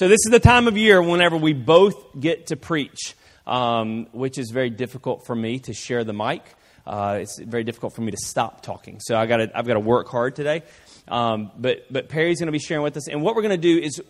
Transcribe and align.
So, 0.00 0.08
this 0.08 0.20
is 0.24 0.30
the 0.30 0.40
time 0.40 0.66
of 0.66 0.78
year 0.78 1.02
whenever 1.02 1.36
we 1.36 1.52
both 1.52 2.18
get 2.18 2.46
to 2.46 2.56
preach, 2.56 3.14
um, 3.46 4.06
which 4.12 4.38
is 4.38 4.50
very 4.50 4.70
difficult 4.70 5.26
for 5.26 5.36
me 5.36 5.58
to 5.58 5.74
share 5.74 6.04
the 6.04 6.14
mic. 6.14 6.42
Uh, 6.86 7.18
it's 7.20 7.38
very 7.38 7.64
difficult 7.64 7.92
for 7.92 8.00
me 8.00 8.10
to 8.10 8.16
stop 8.16 8.62
talking. 8.62 8.98
So, 9.00 9.14
I 9.14 9.26
gotta, 9.26 9.50
I've 9.54 9.66
got 9.66 9.74
to 9.74 9.80
work 9.80 10.08
hard 10.08 10.36
today. 10.36 10.62
Um, 11.06 11.50
but, 11.58 11.92
but 11.92 12.08
Perry's 12.08 12.38
going 12.38 12.46
to 12.46 12.52
be 12.52 12.58
sharing 12.58 12.82
with 12.82 12.96
us. 12.96 13.08
And 13.08 13.20
what 13.20 13.34
we're 13.34 13.42
going 13.42 13.60
to 13.60 13.74
do 13.74 13.78
is 13.78 14.00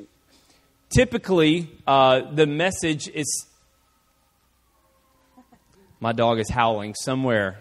typically 0.90 1.68
uh, 1.88 2.20
the 2.34 2.46
message 2.46 3.08
is. 3.08 3.46
My 5.98 6.12
dog 6.12 6.38
is 6.38 6.48
howling 6.48 6.94
somewhere 6.94 7.58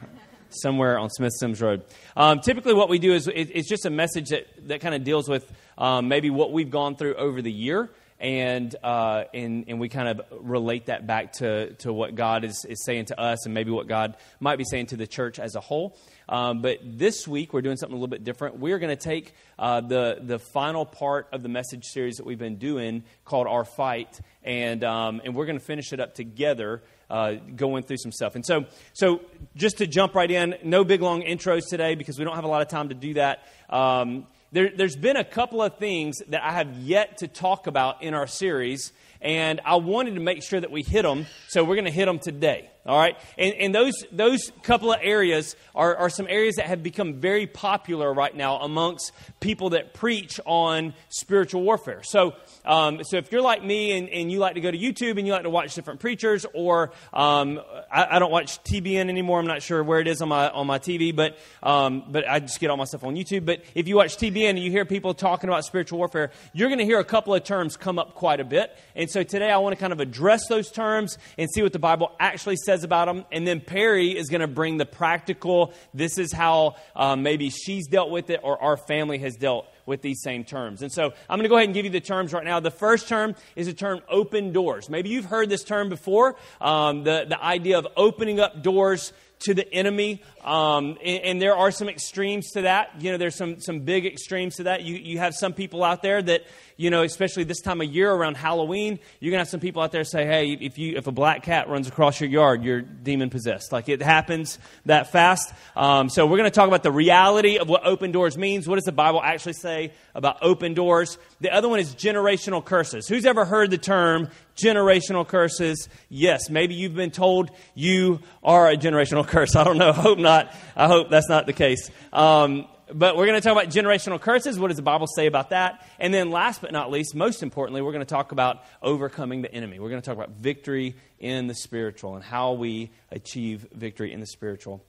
somewhere 0.50 1.00
on 1.00 1.09
Smith 1.09 1.32
Sims 1.39 1.64
Road. 1.64 1.84
Um, 2.16 2.41
typically, 2.41 2.75
what 2.75 2.89
we 2.89 3.00
do 3.00 3.11
is 3.11 3.27
it, 3.27 3.50
it's 3.55 3.68
just 3.68 3.88
a 3.88 3.89
message 3.89 4.30
that, 4.30 4.46
that 4.68 4.82
kind 4.82 4.93
of 4.93 5.04
deals 5.04 5.27
with 5.27 5.52
um, 5.80 6.07
maybe 6.07 6.30
what 6.30 6.52
we've 6.52 6.70
gone 6.70 6.96
through 6.96 7.16
over 7.16 7.41
the 7.41 7.52
year 7.52 7.89
and, 8.20 8.75
uh, 8.83 9.23
and, 9.33 9.65
and 9.67 9.79
we 9.79 9.88
kind 9.88 10.09
of 10.09 10.21
relate 10.41 10.87
that 10.87 11.07
back 11.07 11.33
to, 11.33 11.73
to 11.75 11.93
what 11.93 12.15
God 12.15 12.43
is, 12.43 12.65
is 12.68 12.83
saying 12.83 13.05
to 13.05 13.19
us 13.19 13.45
and 13.45 13.54
maybe 13.54 13.71
what 13.71 13.87
God 13.87 14.18
might 14.39 14.57
be 14.57 14.65
saying 14.65 14.87
to 14.87 14.97
the 14.97 15.07
church 15.07 15.39
as 15.39 15.55
a 15.55 15.61
whole. 15.61 15.97
Um, 16.28 16.61
but 16.61 16.79
this 16.83 17.28
week, 17.28 17.54
we're 17.54 17.61
doing 17.61 17.78
something 17.78 17.93
a 17.93 17.97
little 17.97 18.09
bit 18.09 18.23
different. 18.23 18.59
We're 18.59 18.78
going 18.79 18.95
to 18.95 19.01
take 19.01 19.33
uh, 19.57 19.82
the, 19.82 20.19
the 20.21 20.37
final 20.37 20.86
part 20.86 21.28
of 21.32 21.43
the 21.43 21.50
message 21.50 21.86
series 21.86 22.18
that 22.18 22.25
we've 22.25 22.37
been 22.37 22.57
doing 22.57 23.04
called 23.23 23.47
Our 23.47 23.65
Fight, 23.65 24.20
and, 24.43 24.83
um, 24.83 25.21
and 25.23 25.33
we're 25.33 25.45
going 25.45 25.59
to 25.59 25.65
finish 25.65 25.93
it 25.93 26.00
up 26.00 26.14
together. 26.15 26.81
Uh, 27.09 27.37
going 27.56 27.81
through 27.81 27.97
some 27.97 28.11
stuff. 28.11 28.36
And 28.36 28.45
so, 28.45 28.65
so 28.93 29.21
just 29.56 29.79
to 29.79 29.87
jump 29.87 30.14
right 30.14 30.29
in, 30.29 30.54
no 30.64 30.83
big 30.83 31.01
long 31.01 31.23
intros 31.23 31.61
today 31.67 31.95
because 31.95 32.20
we 32.20 32.23
don't 32.23 32.36
have 32.36 32.44
a 32.44 32.47
lot 32.47 32.61
of 32.61 32.67
time 32.67 32.89
to 32.89 32.94
do 32.94 33.16
that. 33.16 33.47
Um, 33.67 34.28
there, 34.52 34.71
has 34.77 34.95
been 34.95 35.17
a 35.17 35.23
couple 35.23 35.61
of 35.61 35.77
things 35.77 36.23
that 36.30 36.44
I 36.44 36.52
have 36.52 36.73
yet 36.80 37.17
to 37.17 37.27
talk 37.27 37.67
about 37.67 38.02
in 38.02 38.13
our 38.13 38.25
series, 38.25 38.91
and 39.22 39.61
I 39.63 39.75
wanted 39.75 40.16
to 40.16 40.22
make 40.22 40.41
sure 40.41 40.59
that 40.59 40.72
we 40.72 40.81
hit 40.81 41.03
them, 41.03 41.27
so 41.47 41.63
we're 41.63 41.75
going 41.75 41.85
to 41.85 41.91
hit 41.91 42.05
them 42.05 42.17
today. 42.17 42.72
All 42.85 42.97
right? 42.97 43.17
And, 43.38 43.53
and 43.55 43.75
those, 43.75 43.94
those 44.11 44.52
couple 44.63 44.91
of 44.91 44.99
areas 45.02 45.55
are, 45.75 45.95
are 45.97 46.09
some 46.09 46.27
areas 46.30 46.55
that 46.55 46.66
have 46.66 46.81
become 46.81 47.16
very 47.16 47.45
popular 47.45 48.13
right 48.13 48.35
now 48.35 48.58
amongst 48.58 49.11
people 49.41 49.72
that 49.72 49.94
preach 49.94 50.39
on 50.45 50.94
spiritual 51.09 51.61
warfare. 51.61 52.02
So, 52.03 52.35
um, 52.66 53.03
so 53.03 53.17
if 53.17 53.31
you're 53.31 53.41
like 53.41 53.63
me 53.63 53.97
and, 53.97 54.09
and 54.09 54.31
you 54.31 54.39
like 54.39 54.55
to 54.55 54.61
go 54.61 54.72
to 54.72 54.77
YouTube 54.77 55.17
and 55.17 55.27
you 55.27 55.33
like 55.33 55.44
to 55.44 55.50
watch 55.50 55.75
different 55.75 56.00
preachers, 56.00 56.45
or 56.53 56.91
um, 57.13 57.59
I, 57.91 58.16
I, 58.16 58.19
don't 58.19 58.31
watch 58.31 58.63
TBN 58.63 59.09
anymore. 59.09 59.39
I'm 59.39 59.47
not 59.47 59.61
sure 59.61 59.83
where 59.83 60.00
it 60.00 60.07
is 60.07 60.22
on 60.22 60.30
my 60.30 60.50
on 60.50 60.67
my 60.67 60.80
TV, 60.80 61.16
but 61.16 61.38
um, 61.61 62.05
but 62.09 62.27
I 62.27 62.39
just 62.39 62.59
get 62.59 62.69
all 62.69 62.77
my 62.77 62.85
stuff 62.85 63.03
on 63.03 63.16
YouTube. 63.16 63.45
But 63.45 63.63
if 63.75 63.88
you 63.88 63.97
watch 63.97 64.17
TBN 64.17 64.52
and 64.52 64.59
you 64.59 64.72
hear 64.72 64.85
people 64.85 65.13
talking 65.13 65.50
about 65.50 65.66
spiritual 65.66 66.00
warfare, 66.00 66.31
you're 66.53 66.69
going 66.69 66.80
to 66.80 66.85
hear 66.85 67.00
a 67.00 67.05
couple 67.05 67.33
of 67.33 67.44
terms 67.44 67.75
come 67.75 68.00
up 68.00 68.16
quite 68.16 68.39
a 68.39 68.45
bit. 68.45 68.77
And 68.95 69.09
so 69.09 69.23
today 69.23 69.52
I 69.52 69.57
want 69.57 69.75
to 69.75 69.80
kind 69.80 69.94
of 69.94 70.00
address 70.00 70.47
those 70.47 70.72
terms 70.72 71.17
and 71.38 71.50
see 71.53 71.61
what 71.61 71.73
the 71.73 71.80
Bible 71.80 72.11
actually 72.19 72.57
says 72.57 72.69
about 72.84 73.06
them. 73.06 73.25
And 73.31 73.45
then 73.48 73.59
Perry 73.62 74.17
is 74.17 74.30
going 74.30 74.42
to 74.42 74.48
bring 74.48 74.78
the 74.78 74.86
practical. 74.86 75.73
This 75.94 76.17
is 76.17 76.31
how 76.31 76.75
um, 76.95 77.23
maybe 77.23 77.50
she's 77.50 77.88
dealt 77.88 78.09
with 78.09 78.30
it, 78.30 78.39
or 78.44 78.62
our 78.62 78.78
family 78.78 79.17
has 79.20 79.36
dealt 79.36 79.66
with 79.86 80.02
these 80.02 80.22
same 80.22 80.44
terms. 80.44 80.81
And 80.81 80.92
so 80.92 81.12
I'm 81.30 81.38
going 81.38 81.44
to 81.44 81.50
go 81.50 81.56
ahead 81.56 81.67
and 81.67 81.73
give 81.73 81.86
you 81.86 81.92
the 81.92 82.00
terms 82.00 82.31
right 82.31 82.45
now. 82.45 82.59
The 82.59 82.72
first 82.72 83.09
term 83.09 83.36
is 83.56 83.67
the 83.67 83.73
term 83.73 84.02
open 84.08 84.53
doors. 84.53 84.90
Maybe 84.90 85.09
you've 85.09 85.25
heard 85.25 85.50
this 85.50 85.64
term 85.64 85.90
before 85.90 86.36
um, 86.62 87.03
the, 87.03 87.25
the 87.28 87.44
idea 87.44 87.78
of 87.78 87.88
opening 87.97 88.40
up 88.40 88.62
doors 88.62 89.12
to 89.40 89.53
the 89.53 89.72
enemy. 89.73 90.22
Um, 90.44 90.97
and, 91.03 91.23
and, 91.23 91.42
there 91.42 91.56
are 91.56 91.72
some 91.72 91.88
extremes 91.88 92.52
to 92.52 92.64
that. 92.64 93.02
You 93.02 93.12
know, 93.12 93.17
there's 93.17 93.36
some, 93.36 93.62
some 93.62 93.81
big 93.81 94.06
extremes 94.06 94.58
to 94.58 94.64
that. 94.64 94.84
You, 94.84 94.95
you 94.95 95.17
have 95.17 95.34
some 95.34 95.53
people 95.53 95.84
out 95.84 96.02
there 96.02 96.22
that, 96.22 96.44
you 96.80 96.89
know, 96.89 97.03
especially 97.03 97.44
this 97.44 97.59
time 97.59 97.81
of 97.81 97.94
year 97.94 98.09
around 98.09 98.38
Halloween, 98.38 98.99
you're 99.19 99.31
going 99.31 99.39
to 99.39 99.41
have 99.41 99.49
some 99.49 99.59
people 99.59 99.81
out 99.81 99.91
there 99.91 100.05
say, 100.05 100.25
hey, 100.25 100.58
if, 100.61 100.77
you, 100.77 100.95
if 100.95 101.08
a 101.08 101.11
black 101.11 101.44
cat 101.44 101.67
runs 101.67 101.89
across 101.89 102.22
your 102.22 102.30
yard, 102.30 102.63
you're 102.63 102.80
demon 102.80 103.30
possessed. 103.30 103.73
Like 103.73 103.89
it 103.89 104.02
happens 104.02 104.58
that 104.85 105.11
fast. 105.11 105.53
Um, 105.75 106.07
so 106.07 106.25
we're 106.25 106.38
going 106.38 106.50
to 106.50 106.56
talk 106.56 106.69
about 106.69 106.84
the 106.84 106.91
reality 106.91 107.57
of 107.57 107.68
what 107.68 107.85
open 107.85 108.13
doors 108.13 108.38
means. 108.38 108.66
What 108.66 108.75
does 108.75 108.85
the 108.85 108.94
Bible 108.94 109.22
actually 109.22 109.53
say 109.53 109.91
about 110.16 110.38
open 110.41 110.73
doors? 110.73 111.18
The 111.41 111.53
other 111.53 111.68
one 111.68 111.81
is 111.81 111.94
generational 111.95 112.63
curses. 112.63 113.09
Who's 113.09 113.25
ever 113.25 113.44
heard 113.44 113.72
the 113.72 113.78
term 113.78 114.29
generational 114.56 115.28
curses? 115.28 115.89
Yes, 116.07 116.50
maybe 116.50 116.75
you've 116.75 116.95
been 116.95 117.12
told 117.12 117.51
you 117.75 118.22
are 118.41 118.69
a 118.69 118.78
generational 118.78 119.28
curse. 119.28 119.57
I 119.57 119.66
don't 119.66 119.79
know. 119.79 119.89
I 119.89 119.94
hope 119.94 120.18
not. 120.18 120.56
I 120.78 120.88
hope 120.88 121.09
that's 121.09 121.28
not 121.28 121.45
the 121.45 121.51
case. 121.51 121.91
Um, 122.13 122.68
but 122.94 123.16
we're 123.16 123.25
going 123.25 123.39
to 123.39 123.47
talk 123.47 123.51
about 123.51 123.72
generational 123.73 124.19
curses. 124.19 124.59
What 124.59 124.67
does 124.69 124.77
the 124.77 124.83
Bible 124.83 125.07
say 125.07 125.27
about 125.27 125.51
that? 125.51 125.85
And 126.00 126.13
then, 126.13 126.31
last 126.31 126.61
but 126.61 126.72
not 126.72 126.91
least, 126.91 127.16
most 127.16 127.44
importantly, 127.44 127.81
we're 127.81 127.91
going 127.91 128.05
to 128.05 128.09
talk 128.09 128.31
about 128.31 128.63
overcoming 128.81 129.41
the 129.41 129.53
enemy. 129.53 129.79
We're 129.79 129.89
going 129.89 130.01
to 130.01 130.05
talk 130.05 130.16
about 130.16 130.31
victory 130.31 130.95
in 131.19 131.47
the 131.47 131.55
spiritual 131.55 132.16
and 132.16 132.23
how 132.23 132.53
we 132.53 132.91
achieve 133.11 133.67
victory 133.73 134.11
in 134.11 134.19
the 134.19 134.27
spiritual. 134.27 134.83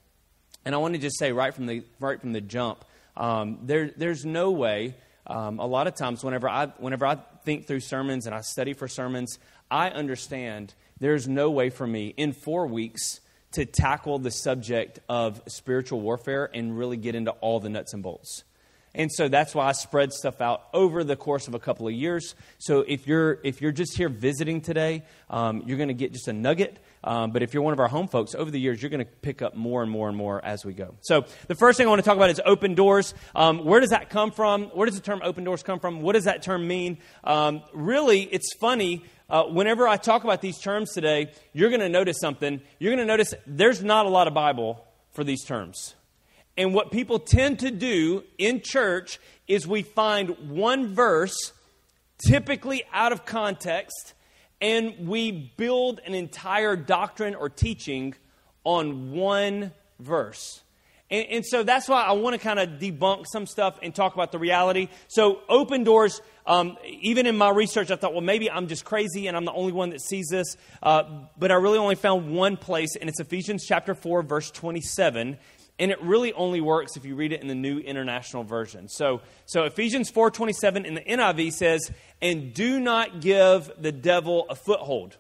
And 0.64 0.74
I 0.74 0.78
want 0.78 0.94
to 0.94 1.00
just 1.00 1.18
say 1.18 1.32
right 1.32 1.54
from 1.54 1.66
the 1.66 1.84
right 1.98 2.20
from 2.20 2.32
the 2.32 2.40
jump, 2.40 2.84
um, 3.16 3.58
there, 3.62 3.90
there's 3.96 4.24
no 4.24 4.50
way. 4.50 4.94
Um, 5.26 5.58
a 5.58 5.66
lot 5.66 5.86
of 5.86 5.94
times, 5.94 6.24
whenever 6.24 6.48
I 6.48 6.66
whenever 6.78 7.06
I 7.06 7.18
think 7.44 7.66
through 7.66 7.80
sermons 7.80 8.26
and 8.26 8.34
I 8.34 8.40
study 8.40 8.72
for 8.72 8.88
sermons, 8.88 9.38
I 9.70 9.90
understand 9.90 10.74
there's 10.98 11.28
no 11.28 11.50
way 11.50 11.70
for 11.70 11.86
me 11.86 12.08
in 12.16 12.32
four 12.32 12.66
weeks 12.66 13.19
to 13.52 13.64
tackle 13.64 14.18
the 14.18 14.30
subject 14.30 15.00
of 15.08 15.42
spiritual 15.48 16.00
warfare 16.00 16.48
and 16.52 16.76
really 16.78 16.96
get 16.96 17.14
into 17.14 17.32
all 17.32 17.60
the 17.60 17.68
nuts 17.68 17.92
and 17.92 18.02
bolts. 18.02 18.44
And 18.94 19.10
so 19.12 19.28
that's 19.28 19.54
why 19.54 19.66
I 19.66 19.72
spread 19.72 20.12
stuff 20.12 20.40
out 20.40 20.62
over 20.74 21.04
the 21.04 21.14
course 21.14 21.46
of 21.46 21.54
a 21.54 21.60
couple 21.60 21.86
of 21.86 21.94
years. 21.94 22.34
So 22.58 22.80
if 22.80 23.06
you're 23.06 23.38
if 23.44 23.62
you're 23.62 23.70
just 23.72 23.96
here 23.96 24.08
visiting 24.08 24.60
today, 24.60 25.04
um, 25.28 25.62
you're 25.64 25.76
going 25.76 25.88
to 25.88 25.94
get 25.94 26.12
just 26.12 26.26
a 26.26 26.32
nugget. 26.32 26.78
Um, 27.02 27.30
but 27.30 27.42
if 27.42 27.54
you're 27.54 27.62
one 27.62 27.72
of 27.72 27.78
our 27.78 27.88
home 27.88 28.08
folks, 28.08 28.34
over 28.34 28.50
the 28.50 28.60
years, 28.60 28.82
you're 28.82 28.90
going 28.90 29.04
to 29.04 29.10
pick 29.22 29.42
up 29.42 29.54
more 29.54 29.82
and 29.82 29.90
more 29.90 30.08
and 30.08 30.16
more 30.16 30.44
as 30.44 30.64
we 30.64 30.74
go. 30.74 30.96
So 31.00 31.24
the 31.46 31.54
first 31.54 31.78
thing 31.78 31.86
I 31.86 31.90
want 31.90 32.00
to 32.00 32.04
talk 32.04 32.16
about 32.16 32.30
is 32.30 32.40
open 32.44 32.74
doors. 32.74 33.14
Um, 33.34 33.64
where 33.64 33.80
does 33.80 33.90
that 33.90 34.10
come 34.10 34.32
from? 34.32 34.64
Where 34.64 34.86
does 34.86 34.96
the 34.96 35.02
term 35.02 35.20
open 35.22 35.44
doors 35.44 35.62
come 35.62 35.78
from? 35.78 36.02
What 36.02 36.14
does 36.14 36.24
that 36.24 36.42
term 36.42 36.66
mean? 36.66 36.98
Um, 37.22 37.62
really, 37.72 38.22
it's 38.22 38.52
funny 38.60 39.04
uh, 39.30 39.44
whenever 39.44 39.86
I 39.86 39.96
talk 39.96 40.24
about 40.24 40.40
these 40.40 40.58
terms 40.58 40.92
today, 40.92 41.30
you're 41.52 41.70
going 41.70 41.80
to 41.80 41.88
notice 41.88 42.18
something. 42.20 42.60
You're 42.78 42.94
going 42.94 43.06
to 43.06 43.10
notice 43.10 43.32
there's 43.46 43.82
not 43.82 44.06
a 44.06 44.08
lot 44.08 44.26
of 44.26 44.34
Bible 44.34 44.84
for 45.12 45.24
these 45.24 45.44
terms. 45.44 45.94
And 46.56 46.74
what 46.74 46.90
people 46.90 47.18
tend 47.18 47.60
to 47.60 47.70
do 47.70 48.24
in 48.38 48.60
church 48.60 49.20
is 49.46 49.66
we 49.66 49.82
find 49.82 50.50
one 50.50 50.94
verse, 50.94 51.52
typically 52.26 52.82
out 52.92 53.12
of 53.12 53.24
context, 53.24 54.14
and 54.60 55.08
we 55.08 55.30
build 55.56 56.00
an 56.04 56.14
entire 56.14 56.76
doctrine 56.76 57.34
or 57.34 57.48
teaching 57.48 58.14
on 58.64 59.12
one 59.12 59.72
verse. 59.98 60.62
And, 61.10 61.26
and, 61.28 61.46
so 61.46 61.64
that's 61.64 61.88
why 61.88 62.02
I 62.02 62.12
want 62.12 62.34
to 62.34 62.38
kind 62.40 62.60
of 62.60 62.78
debunk 62.78 63.26
some 63.26 63.46
stuff 63.46 63.78
and 63.82 63.92
talk 63.92 64.14
about 64.14 64.30
the 64.30 64.38
reality. 64.38 64.88
So, 65.08 65.40
open 65.48 65.82
doors, 65.82 66.22
um, 66.46 66.76
even 66.86 67.26
in 67.26 67.36
my 67.36 67.50
research, 67.50 67.90
I 67.90 67.96
thought, 67.96 68.12
well, 68.12 68.20
maybe 68.20 68.48
I'm 68.48 68.68
just 68.68 68.84
crazy 68.84 69.26
and 69.26 69.36
I'm 69.36 69.44
the 69.44 69.52
only 69.52 69.72
one 69.72 69.90
that 69.90 70.00
sees 70.00 70.28
this. 70.30 70.56
Uh, 70.82 71.02
but 71.36 71.50
I 71.50 71.54
really 71.54 71.78
only 71.78 71.96
found 71.96 72.32
one 72.32 72.56
place, 72.56 72.94
and 72.94 73.10
it's 73.10 73.18
Ephesians 73.18 73.64
chapter 73.66 73.94
4, 73.94 74.22
verse 74.22 74.50
27. 74.52 75.36
And 75.80 75.90
it 75.90 76.00
really 76.02 76.34
only 76.34 76.60
works 76.60 76.96
if 76.96 77.06
you 77.06 77.16
read 77.16 77.32
it 77.32 77.40
in 77.40 77.48
the 77.48 77.54
New 77.54 77.78
International 77.78 78.44
Version. 78.44 78.86
So, 78.86 79.22
so 79.46 79.64
Ephesians 79.64 80.12
4.27 80.12 80.84
in 80.84 80.94
the 80.94 81.00
NIV 81.00 81.52
says, 81.54 81.90
And 82.20 82.52
do 82.52 82.78
not 82.78 83.22
give 83.22 83.72
the 83.78 83.90
devil 83.90 84.44
a 84.50 84.54
foothold. 84.54 85.16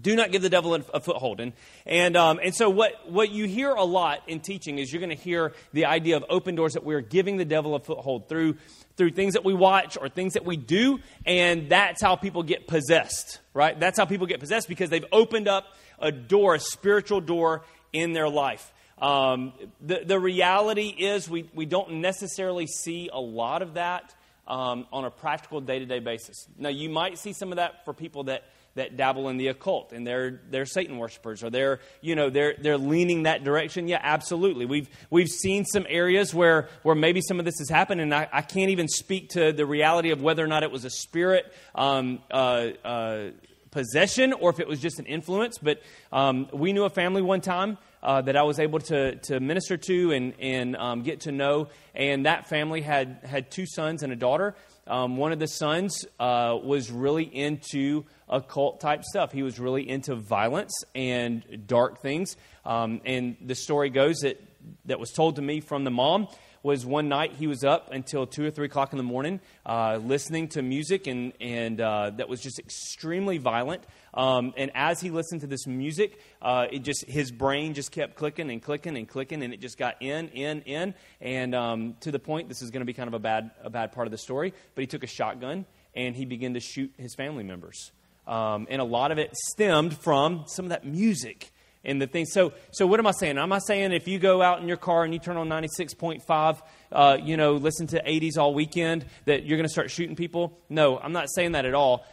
Do 0.00 0.16
not 0.16 0.32
give 0.32 0.40
the 0.40 0.48
devil 0.48 0.74
a 0.74 1.00
foothold. 1.00 1.38
And, 1.40 1.52
and, 1.84 2.16
um, 2.16 2.40
and 2.42 2.54
so, 2.54 2.70
what, 2.70 3.10
what 3.10 3.30
you 3.30 3.46
hear 3.46 3.72
a 3.72 3.84
lot 3.84 4.22
in 4.26 4.40
teaching 4.40 4.78
is 4.78 4.90
you're 4.90 5.00
going 5.00 5.14
to 5.14 5.22
hear 5.22 5.52
the 5.74 5.84
idea 5.84 6.16
of 6.16 6.24
open 6.30 6.54
doors 6.54 6.72
that 6.72 6.84
we're 6.84 7.02
giving 7.02 7.36
the 7.36 7.44
devil 7.44 7.74
a 7.74 7.80
foothold 7.80 8.26
through, 8.26 8.56
through 8.96 9.10
things 9.10 9.34
that 9.34 9.44
we 9.44 9.52
watch 9.52 9.98
or 10.00 10.08
things 10.08 10.32
that 10.32 10.46
we 10.46 10.56
do. 10.56 10.98
And 11.26 11.68
that's 11.68 12.00
how 12.00 12.16
people 12.16 12.42
get 12.42 12.66
possessed, 12.66 13.40
right? 13.52 13.78
That's 13.78 13.98
how 13.98 14.06
people 14.06 14.26
get 14.26 14.40
possessed 14.40 14.66
because 14.66 14.88
they've 14.88 15.04
opened 15.12 15.46
up 15.46 15.66
a 15.98 16.10
door, 16.10 16.54
a 16.54 16.58
spiritual 16.58 17.20
door 17.20 17.62
in 17.92 18.14
their 18.14 18.30
life. 18.30 18.72
Um, 18.98 19.52
the, 19.80 20.04
the 20.06 20.18
reality 20.18 20.88
is, 20.88 21.28
we, 21.28 21.50
we 21.54 21.66
don't 21.66 21.94
necessarily 21.94 22.66
see 22.66 23.10
a 23.12 23.20
lot 23.20 23.60
of 23.60 23.74
that 23.74 24.14
um, 24.46 24.86
on 24.92 25.04
a 25.04 25.10
practical 25.10 25.60
day 25.60 25.80
to 25.80 25.86
day 25.86 25.98
basis. 25.98 26.46
Now, 26.56 26.68
you 26.70 26.88
might 26.88 27.18
see 27.18 27.32
some 27.32 27.52
of 27.52 27.56
that 27.56 27.84
for 27.84 27.92
people 27.92 28.24
that 28.24 28.44
that 28.74 28.96
dabble 28.96 29.28
in 29.28 29.36
the 29.36 29.48
occult 29.48 29.92
and 29.92 30.06
they're, 30.06 30.40
they're 30.50 30.64
Satan 30.64 30.96
worshippers 30.96 31.44
or 31.44 31.50
they're, 31.50 31.80
you 32.00 32.14
know, 32.14 32.30
they're, 32.30 32.54
they're 32.58 32.78
leaning 32.78 33.24
that 33.24 33.44
direction. 33.44 33.86
Yeah, 33.86 34.00
absolutely. 34.02 34.64
We've, 34.64 34.88
we've 35.10 35.28
seen 35.28 35.64
some 35.66 35.84
areas 35.88 36.32
where, 36.32 36.68
where 36.82 36.94
maybe 36.94 37.20
some 37.20 37.38
of 37.38 37.44
this 37.44 37.58
has 37.58 37.68
happened 37.68 38.00
and 38.00 38.14
I, 38.14 38.28
I 38.32 38.40
can't 38.40 38.70
even 38.70 38.88
speak 38.88 39.28
to 39.30 39.52
the 39.52 39.66
reality 39.66 40.10
of 40.10 40.22
whether 40.22 40.42
or 40.42 40.46
not 40.46 40.62
it 40.62 40.70
was 40.70 40.86
a 40.86 40.90
spirit 40.90 41.52
um, 41.74 42.20
uh, 42.30 42.68
uh, 42.82 43.30
possession 43.70 44.32
or 44.32 44.50
if 44.50 44.58
it 44.58 44.68
was 44.68 44.80
just 44.80 44.98
an 44.98 45.06
influence. 45.06 45.58
But 45.58 45.82
um, 46.10 46.48
we 46.52 46.72
knew 46.72 46.84
a 46.84 46.90
family 46.90 47.20
one 47.20 47.42
time 47.42 47.76
uh, 48.02 48.22
that 48.22 48.36
I 48.36 48.42
was 48.42 48.58
able 48.58 48.80
to, 48.80 49.16
to 49.16 49.38
minister 49.38 49.76
to 49.76 50.12
and, 50.12 50.34
and 50.40 50.76
um, 50.76 51.02
get 51.02 51.20
to 51.20 51.32
know. 51.32 51.68
And 51.94 52.26
that 52.26 52.48
family 52.48 52.80
had, 52.80 53.20
had 53.24 53.50
two 53.50 53.66
sons 53.66 54.02
and 54.02 54.12
a 54.12 54.16
daughter. 54.16 54.54
um, 54.86 55.16
one 55.16 55.32
of 55.32 55.38
the 55.38 55.46
sons 55.46 56.04
uh, 56.18 56.58
was 56.62 56.90
really 56.90 57.24
into 57.24 58.04
occult 58.32 58.80
type 58.80 59.04
stuff. 59.04 59.30
He 59.30 59.42
was 59.42 59.60
really 59.60 59.88
into 59.88 60.16
violence 60.16 60.72
and 60.94 61.44
dark 61.66 62.00
things. 62.00 62.36
Um, 62.64 63.00
and 63.04 63.36
the 63.40 63.54
story 63.54 63.90
goes 63.90 64.20
that 64.20 64.40
that 64.86 64.98
was 64.98 65.10
told 65.10 65.36
to 65.36 65.42
me 65.42 65.60
from 65.60 65.84
the 65.84 65.90
mom 65.90 66.28
was 66.62 66.86
one 66.86 67.08
night 67.08 67.32
he 67.32 67.46
was 67.46 67.64
up 67.64 67.92
until 67.92 68.26
two 68.26 68.46
or 68.46 68.50
three 68.50 68.66
o'clock 68.66 68.92
in 68.92 68.96
the 68.96 69.02
morning, 69.02 69.40
uh, 69.66 69.98
listening 70.02 70.48
to 70.48 70.62
music 70.62 71.06
and 71.06 71.32
and 71.40 71.80
uh, 71.80 72.10
that 72.10 72.28
was 72.28 72.40
just 72.40 72.58
extremely 72.58 73.38
violent. 73.38 73.82
Um, 74.14 74.54
and 74.56 74.70
as 74.74 75.00
he 75.00 75.10
listened 75.10 75.40
to 75.40 75.46
this 75.46 75.66
music, 75.66 76.20
uh, 76.40 76.66
it 76.70 76.80
just 76.80 77.04
his 77.06 77.32
brain 77.32 77.74
just 77.74 77.90
kept 77.90 78.14
clicking 78.14 78.50
and 78.50 78.62
clicking 78.62 78.96
and 78.96 79.08
clicking, 79.08 79.42
and 79.42 79.52
it 79.52 79.60
just 79.60 79.78
got 79.78 80.00
in, 80.00 80.28
in, 80.28 80.62
in, 80.62 80.94
and 81.20 81.54
um, 81.54 81.96
to 82.00 82.10
the 82.10 82.18
point. 82.18 82.48
This 82.48 82.62
is 82.62 82.70
going 82.70 82.82
to 82.82 82.86
be 82.86 82.92
kind 82.92 83.08
of 83.08 83.14
a 83.14 83.18
bad 83.18 83.50
a 83.62 83.70
bad 83.70 83.92
part 83.92 84.06
of 84.06 84.12
the 84.12 84.18
story. 84.18 84.54
But 84.74 84.82
he 84.82 84.86
took 84.86 85.02
a 85.02 85.08
shotgun 85.08 85.66
and 85.94 86.14
he 86.14 86.24
began 86.24 86.54
to 86.54 86.60
shoot 86.60 86.92
his 86.96 87.14
family 87.14 87.44
members, 87.44 87.92
um, 88.26 88.66
and 88.70 88.80
a 88.80 88.84
lot 88.84 89.10
of 89.10 89.18
it 89.18 89.34
stemmed 89.50 89.96
from 89.98 90.44
some 90.46 90.64
of 90.64 90.70
that 90.70 90.84
music 90.84 91.52
and 91.84 92.00
the 92.00 92.06
thing. 92.06 92.26
So, 92.26 92.52
so 92.70 92.86
what 92.86 93.00
am 93.00 93.06
I 93.06 93.12
saying? 93.12 93.38
Am 93.38 93.52
I 93.52 93.58
saying 93.58 93.92
if 93.92 94.06
you 94.06 94.18
go 94.18 94.42
out 94.42 94.60
in 94.60 94.68
your 94.68 94.76
car 94.76 95.04
and 95.04 95.12
you 95.12 95.18
turn 95.18 95.36
on 95.36 95.48
96.5, 95.48 96.62
uh, 96.92 97.18
you 97.22 97.36
know, 97.36 97.54
listen 97.54 97.86
to 97.88 98.02
80s 98.02 98.38
all 98.38 98.54
weekend, 98.54 99.04
that 99.24 99.44
you're 99.44 99.56
going 99.56 99.66
to 99.66 99.72
start 99.72 99.90
shooting 99.90 100.16
people? 100.16 100.58
No, 100.68 100.98
I'm 100.98 101.12
not 101.12 101.26
saying 101.34 101.52
that 101.52 101.64
at 101.64 101.74
all. 101.74 102.04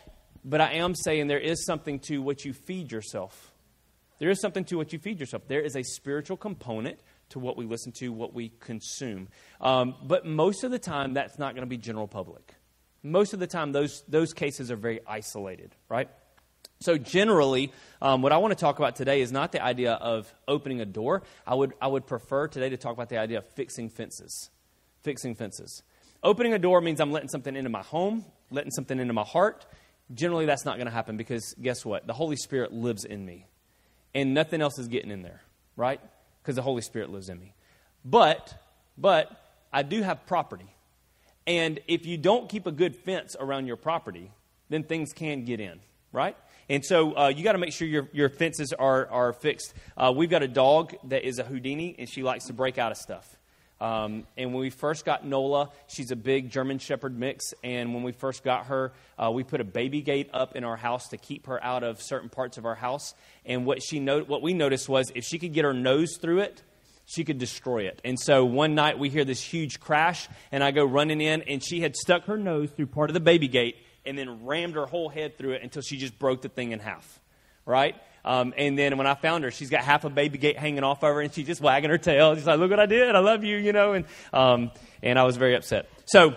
But 0.44 0.61
I 0.61 0.73
am 0.73 0.95
saying 0.95 1.27
there 1.27 1.39
is 1.39 1.65
something 1.65 2.00
to 2.07 2.19
what 2.21 2.45
you 2.45 2.53
feed 2.53 2.91
yourself. 2.91 3.51
There 4.19 4.29
is 4.29 4.41
something 4.41 4.65
to 4.65 4.77
what 4.77 4.91
you 4.94 5.00
feed 5.00 5.19
yourself. 5.19 5.47
There 5.47 5.61
is 5.61 5.75
a 5.75 5.83
spiritual 5.83 6.38
component 6.38 7.00
to 7.29 7.39
what 7.39 7.57
we 7.57 7.65
listen 7.65 7.91
to, 8.00 8.09
what 8.09 8.33
we 8.33 8.50
consume. 8.59 9.27
Um, 9.61 9.95
but 10.03 10.25
most 10.25 10.63
of 10.63 10.71
the 10.71 10.79
time, 10.79 11.13
that's 11.13 11.38
not 11.38 11.53
going 11.53 11.61
to 11.61 11.69
be 11.69 11.77
general 11.77 12.07
public. 12.07 12.56
Most 13.03 13.33
of 13.33 13.39
the 13.39 13.47
time, 13.47 13.71
those, 13.71 14.03
those 14.07 14.33
cases 14.33 14.71
are 14.71 14.75
very 14.75 14.99
isolated, 15.07 15.75
right? 15.87 16.09
So, 16.81 16.97
generally, 16.97 17.73
um, 18.01 18.21
what 18.21 18.31
I 18.31 18.37
want 18.37 18.51
to 18.51 18.59
talk 18.59 18.79
about 18.79 18.95
today 18.95 19.19
is 19.19 19.33
not 19.33 19.51
the 19.51 19.61
idea 19.61 19.93
of 19.93 20.33
opening 20.47 20.79
a 20.79 20.85
door. 20.85 21.23
I 21.45 21.53
would, 21.53 21.73
I 21.81 21.87
would 21.87 22.07
prefer 22.07 22.47
today 22.47 22.69
to 22.69 22.77
talk 22.77 22.93
about 22.93 23.09
the 23.09 23.17
idea 23.17 23.39
of 23.39 23.45
fixing 23.47 23.89
fences. 23.89 24.49
Fixing 25.03 25.35
fences. 25.35 25.83
Opening 26.23 26.53
a 26.53 26.59
door 26.59 26.79
means 26.79 27.01
I'm 27.01 27.11
letting 27.11 27.29
something 27.29 27.55
into 27.55 27.69
my 27.69 27.81
home, 27.81 28.23
letting 28.49 28.71
something 28.71 28.97
into 28.97 29.13
my 29.13 29.23
heart. 29.23 29.65
Generally, 30.13 30.45
that's 30.45 30.63
not 30.65 30.75
going 30.75 30.87
to 30.87 30.91
happen 30.91 31.17
because 31.17 31.53
guess 31.61 31.85
what? 31.85 32.07
The 32.07 32.13
Holy 32.13 32.37
Spirit 32.37 32.73
lives 32.73 33.03
in 33.03 33.25
me, 33.25 33.45
and 34.15 34.33
nothing 34.33 34.61
else 34.61 34.79
is 34.79 34.87
getting 34.87 35.11
in 35.11 35.21
there, 35.21 35.41
right? 35.75 35.99
Because 36.41 36.55
the 36.55 36.61
Holy 36.61 36.81
Spirit 36.81 37.09
lives 37.09 37.29
in 37.29 37.39
me. 37.39 37.53
But, 38.03 38.53
but 38.97 39.31
I 39.71 39.83
do 39.83 40.01
have 40.01 40.25
property, 40.25 40.73
and 41.49 41.79
if 41.87 42.05
you 42.05 42.15
don't 42.15 42.47
keep 42.47 42.67
a 42.67 42.71
good 42.71 42.95
fence 42.95 43.35
around 43.39 43.65
your 43.65 43.75
property, 43.75 44.31
then 44.69 44.83
things 44.83 45.13
can 45.13 45.45
get 45.45 45.59
in, 45.59 45.79
right? 46.11 46.37
And 46.69 46.85
so 46.85 47.17
uh, 47.17 47.29
you 47.29 47.43
got 47.43 47.53
to 47.53 47.57
make 47.57 47.73
sure 47.73 47.87
your, 47.87 48.07
your 48.13 48.29
fences 48.29 48.71
are, 48.71 49.07
are 49.07 49.33
fixed. 49.33 49.73
Uh, 49.97 50.13
we've 50.15 50.29
got 50.29 50.43
a 50.43 50.47
dog 50.47 50.93
that 51.05 51.27
is 51.27 51.39
a 51.39 51.43
Houdini, 51.43 51.95
and 51.97 52.07
she 52.07 52.21
likes 52.21 52.45
to 52.45 52.53
break 52.53 52.77
out 52.77 52.91
of 52.91 52.99
stuff. 52.99 53.35
Um, 53.81 54.27
and 54.37 54.53
when 54.53 54.61
we 54.61 54.69
first 54.69 55.05
got 55.05 55.25
Nola, 55.25 55.71
she's 55.87 56.11
a 56.11 56.15
big 56.15 56.51
German 56.51 56.77
Shepherd 56.77 57.17
mix. 57.17 57.45
And 57.63 57.95
when 57.95 58.03
we 58.03 58.11
first 58.11 58.43
got 58.43 58.67
her, 58.67 58.91
uh, 59.17 59.31
we 59.31 59.43
put 59.43 59.59
a 59.59 59.63
baby 59.63 60.01
gate 60.01 60.29
up 60.31 60.55
in 60.55 60.63
our 60.63 60.77
house 60.77 61.07
to 61.07 61.17
keep 61.17 61.47
her 61.47 61.63
out 61.63 61.83
of 61.83 61.99
certain 61.99 62.29
parts 62.29 62.59
of 62.59 62.65
our 62.67 62.75
house. 62.75 63.15
And 63.43 63.65
what 63.65 63.81
she 63.81 63.99
no- 63.99 64.21
what 64.21 64.43
we 64.43 64.53
noticed 64.53 64.87
was 64.87 65.11
if 65.15 65.23
she 65.23 65.39
could 65.39 65.53
get 65.53 65.65
her 65.65 65.73
nose 65.73 66.17
through 66.21 66.41
it, 66.41 66.61
she 67.09 67.23
could 67.23 67.39
destroy 67.39 67.88
it. 67.88 68.00
And 68.06 68.19
so 68.19 68.45
one 68.45 68.75
night 68.75 69.00
we 69.00 69.09
hear 69.09 69.25
this 69.25 69.41
huge 69.41 69.79
crash, 69.79 70.29
and 70.51 70.63
I 70.63 70.69
go 70.69 70.85
running 70.85 71.21
in, 71.21 71.41
and 71.41 71.63
she 71.63 71.81
had 71.81 71.95
stuck 71.95 72.25
her 72.25 72.38
nose 72.38 72.69
through 72.69 72.85
part 72.88 73.09
of 73.09 73.15
the 73.15 73.19
baby 73.19 73.47
gate 73.47 73.77
and 74.06 74.17
then 74.17 74.45
rammed 74.45 74.75
her 74.75 74.85
whole 74.85 75.09
head 75.09 75.38
through 75.38 75.53
it 75.53 75.63
until 75.63 75.81
she 75.81 75.97
just 75.97 76.17
broke 76.19 76.44
the 76.44 76.50
thing 76.50 76.71
in 76.71 76.79
half. 76.79 77.19
Right? 77.65 77.95
Um, 78.23 78.53
and 78.57 78.77
then 78.77 78.97
when 78.97 79.07
I 79.07 79.15
found 79.15 79.44
her, 79.44 79.51
she's 79.51 79.69
got 79.69 79.81
half 79.81 80.03
a 80.03 80.09
baby 80.09 80.38
gate 80.38 80.57
hanging 80.57 80.83
off 80.83 81.03
of 81.03 81.13
her, 81.13 81.21
and 81.21 81.33
she's 81.33 81.47
just 81.47 81.61
wagging 81.61 81.89
her 81.89 81.97
tail. 81.97 82.35
She's 82.35 82.45
like, 82.45 82.59
"Look 82.59 82.69
what 82.69 82.79
I 82.79 82.85
did! 82.85 83.15
I 83.15 83.19
love 83.19 83.44
you," 83.44 83.57
you 83.57 83.73
know. 83.73 83.94
And 83.94 84.06
um, 84.33 84.71
and 85.01 85.17
I 85.17 85.23
was 85.23 85.38
very 85.38 85.56
upset. 85.56 85.89
So 86.06 86.35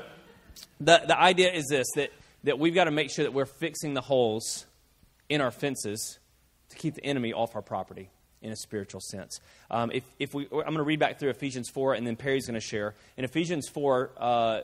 the 0.80 1.02
the 1.06 1.18
idea 1.18 1.52
is 1.52 1.66
this: 1.68 1.86
that 1.96 2.10
that 2.44 2.58
we've 2.58 2.74
got 2.74 2.84
to 2.84 2.90
make 2.90 3.10
sure 3.10 3.24
that 3.24 3.32
we're 3.32 3.46
fixing 3.46 3.94
the 3.94 4.00
holes 4.00 4.66
in 5.28 5.40
our 5.40 5.50
fences 5.50 6.18
to 6.70 6.76
keep 6.76 6.94
the 6.94 7.04
enemy 7.04 7.32
off 7.32 7.56
our 7.56 7.62
property 7.62 8.10
in 8.42 8.52
a 8.52 8.56
spiritual 8.56 9.00
sense. 9.00 9.40
Um, 9.70 9.90
if, 9.92 10.04
if 10.18 10.34
we, 10.34 10.44
I'm 10.44 10.50
going 10.50 10.76
to 10.76 10.82
read 10.82 10.98
back 10.98 11.18
through 11.18 11.30
Ephesians 11.30 11.70
4, 11.70 11.94
and 11.94 12.06
then 12.06 12.16
Perry's 12.16 12.46
going 12.46 12.60
to 12.60 12.60
share. 12.60 12.94
In 13.16 13.24
Ephesians 13.24 13.68
4, 13.68 14.10
uh, 14.16 14.60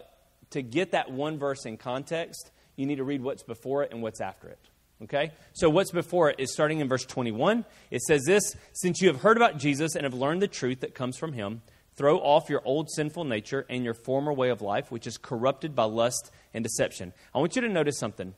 to 0.50 0.62
get 0.62 0.92
that 0.92 1.10
one 1.10 1.38
verse 1.38 1.64
in 1.64 1.76
context, 1.76 2.50
you 2.76 2.86
need 2.86 2.96
to 2.96 3.04
read 3.04 3.22
what's 3.22 3.42
before 3.42 3.82
it 3.82 3.92
and 3.92 4.02
what's 4.02 4.20
after 4.20 4.48
it. 4.48 4.58
Okay? 5.04 5.32
So, 5.52 5.70
what's 5.70 5.92
before 5.92 6.30
it 6.30 6.36
is 6.38 6.52
starting 6.52 6.80
in 6.80 6.88
verse 6.88 7.04
21. 7.04 7.64
It 7.90 8.02
says 8.02 8.24
this 8.24 8.56
Since 8.72 9.00
you 9.00 9.08
have 9.08 9.22
heard 9.22 9.36
about 9.36 9.58
Jesus 9.58 9.94
and 9.94 10.04
have 10.04 10.14
learned 10.14 10.42
the 10.42 10.48
truth 10.48 10.80
that 10.80 10.94
comes 10.94 11.16
from 11.16 11.32
him, 11.32 11.62
throw 11.96 12.18
off 12.18 12.48
your 12.48 12.62
old 12.64 12.90
sinful 12.90 13.24
nature 13.24 13.64
and 13.68 13.84
your 13.84 13.94
former 13.94 14.32
way 14.32 14.50
of 14.50 14.62
life, 14.62 14.90
which 14.90 15.06
is 15.06 15.18
corrupted 15.18 15.74
by 15.74 15.84
lust 15.84 16.30
and 16.54 16.64
deception. 16.64 17.12
I 17.34 17.38
want 17.38 17.56
you 17.56 17.62
to 17.62 17.68
notice 17.68 17.98
something. 17.98 18.34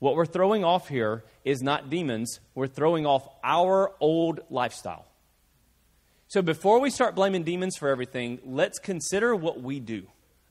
What 0.00 0.16
we're 0.16 0.26
throwing 0.26 0.64
off 0.64 0.88
here 0.88 1.24
is 1.44 1.62
not 1.62 1.88
demons, 1.88 2.40
we're 2.54 2.66
throwing 2.66 3.06
off 3.06 3.28
our 3.44 3.92
old 4.00 4.40
lifestyle. 4.50 5.06
So, 6.26 6.42
before 6.42 6.80
we 6.80 6.90
start 6.90 7.14
blaming 7.14 7.44
demons 7.44 7.76
for 7.76 7.88
everything, 7.88 8.38
let's 8.44 8.78
consider 8.78 9.36
what 9.36 9.62
we 9.62 9.78
do. 9.78 10.04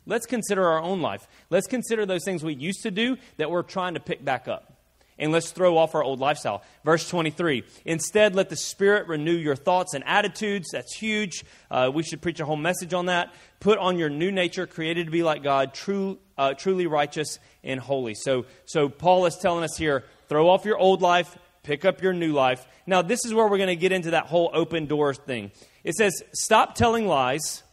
Let's 0.05 0.25
consider 0.25 0.67
our 0.67 0.81
own 0.81 1.01
life. 1.01 1.27
Let's 1.49 1.67
consider 1.67 2.05
those 2.05 2.23
things 2.23 2.43
we 2.43 2.53
used 2.53 2.83
to 2.83 2.91
do 2.91 3.17
that 3.37 3.49
we're 3.49 3.63
trying 3.63 3.95
to 3.95 3.99
pick 3.99 4.23
back 4.23 4.47
up. 4.47 4.73
And 5.17 5.31
let's 5.31 5.51
throw 5.51 5.77
off 5.77 5.95
our 5.95 6.03
old 6.03 6.19
lifestyle. 6.19 6.63
Verse 6.85 7.07
23 7.09 7.63
Instead, 7.85 8.35
let 8.35 8.49
the 8.49 8.55
Spirit 8.55 9.07
renew 9.07 9.33
your 9.33 9.55
thoughts 9.55 9.93
and 9.93 10.03
attitudes. 10.05 10.69
That's 10.71 10.93
huge. 10.95 11.43
Uh, 11.71 11.91
we 11.93 12.03
should 12.03 12.21
preach 12.21 12.39
a 12.39 12.45
whole 12.45 12.55
message 12.55 12.93
on 12.93 13.07
that. 13.07 13.33
Put 13.59 13.79
on 13.79 13.97
your 13.97 14.09
new 14.09 14.31
nature, 14.31 14.67
created 14.67 15.05
to 15.05 15.11
be 15.11 15.23
like 15.23 15.43
God, 15.43 15.73
true, 15.73 16.19
uh, 16.39 16.53
truly 16.55 16.87
righteous 16.87 17.37
and 17.63 17.79
holy. 17.79 18.15
So, 18.15 18.45
so, 18.65 18.89
Paul 18.89 19.27
is 19.27 19.37
telling 19.37 19.63
us 19.63 19.77
here 19.77 20.05
throw 20.27 20.49
off 20.49 20.65
your 20.65 20.77
old 20.77 21.01
life, 21.01 21.37
pick 21.63 21.85
up 21.85 22.01
your 22.01 22.13
new 22.13 22.33
life. 22.33 22.65
Now, 22.87 23.03
this 23.03 23.25
is 23.25 23.33
where 23.33 23.47
we're 23.47 23.57
going 23.57 23.67
to 23.67 23.75
get 23.75 23.91
into 23.91 24.11
that 24.11 24.25
whole 24.25 24.49
open 24.53 24.87
door 24.87 25.13
thing. 25.13 25.51
It 25.83 25.95
says, 25.95 26.23
Stop 26.33 26.73
telling 26.75 27.07
lies 27.07 27.63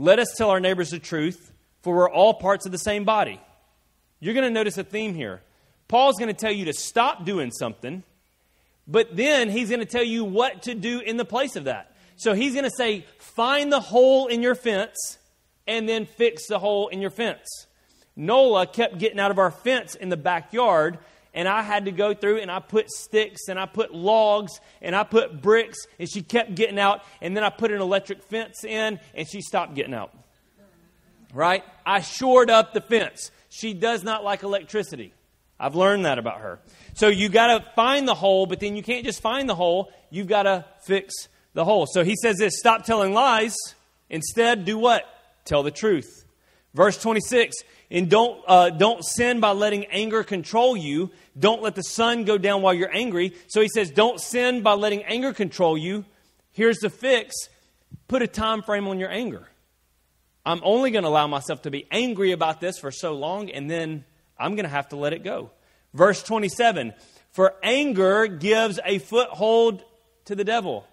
let 0.00 0.18
us 0.18 0.28
tell 0.34 0.48
our 0.48 0.60
neighbors 0.60 0.90
the 0.90 0.98
truth, 0.98 1.52
for 1.82 1.94
we're 1.94 2.10
all 2.10 2.32
parts 2.32 2.64
of 2.64 2.72
the 2.72 2.78
same 2.78 3.04
body. 3.04 3.38
You're 4.18 4.32
going 4.32 4.46
to 4.46 4.50
notice 4.50 4.78
a 4.78 4.82
theme 4.82 5.14
here. 5.14 5.42
Paul's 5.88 6.16
going 6.18 6.34
to 6.34 6.40
tell 6.40 6.50
you 6.50 6.64
to 6.64 6.72
stop 6.72 7.26
doing 7.26 7.50
something, 7.50 8.02
but 8.88 9.14
then 9.14 9.50
he's 9.50 9.68
going 9.68 9.80
to 9.80 9.86
tell 9.86 10.02
you 10.02 10.24
what 10.24 10.62
to 10.62 10.74
do 10.74 11.00
in 11.00 11.18
the 11.18 11.26
place 11.26 11.54
of 11.54 11.64
that. 11.64 11.94
So 12.16 12.32
he's 12.32 12.54
going 12.54 12.64
to 12.64 12.74
say, 12.74 13.04
find 13.18 13.70
the 13.70 13.80
hole 13.80 14.28
in 14.28 14.40
your 14.40 14.54
fence 14.54 15.18
and 15.66 15.88
then 15.88 16.06
fix 16.06 16.46
the 16.46 16.58
hole 16.58 16.88
in 16.88 17.00
your 17.00 17.10
fence. 17.10 17.66
Nola 18.16 18.66
kept 18.66 18.98
getting 18.98 19.18
out 19.18 19.30
of 19.30 19.38
our 19.38 19.50
fence 19.50 19.94
in 19.94 20.08
the 20.08 20.16
backyard 20.16 20.98
and 21.32 21.48
I 21.48 21.62
had 21.62 21.84
to 21.84 21.92
go 21.92 22.12
through 22.12 22.38
and 22.38 22.50
I 22.50 22.58
put 22.58 22.90
sticks 22.90 23.48
and 23.48 23.58
I 23.58 23.66
put 23.66 23.94
logs 23.94 24.60
and 24.82 24.96
I 24.96 25.04
put 25.04 25.40
bricks 25.40 25.78
and 25.98 26.10
she 26.10 26.22
kept 26.22 26.54
getting 26.54 26.78
out 26.78 27.02
and 27.20 27.36
then 27.36 27.44
I 27.44 27.50
put 27.50 27.70
an 27.70 27.80
electric 27.80 28.22
fence 28.22 28.64
in 28.64 28.98
and 29.14 29.28
she 29.28 29.40
stopped 29.40 29.74
getting 29.74 29.94
out. 29.94 30.12
Right? 31.32 31.62
I 31.86 32.00
shored 32.00 32.50
up 32.50 32.74
the 32.74 32.80
fence. 32.80 33.30
She 33.48 33.74
does 33.74 34.02
not 34.02 34.24
like 34.24 34.42
electricity. 34.42 35.14
I've 35.58 35.76
learned 35.76 36.04
that 36.06 36.18
about 36.18 36.40
her. 36.40 36.58
So 36.94 37.08
you 37.08 37.28
got 37.28 37.58
to 37.58 37.70
find 37.76 38.08
the 38.08 38.14
hole, 38.14 38.46
but 38.46 38.60
then 38.60 38.76
you 38.76 38.82
can't 38.82 39.04
just 39.04 39.20
find 39.20 39.48
the 39.48 39.54
hole. 39.54 39.92
You've 40.10 40.26
got 40.26 40.44
to 40.44 40.64
fix 40.84 41.28
the 41.52 41.64
hole. 41.64 41.86
So 41.86 42.02
he 42.02 42.16
says 42.16 42.36
this 42.38 42.58
stop 42.58 42.84
telling 42.84 43.12
lies. 43.12 43.54
Instead, 44.08 44.64
do 44.64 44.78
what? 44.78 45.04
Tell 45.44 45.62
the 45.62 45.70
truth. 45.70 46.24
Verse 46.74 47.00
26 47.00 47.56
and 47.90 48.08
don't, 48.08 48.40
uh, 48.46 48.70
don't 48.70 49.04
sin 49.04 49.40
by 49.40 49.50
letting 49.50 49.86
anger 49.86 50.22
control 50.22 50.76
you. 50.76 51.10
Don't 51.36 51.62
let 51.62 51.74
the 51.74 51.82
sun 51.82 52.24
go 52.24 52.38
down 52.38 52.62
while 52.62 52.72
you're 52.72 52.94
angry. 52.94 53.34
So 53.48 53.60
he 53.60 53.68
says, 53.68 53.90
don't 53.90 54.20
sin 54.20 54.62
by 54.62 54.74
letting 54.74 55.02
anger 55.04 55.32
control 55.32 55.76
you. 55.76 56.04
Here's 56.52 56.78
the 56.78 56.90
fix 56.90 57.34
put 58.06 58.22
a 58.22 58.28
time 58.28 58.62
frame 58.62 58.86
on 58.86 58.98
your 58.98 59.10
anger. 59.10 59.48
I'm 60.44 60.60
only 60.62 60.90
going 60.90 61.02
to 61.02 61.08
allow 61.08 61.26
myself 61.26 61.62
to 61.62 61.70
be 61.70 61.86
angry 61.90 62.32
about 62.32 62.60
this 62.60 62.78
for 62.78 62.90
so 62.90 63.12
long, 63.12 63.50
and 63.50 63.70
then 63.70 64.04
I'm 64.38 64.54
going 64.54 64.64
to 64.64 64.70
have 64.70 64.88
to 64.90 64.96
let 64.96 65.12
it 65.12 65.22
go. 65.22 65.50
Verse 65.92 66.22
27 66.22 66.94
For 67.32 67.54
anger 67.62 68.26
gives 68.26 68.78
a 68.84 68.98
foothold 68.98 69.84
to 70.26 70.34
the 70.34 70.44
devil. 70.44 70.86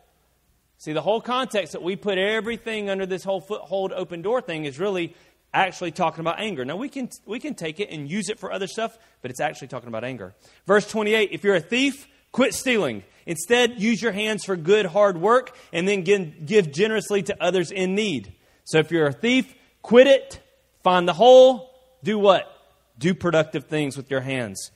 See, 0.80 0.94
the 0.94 1.02
whole 1.02 1.22
context 1.22 1.74
that 1.74 1.82
we 1.82 1.96
put 1.96 2.18
everything 2.18 2.90
under 2.90 3.06
this 3.06 3.24
whole 3.24 3.42
foothold 3.42 3.92
open 3.92 4.22
door 4.22 4.42
thing 4.42 4.66
is 4.66 4.80
really 4.80 5.16
actually 5.54 5.92
talking 5.92 6.20
about 6.20 6.40
anger. 6.40 6.66
Now, 6.66 6.76
we 6.76 6.88
can, 6.88 7.10
we 7.26 7.40
can 7.40 7.56
take 7.56 7.80
it 7.80 7.90
and 7.90 8.10
use 8.10 8.30
it 8.30 8.40
for 8.40 8.52
other 8.52 8.68
stuff, 8.68 8.98
but 9.22 9.32
it's 9.32 9.40
actually 9.40 9.70
talking 9.70 9.88
about 9.88 10.04
anger. 10.04 10.36
Verse 10.68 10.88
28 10.88 11.30
If 11.32 11.44
you're 11.44 11.56
a 11.56 11.60
thief, 11.60 12.08
quit 12.32 12.54
stealing. 12.54 13.04
Instead, 13.26 13.82
use 13.82 14.02
your 14.02 14.12
hands 14.12 14.46
for 14.46 14.56
good, 14.56 14.86
hard 14.86 15.18
work, 15.18 15.58
and 15.74 15.88
then 15.88 16.04
give, 16.04 16.46
give 16.46 16.72
generously 16.72 17.24
to 17.24 17.44
others 17.44 17.72
in 17.72 17.96
need. 17.96 18.34
So 18.64 18.78
if 18.78 18.92
you're 18.92 19.08
a 19.08 19.14
thief, 19.14 19.54
quit 19.82 20.08
it, 20.08 20.40
find 20.84 21.08
the 21.08 21.14
hole, 21.14 21.72
Do 22.04 22.20
what? 22.20 22.54
Do 22.98 23.14
productive 23.14 23.66
things 23.66 23.98
with 23.98 24.10
your 24.10 24.22
hands. 24.22 24.72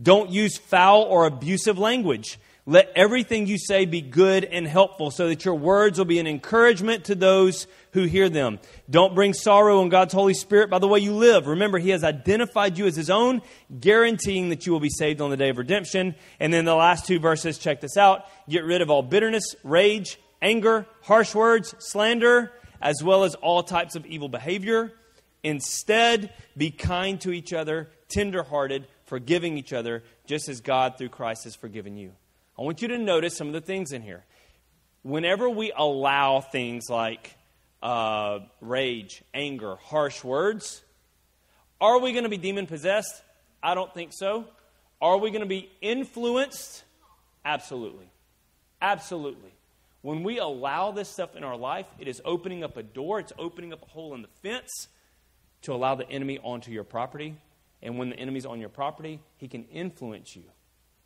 Don't 0.00 0.30
use 0.30 0.58
foul 0.58 1.02
or 1.02 1.26
abusive 1.26 1.78
language. 1.78 2.38
Let 2.68 2.92
everything 2.94 3.46
you 3.46 3.56
say 3.56 3.86
be 3.86 4.02
good 4.02 4.44
and 4.44 4.68
helpful 4.68 5.10
so 5.10 5.28
that 5.28 5.42
your 5.42 5.54
words 5.54 5.96
will 5.96 6.04
be 6.04 6.18
an 6.18 6.26
encouragement 6.26 7.06
to 7.06 7.14
those 7.14 7.66
who 7.92 8.02
hear 8.02 8.28
them. 8.28 8.58
Don't 8.90 9.14
bring 9.14 9.32
sorrow 9.32 9.80
on 9.80 9.88
God's 9.88 10.12
Holy 10.12 10.34
Spirit 10.34 10.68
by 10.68 10.78
the 10.78 10.86
way 10.86 10.98
you 10.98 11.14
live. 11.14 11.46
Remember, 11.46 11.78
He 11.78 11.88
has 11.88 12.04
identified 12.04 12.76
you 12.76 12.84
as 12.84 12.94
His 12.94 13.08
own, 13.08 13.40
guaranteeing 13.80 14.50
that 14.50 14.66
you 14.66 14.72
will 14.72 14.80
be 14.80 14.90
saved 14.90 15.22
on 15.22 15.30
the 15.30 15.36
day 15.38 15.48
of 15.48 15.56
redemption. 15.56 16.14
And 16.40 16.52
then 16.52 16.66
the 16.66 16.74
last 16.74 17.06
two 17.06 17.18
verses, 17.18 17.56
check 17.56 17.80
this 17.80 17.96
out. 17.96 18.26
Get 18.50 18.64
rid 18.66 18.82
of 18.82 18.90
all 18.90 19.00
bitterness, 19.00 19.54
rage, 19.64 20.20
anger, 20.42 20.84
harsh 21.00 21.34
words, 21.34 21.74
slander, 21.78 22.52
as 22.82 23.02
well 23.02 23.24
as 23.24 23.34
all 23.36 23.62
types 23.62 23.96
of 23.96 24.04
evil 24.04 24.28
behavior. 24.28 24.92
Instead, 25.42 26.34
be 26.54 26.70
kind 26.70 27.18
to 27.22 27.32
each 27.32 27.54
other, 27.54 27.88
tenderhearted, 28.10 28.86
forgiving 29.06 29.56
each 29.56 29.72
other, 29.72 30.02
just 30.26 30.50
as 30.50 30.60
God 30.60 30.98
through 30.98 31.08
Christ 31.08 31.44
has 31.44 31.56
forgiven 31.56 31.96
you. 31.96 32.12
I 32.58 32.62
want 32.62 32.82
you 32.82 32.88
to 32.88 32.98
notice 32.98 33.36
some 33.36 33.46
of 33.46 33.52
the 33.52 33.60
things 33.60 33.92
in 33.92 34.02
here. 34.02 34.24
Whenever 35.02 35.48
we 35.48 35.72
allow 35.76 36.40
things 36.40 36.90
like 36.90 37.36
uh, 37.80 38.40
rage, 38.60 39.22
anger, 39.32 39.76
harsh 39.76 40.24
words, 40.24 40.82
are 41.80 42.00
we 42.00 42.12
going 42.12 42.24
to 42.24 42.28
be 42.28 42.36
demon 42.36 42.66
possessed? 42.66 43.22
I 43.62 43.74
don't 43.74 43.94
think 43.94 44.12
so. 44.12 44.46
Are 45.00 45.18
we 45.18 45.30
going 45.30 45.42
to 45.42 45.46
be 45.46 45.70
influenced? 45.80 46.82
Absolutely. 47.44 48.10
Absolutely. 48.82 49.52
When 50.02 50.24
we 50.24 50.38
allow 50.38 50.90
this 50.90 51.08
stuff 51.08 51.36
in 51.36 51.44
our 51.44 51.56
life, 51.56 51.86
it 52.00 52.08
is 52.08 52.20
opening 52.24 52.64
up 52.64 52.76
a 52.76 52.82
door, 52.82 53.20
it's 53.20 53.32
opening 53.38 53.72
up 53.72 53.82
a 53.82 53.86
hole 53.86 54.14
in 54.14 54.22
the 54.22 54.28
fence 54.42 54.88
to 55.62 55.72
allow 55.72 55.94
the 55.94 56.08
enemy 56.10 56.40
onto 56.42 56.72
your 56.72 56.84
property. 56.84 57.36
And 57.82 57.98
when 57.98 58.10
the 58.10 58.16
enemy's 58.16 58.46
on 58.46 58.58
your 58.58 58.68
property, 58.68 59.20
he 59.36 59.46
can 59.46 59.64
influence 59.66 60.34
you. 60.34 60.44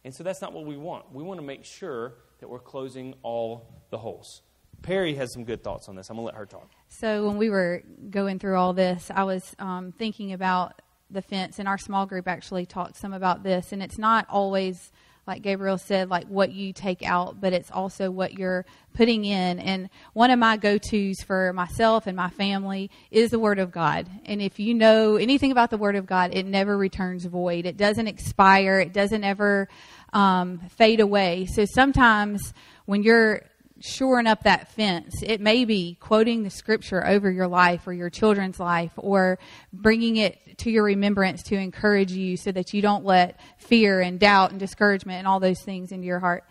And 0.05 0.15
so 0.15 0.25
that's 0.25 0.41
not 0.41 0.53
what 0.53 0.67
we 0.67 0.77
want. 0.77 1.13
We 1.13 1.23
want 1.23 1.39
to 1.39 1.47
make 1.47 1.65
sure 1.65 2.15
that 2.41 2.49
we're 2.49 2.59
closing 2.59 3.15
all 3.23 3.83
the 3.91 3.99
holes. 3.99 4.43
Perry 4.83 5.15
has 5.15 5.33
some 5.33 5.45
good 5.45 5.63
thoughts 5.63 5.89
on 5.89 5.95
this. 5.95 6.11
I'm 6.11 6.17
going 6.17 6.25
to 6.25 6.27
let 6.27 6.35
her 6.35 6.47
talk. 6.47 6.69
So, 6.89 7.27
when 7.27 7.39
we 7.39 7.51
were 7.51 7.85
going 8.11 8.41
through 8.41 8.57
all 8.57 8.73
this, 8.73 9.11
I 9.15 9.23
was 9.23 9.55
um, 9.61 9.93
thinking 9.93 10.33
about 10.33 10.83
the 11.09 11.23
fence, 11.23 11.59
and 11.59 11.69
our 11.69 11.79
small 11.79 12.05
group 12.07 12.27
actually 12.27 12.67
talked 12.67 12.97
some 12.97 13.13
about 13.13 13.45
this. 13.45 13.73
And 13.73 13.83
it's 13.83 13.99
not 13.99 14.27
always, 14.29 14.91
like 15.27 15.43
Gabriel 15.43 15.79
said, 15.79 16.11
like 16.11 16.27
what 16.27 16.53
you 16.53 16.73
take 16.73 17.03
out, 17.03 17.41
but 17.41 17.53
it's 17.53 17.71
also 17.71 18.11
what 18.11 18.39
you're 18.39 18.67
putting 18.93 19.25
in. 19.25 19.61
And 19.61 19.89
one 20.15 20.31
of 20.31 20.39
my 20.39 20.57
go 20.57 20.79
tos 20.79 21.23
for 21.23 21.53
myself 21.53 22.07
and 22.07 22.17
my 22.17 22.31
family 22.31 22.91
is 23.11 23.31
the 23.31 23.39
Word 23.39 23.61
of 23.61 23.71
God. 23.71 24.09
And 24.25 24.43
if 24.43 24.59
you 24.59 24.75
know 24.75 25.17
anything 25.17 25.53
about 25.53 25.71
the 25.71 25.79
Word 25.79 25.95
of 25.95 26.07
God, 26.07 26.35
it 26.35 26.45
never 26.45 26.77
returns 26.77 27.25
void, 27.25 27.67
it 27.67 27.77
doesn't 27.77 28.09
expire, 28.09 28.81
it 28.81 28.93
doesn't 28.93 29.23
ever 29.23 29.69
um, 30.13 30.59
fade 30.71 31.01
away. 31.01 31.47
So 31.47 31.65
sometimes 31.67 32.53
when 32.87 33.03
you're 33.03 33.43
shoring 33.83 34.27
up 34.27 34.45
that 34.45 34.73
fence, 34.73 35.23
it 35.23 35.41
may 35.41 35.65
be 35.65 35.97
quoting 36.01 36.43
the 36.43 36.51
scripture 36.51 37.07
over 37.07 37.31
your 37.31 37.49
life 37.49 37.87
or 37.87 37.93
your 37.93 38.11
children's 38.11 38.61
life 38.61 38.93
or 38.97 39.39
bringing 39.73 40.17
it 40.17 40.59
to 40.59 40.71
your 40.71 40.85
remembrance 40.85 41.43
to 41.45 41.57
encourage 41.57 42.13
you 42.13 42.37
so 42.37 42.53
that 42.53 42.73
you 42.73 42.83
don't 42.83 43.05
let 43.05 43.41
fear 43.59 44.01
and 44.01 44.21
doubt 44.21 44.51
and 44.51 44.61
discouragement 44.61 45.19
and 45.19 45.27
all 45.27 45.41
those 45.41 45.61
things 45.63 45.93
into 45.93 46.07
your 46.07 46.21
heart. 46.21 46.45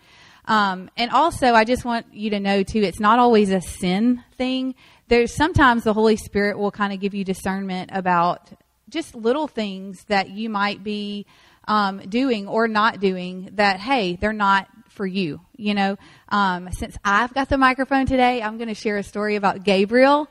Um, 0.46 0.90
and 0.96 1.10
also, 1.10 1.54
I 1.54 1.64
just 1.64 1.84
want 1.84 2.06
you 2.12 2.30
to 2.30 2.40
know 2.40 2.62
too, 2.62 2.80
it's 2.80 3.00
not 3.00 3.18
always 3.18 3.50
a 3.50 3.60
sin 3.60 4.22
thing. 4.36 4.74
There's 5.08 5.34
sometimes 5.34 5.84
the 5.84 5.92
Holy 5.92 6.16
Spirit 6.16 6.58
will 6.58 6.72
kind 6.72 6.92
of 6.92 7.00
give 7.00 7.14
you 7.14 7.24
discernment 7.24 7.90
about 7.92 8.50
just 8.88 9.14
little 9.14 9.48
things 9.48 10.04
that 10.04 10.30
you 10.30 10.50
might 10.50 10.82
be 10.82 11.26
um, 11.68 11.98
doing 12.08 12.48
or 12.48 12.68
not 12.68 13.00
doing 13.00 13.50
that, 13.52 13.78
hey, 13.80 14.16
they're 14.16 14.32
not 14.32 14.68
for 14.92 15.06
you. 15.06 15.40
You 15.56 15.74
know, 15.74 15.96
um, 16.28 16.68
since 16.72 16.96
I've 17.04 17.34
got 17.34 17.48
the 17.48 17.58
microphone 17.58 18.06
today, 18.06 18.42
I'm 18.42 18.58
going 18.58 18.68
to 18.68 18.74
share 18.74 18.98
a 18.98 19.02
story 19.02 19.36
about 19.36 19.64
Gabriel. 19.64 20.28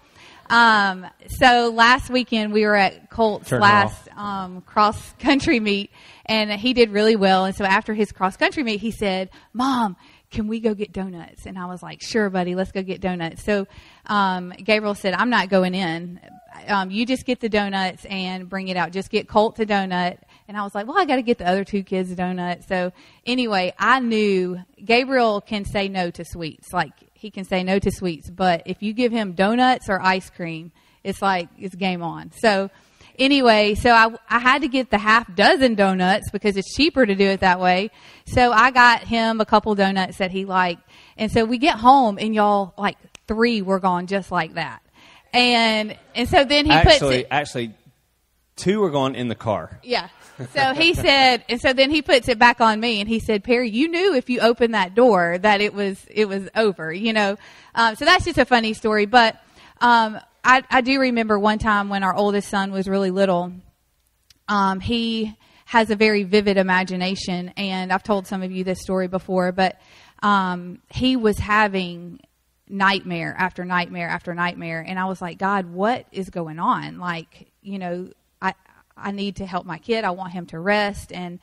Um, 0.50 1.06
so 1.27 1.72
last 1.74 2.10
weekend 2.10 2.51
we 2.51 2.65
were 2.65 2.75
at 2.75 3.10
Colt's 3.10 3.50
Turn 3.50 3.62
last 3.62 4.10
um, 4.18 4.62
cross 4.62 5.13
country 5.20 5.60
meet, 5.60 5.91
and 6.25 6.51
he 6.51 6.74
did 6.74 6.91
really 6.91 7.15
well. 7.15 7.46
And 7.46 7.56
so 7.56 7.63
after 7.63 7.94
his 7.94 8.12
cross 8.12 8.36
country 8.36 8.62
meet, 8.62 8.82
he 8.82 8.91
said, 8.91 9.30
"Mom, 9.53 9.96
can 10.30 10.48
we 10.48 10.60
go 10.60 10.74
get 10.74 10.91
donuts?" 10.91 11.46
And 11.46 11.58
I 11.58 11.68
was 11.68 11.82
like, 11.82 12.01
"Sure, 12.01 12.30
buddy, 12.30 12.53
let's 12.56 12.74
go 12.74 12.84
get 12.84 13.00
donuts." 13.00 13.44
So 13.44 13.65
um, 14.08 14.53
Gabriel 14.62 14.94
said, 14.94 15.13
"I'm 15.13 15.30
not 15.30 15.48
going 15.48 15.74
in. 15.74 16.20
Um, 16.68 16.91
you 16.91 17.06
just 17.06 17.25
get 17.25 17.39
the 17.39 17.50
donuts 17.50 18.03
and 18.03 18.50
bring 18.50 18.68
it 18.68 18.75
out. 18.75 18.91
Just 18.91 19.10
get 19.10 19.30
Colt 19.30 19.56
the 19.56 19.65
donut." 19.65 20.18
And 20.51 20.58
I 20.58 20.63
was 20.63 20.75
like, 20.75 20.86
well, 20.86 20.98
I 20.98 21.05
got 21.05 21.15
to 21.15 21.22
get 21.22 21.38
the 21.38 21.48
other 21.48 21.63
two 21.63 21.81
kids 21.81 22.12
a 22.12 22.15
donut. 22.17 22.67
So 22.67 22.91
anyway, 23.25 23.74
I 23.79 24.01
knew 24.01 24.60
Gabriel 24.84 25.39
can 25.39 25.63
say 25.63 25.88
no 25.88 26.12
to 26.12 26.25
sweets. 26.25 26.74
Like 26.74 26.91
he 27.13 27.31
can 27.31 27.46
say 27.46 27.63
no 27.63 27.79
to 27.79 27.89
sweets, 27.89 28.29
but 28.29 28.63
if 28.65 28.84
you 28.84 28.91
give 28.91 29.13
him 29.13 29.31
donuts 29.31 29.88
or 29.88 30.01
ice 30.01 30.29
cream, 30.29 30.74
it's 31.05 31.22
like 31.22 31.48
it's 31.58 31.74
game 31.74 32.03
on. 32.03 32.34
So 32.38 32.70
anyway, 33.17 33.75
so 33.75 33.91
I, 33.91 34.13
I 34.29 34.39
had 34.39 34.63
to 34.63 34.67
get 34.67 34.89
the 34.89 34.98
half 34.98 35.34
dozen 35.34 35.75
donuts 35.75 36.29
because 36.31 36.58
it's 36.58 36.75
cheaper 36.75 37.05
to 37.05 37.15
do 37.15 37.27
it 37.27 37.39
that 37.39 37.62
way. 37.62 37.89
So 38.25 38.51
I 38.51 38.72
got 38.72 39.05
him 39.05 39.39
a 39.39 39.46
couple 39.46 39.74
donuts 39.74 40.17
that 40.17 40.31
he 40.31 40.43
liked. 40.43 40.84
And 41.15 41.31
so 41.31 41.46
we 41.46 41.60
get 41.60 41.77
home 41.77 42.17
and 42.20 42.36
y'all 42.36 42.74
like 42.77 42.98
three 43.25 43.62
were 43.62 43.79
gone 43.79 44.05
just 44.05 44.34
like 44.34 44.55
that. 44.55 44.81
And 45.31 45.98
and 46.13 46.27
so 46.27 46.43
then 46.43 46.65
he 46.65 46.74
actually, 46.74 47.00
puts 47.00 47.15
it, 47.22 47.27
actually 47.31 47.74
two 48.58 48.81
were 48.81 48.91
gone 48.91 49.15
in 49.15 49.29
the 49.29 49.36
car. 49.36 49.79
Yeah 49.81 50.10
so 50.54 50.74
he 50.74 50.94
said, 50.94 51.44
and 51.50 51.62
so 51.62 51.74
then 51.74 51.90
he 51.92 52.02
puts 52.02 52.28
it 52.28 52.40
back 52.40 52.62
on 52.62 52.80
me, 52.80 53.00
and 53.00 53.10
he 53.10 53.20
said, 53.20 53.44
"Perry, 53.44 53.70
you 53.70 53.88
knew 53.88 54.16
if 54.16 54.30
you 54.30 54.40
opened 54.40 54.74
that 54.74 54.96
door 54.96 55.38
that 55.38 55.62
it 55.62 55.74
was 55.74 56.04
it 56.10 56.28
was 56.28 56.50
over." 56.56 56.92
You 56.94 57.14
know, 57.14 57.38
um, 57.76 57.96
so 57.96 58.06
that's 58.06 58.26
just 58.26 58.38
a 58.38 58.46
funny 58.46 58.74
story. 58.74 59.06
But 59.06 59.42
um, 59.80 60.20
I, 60.44 60.64
I 60.70 60.82
do 60.82 61.00
remember 61.00 61.38
one 61.38 61.60
time 61.60 61.90
when 61.90 62.04
our 62.04 62.16
oldest 62.16 62.50
son 62.50 62.72
was 62.72 62.88
really 62.88 63.12
little. 63.12 63.52
Um, 64.48 64.80
he 64.80 65.38
has 65.66 65.90
a 65.90 65.96
very 65.96 66.24
vivid 66.24 66.58
imagination, 66.58 67.54
and 67.56 67.94
I've 67.94 68.04
told 68.04 68.28
some 68.28 68.44
of 68.44 68.52
you 68.52 68.64
this 68.64 68.82
story 68.82 69.08
before, 69.08 69.52
but 69.52 69.80
um, 70.22 70.80
he 70.90 71.16
was 71.16 71.38
having 71.38 72.20
nightmare 72.68 73.36
after 73.38 73.66
nightmare 73.66 74.08
after 74.08 74.34
nightmare, 74.34 74.84
and 74.86 75.00
I 75.00 75.06
was 75.06 75.22
like, 75.22 75.38
God, 75.38 75.68
what 75.68 76.06
is 76.12 76.30
going 76.30 76.60
on? 76.60 77.00
Like, 77.00 77.48
you 77.62 77.80
know, 77.80 78.10
I 79.01 79.12
need 79.12 79.38
to 79.38 79.46
help 79.46 79.65
my 79.65 79.77
kid. 79.77 80.03
I 80.03 80.12
want 80.12 80.34
him 80.34 80.46
to 80.48 80.60
rest. 80.60 81.12
And, 81.12 81.39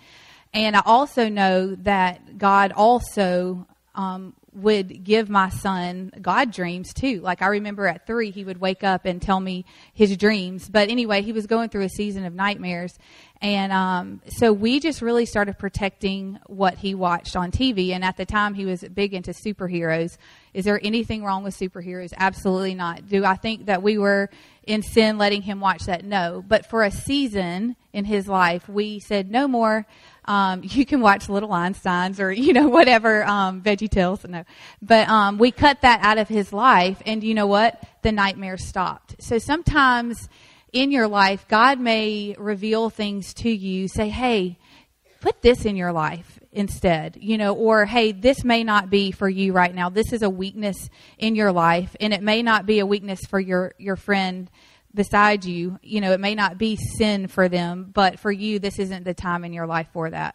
and 0.52 0.76
I 0.76 0.82
also 0.84 1.28
know 1.28 1.74
that 1.76 2.38
God 2.38 2.72
also, 2.72 3.66
um, 3.94 4.34
would 4.58 5.04
give 5.04 5.28
my 5.28 5.48
son 5.48 6.12
God 6.20 6.50
dreams 6.50 6.92
too. 6.92 7.20
Like 7.20 7.42
I 7.42 7.46
remember 7.46 7.86
at 7.86 8.06
three, 8.06 8.30
he 8.30 8.44
would 8.44 8.60
wake 8.60 8.82
up 8.82 9.04
and 9.04 9.20
tell 9.22 9.38
me 9.38 9.64
his 9.92 10.16
dreams. 10.16 10.68
But 10.68 10.88
anyway, 10.88 11.22
he 11.22 11.32
was 11.32 11.46
going 11.46 11.68
through 11.68 11.84
a 11.84 11.88
season 11.88 12.24
of 12.24 12.34
nightmares. 12.34 12.98
And 13.40 13.72
um, 13.72 14.20
so 14.28 14.52
we 14.52 14.80
just 14.80 15.00
really 15.00 15.26
started 15.26 15.58
protecting 15.58 16.40
what 16.46 16.74
he 16.74 16.94
watched 16.94 17.36
on 17.36 17.52
TV. 17.52 17.90
And 17.90 18.04
at 18.04 18.16
the 18.16 18.26
time, 18.26 18.54
he 18.54 18.64
was 18.64 18.82
big 18.82 19.14
into 19.14 19.30
superheroes. 19.30 20.16
Is 20.54 20.64
there 20.64 20.80
anything 20.82 21.22
wrong 21.22 21.44
with 21.44 21.56
superheroes? 21.56 22.12
Absolutely 22.16 22.74
not. 22.74 23.08
Do 23.08 23.24
I 23.24 23.36
think 23.36 23.66
that 23.66 23.82
we 23.82 23.96
were 23.96 24.28
in 24.68 24.82
sin 24.82 25.18
letting 25.18 25.42
him 25.42 25.60
watch 25.60 25.86
that? 25.86 26.04
No. 26.04 26.44
But 26.46 26.66
for 26.66 26.84
a 26.84 26.90
season 26.90 27.76
in 27.92 28.04
his 28.04 28.28
life, 28.28 28.68
we 28.68 29.00
said, 29.00 29.30
no 29.30 29.48
more 29.48 29.86
um, 30.28 30.60
you 30.62 30.86
can 30.86 31.00
watch 31.00 31.28
Little 31.28 31.48
Einsteins 31.48 32.20
or 32.20 32.30
you 32.30 32.52
know 32.52 32.68
whatever 32.68 33.24
um, 33.24 33.62
Veggie 33.62 33.90
Tales. 33.90 34.24
No, 34.28 34.44
but 34.80 35.08
um, 35.08 35.38
we 35.38 35.50
cut 35.50 35.80
that 35.80 36.00
out 36.02 36.18
of 36.18 36.28
his 36.28 36.52
life, 36.52 37.02
and 37.04 37.24
you 37.24 37.34
know 37.34 37.46
what? 37.46 37.82
The 38.02 38.12
nightmare 38.12 38.58
stopped. 38.58 39.16
So 39.20 39.38
sometimes 39.38 40.28
in 40.72 40.92
your 40.92 41.08
life, 41.08 41.48
God 41.48 41.80
may 41.80 42.36
reveal 42.38 42.90
things 42.90 43.34
to 43.34 43.50
you. 43.50 43.88
Say, 43.88 44.10
hey, 44.10 44.58
put 45.20 45.42
this 45.42 45.64
in 45.64 45.76
your 45.76 45.92
life 45.92 46.37
instead, 46.58 47.16
you 47.20 47.38
know, 47.38 47.54
or 47.54 47.86
hey, 47.86 48.12
this 48.12 48.44
may 48.44 48.64
not 48.64 48.90
be 48.90 49.12
for 49.12 49.28
you 49.28 49.52
right 49.52 49.74
now. 49.74 49.88
This 49.88 50.12
is 50.12 50.22
a 50.22 50.30
weakness 50.30 50.90
in 51.16 51.34
your 51.34 51.52
life, 51.52 51.96
and 52.00 52.12
it 52.12 52.22
may 52.22 52.42
not 52.42 52.66
be 52.66 52.80
a 52.80 52.86
weakness 52.86 53.20
for 53.28 53.40
your 53.40 53.74
your 53.78 53.96
friend 53.96 54.50
beside 54.94 55.44
you, 55.44 55.78
you 55.82 56.00
know, 56.00 56.12
it 56.12 56.20
may 56.20 56.34
not 56.34 56.58
be 56.58 56.76
sin 56.76 57.28
for 57.28 57.48
them, 57.48 57.90
but 57.92 58.18
for 58.18 58.32
you, 58.32 58.58
this 58.58 58.78
isn't 58.78 59.04
the 59.04 59.14
time 59.14 59.44
in 59.44 59.52
your 59.52 59.66
life 59.66 59.86
for 59.92 60.10
that. 60.10 60.34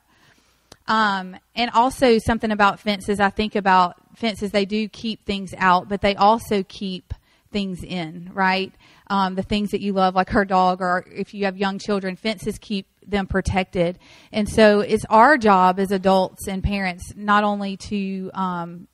Um, 0.88 1.36
and 1.56 1.72
also 1.72 2.18
something 2.20 2.52
about 2.52 2.80
fences, 2.80 3.20
I 3.20 3.30
think 3.30 3.56
about 3.56 3.96
fences, 4.16 4.52
they 4.52 4.66
do 4.66 4.88
keep 4.88 5.26
things 5.26 5.54
out, 5.58 5.90
but 5.90 6.02
they 6.02 6.16
also 6.16 6.64
keep 6.64 7.14
things 7.52 7.84
in, 7.84 8.32
right? 8.34 8.72
Um, 9.08 9.36
the 9.36 9.44
things 9.44 9.72
that 9.72 9.82
you 9.82 9.94
love, 9.94 10.16
like 10.16 10.30
her 10.30 10.46
dog, 10.46 10.82
or 10.82 11.06
if 11.14 11.34
you 11.34 11.46
have 11.46 11.58
young 11.58 11.78
children, 11.78 12.16
fences 12.16 12.58
keep 12.58 12.88
them 13.06 13.28
protected. 13.28 14.00
And 14.32 14.48
so 14.48 14.80
it's 14.80 15.06
our 15.10 15.38
job 15.38 15.80
as 15.80 15.92
adults 15.92 16.48
and 16.48 16.64
parents 16.64 17.14
not 17.16 17.44
only 17.44 17.78
to 17.90 18.32
um, 18.34 18.88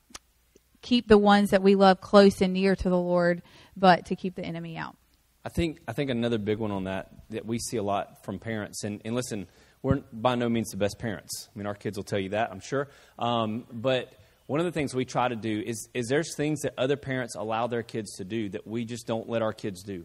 keep 0.82 1.06
the 1.06 1.18
ones 1.18 1.50
that 1.50 1.62
we 1.62 1.74
love 1.74 2.00
close 2.00 2.40
and 2.40 2.52
near 2.52 2.74
to 2.74 2.88
the 2.88 2.98
Lord, 2.98 3.42
but 3.76 4.06
to 4.06 4.16
keep 4.16 4.34
the 4.34 4.44
enemy 4.44 4.76
out. 4.76 4.96
I 5.44 5.48
think 5.48 5.78
I 5.88 5.92
think 5.92 6.10
another 6.10 6.38
big 6.38 6.58
one 6.58 6.70
on 6.70 6.84
that 6.84 7.10
that 7.30 7.46
we 7.46 7.58
see 7.58 7.78
a 7.78 7.82
lot 7.82 8.24
from 8.24 8.38
parents, 8.38 8.84
and, 8.84 9.00
and 9.04 9.14
listen, 9.14 9.46
we're 9.82 10.02
by 10.12 10.34
no 10.34 10.48
means 10.48 10.70
the 10.70 10.76
best 10.76 10.98
parents. 10.98 11.48
I 11.54 11.58
mean, 11.58 11.66
our 11.66 11.74
kids 11.74 11.96
will 11.96 12.04
tell 12.04 12.18
you 12.18 12.30
that, 12.30 12.50
I'm 12.50 12.60
sure. 12.60 12.88
Um, 13.18 13.64
but 13.72 14.12
one 14.50 14.58
of 14.58 14.66
the 14.66 14.72
things 14.72 14.96
we 14.96 15.04
try 15.04 15.28
to 15.28 15.36
do 15.36 15.62
is 15.64 15.88
is 15.94 16.08
there's 16.08 16.34
things 16.34 16.62
that 16.62 16.74
other 16.76 16.96
parents 16.96 17.36
allow 17.36 17.68
their 17.68 17.84
kids 17.84 18.16
to 18.16 18.24
do 18.24 18.48
that 18.48 18.66
we 18.66 18.84
just 18.84 19.06
don't 19.06 19.28
let 19.28 19.42
our 19.42 19.52
kids 19.52 19.84
do, 19.84 20.04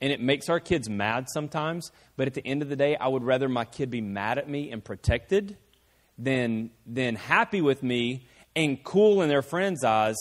and 0.00 0.12
it 0.12 0.20
makes 0.20 0.48
our 0.48 0.58
kids 0.58 0.90
mad 0.90 1.28
sometimes. 1.32 1.92
But 2.16 2.26
at 2.26 2.34
the 2.34 2.44
end 2.44 2.62
of 2.62 2.70
the 2.70 2.74
day, 2.74 2.96
I 2.96 3.06
would 3.06 3.22
rather 3.22 3.48
my 3.48 3.64
kid 3.64 3.88
be 3.88 4.00
mad 4.00 4.36
at 4.36 4.48
me 4.48 4.72
and 4.72 4.82
protected 4.82 5.56
than 6.18 6.70
than 6.88 7.14
happy 7.14 7.60
with 7.60 7.84
me 7.84 8.26
and 8.56 8.82
cool 8.82 9.22
in 9.22 9.28
their 9.28 9.42
friends' 9.42 9.84
eyes. 9.84 10.16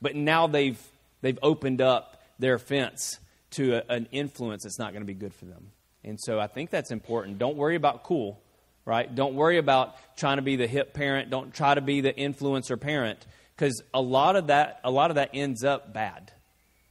But 0.00 0.14
now 0.14 0.46
they've 0.46 0.80
they've 1.20 1.40
opened 1.42 1.80
up 1.80 2.22
their 2.38 2.60
fence 2.60 3.18
to 3.54 3.74
a, 3.74 3.92
an 3.92 4.06
influence 4.12 4.62
that's 4.62 4.78
not 4.78 4.92
going 4.92 5.02
to 5.02 5.12
be 5.12 5.14
good 5.14 5.34
for 5.34 5.46
them. 5.46 5.72
And 6.04 6.16
so 6.20 6.38
I 6.38 6.46
think 6.46 6.70
that's 6.70 6.92
important. 6.92 7.40
Don't 7.40 7.56
worry 7.56 7.74
about 7.74 8.04
cool, 8.04 8.40
right? 8.84 9.12
Don't 9.12 9.34
worry 9.34 9.58
about 9.58 9.96
trying 10.16 10.36
to 10.36 10.42
be 10.42 10.56
the 10.56 10.66
hip 10.66 10.94
parent. 10.94 11.30
Don't 11.30 11.52
try 11.52 11.74
to 11.74 11.80
be 11.80 12.00
the 12.00 12.12
influencer 12.12 12.80
parent 12.80 13.24
because 13.56 13.82
a 13.92 14.00
lot 14.00 14.36
of 14.36 14.48
that 14.48 14.80
a 14.84 14.90
lot 14.90 15.10
of 15.10 15.16
that 15.16 15.30
ends 15.34 15.64
up 15.64 15.92
bad, 15.92 16.32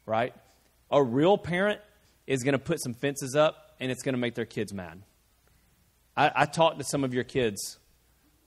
right? 0.06 0.34
A 0.92 1.04
real 1.04 1.38
parent 1.38 1.80
is 2.28 2.44
going 2.44 2.54
to 2.54 2.60
put 2.60 2.82
some 2.82 2.94
fences 2.94 3.36
up 3.36 3.76
and 3.80 3.92
it's 3.92 4.04
going 4.04 4.14
to 4.14 4.20
make 4.20 4.36
their 4.36 4.46
kids 4.46 4.74
mad. 4.74 5.02
I, 6.16 6.32
I 6.36 6.46
talked 6.46 6.78
to 6.80 6.84
some 6.84 7.04
of 7.04 7.14
your 7.14 7.24
kids, 7.24 7.78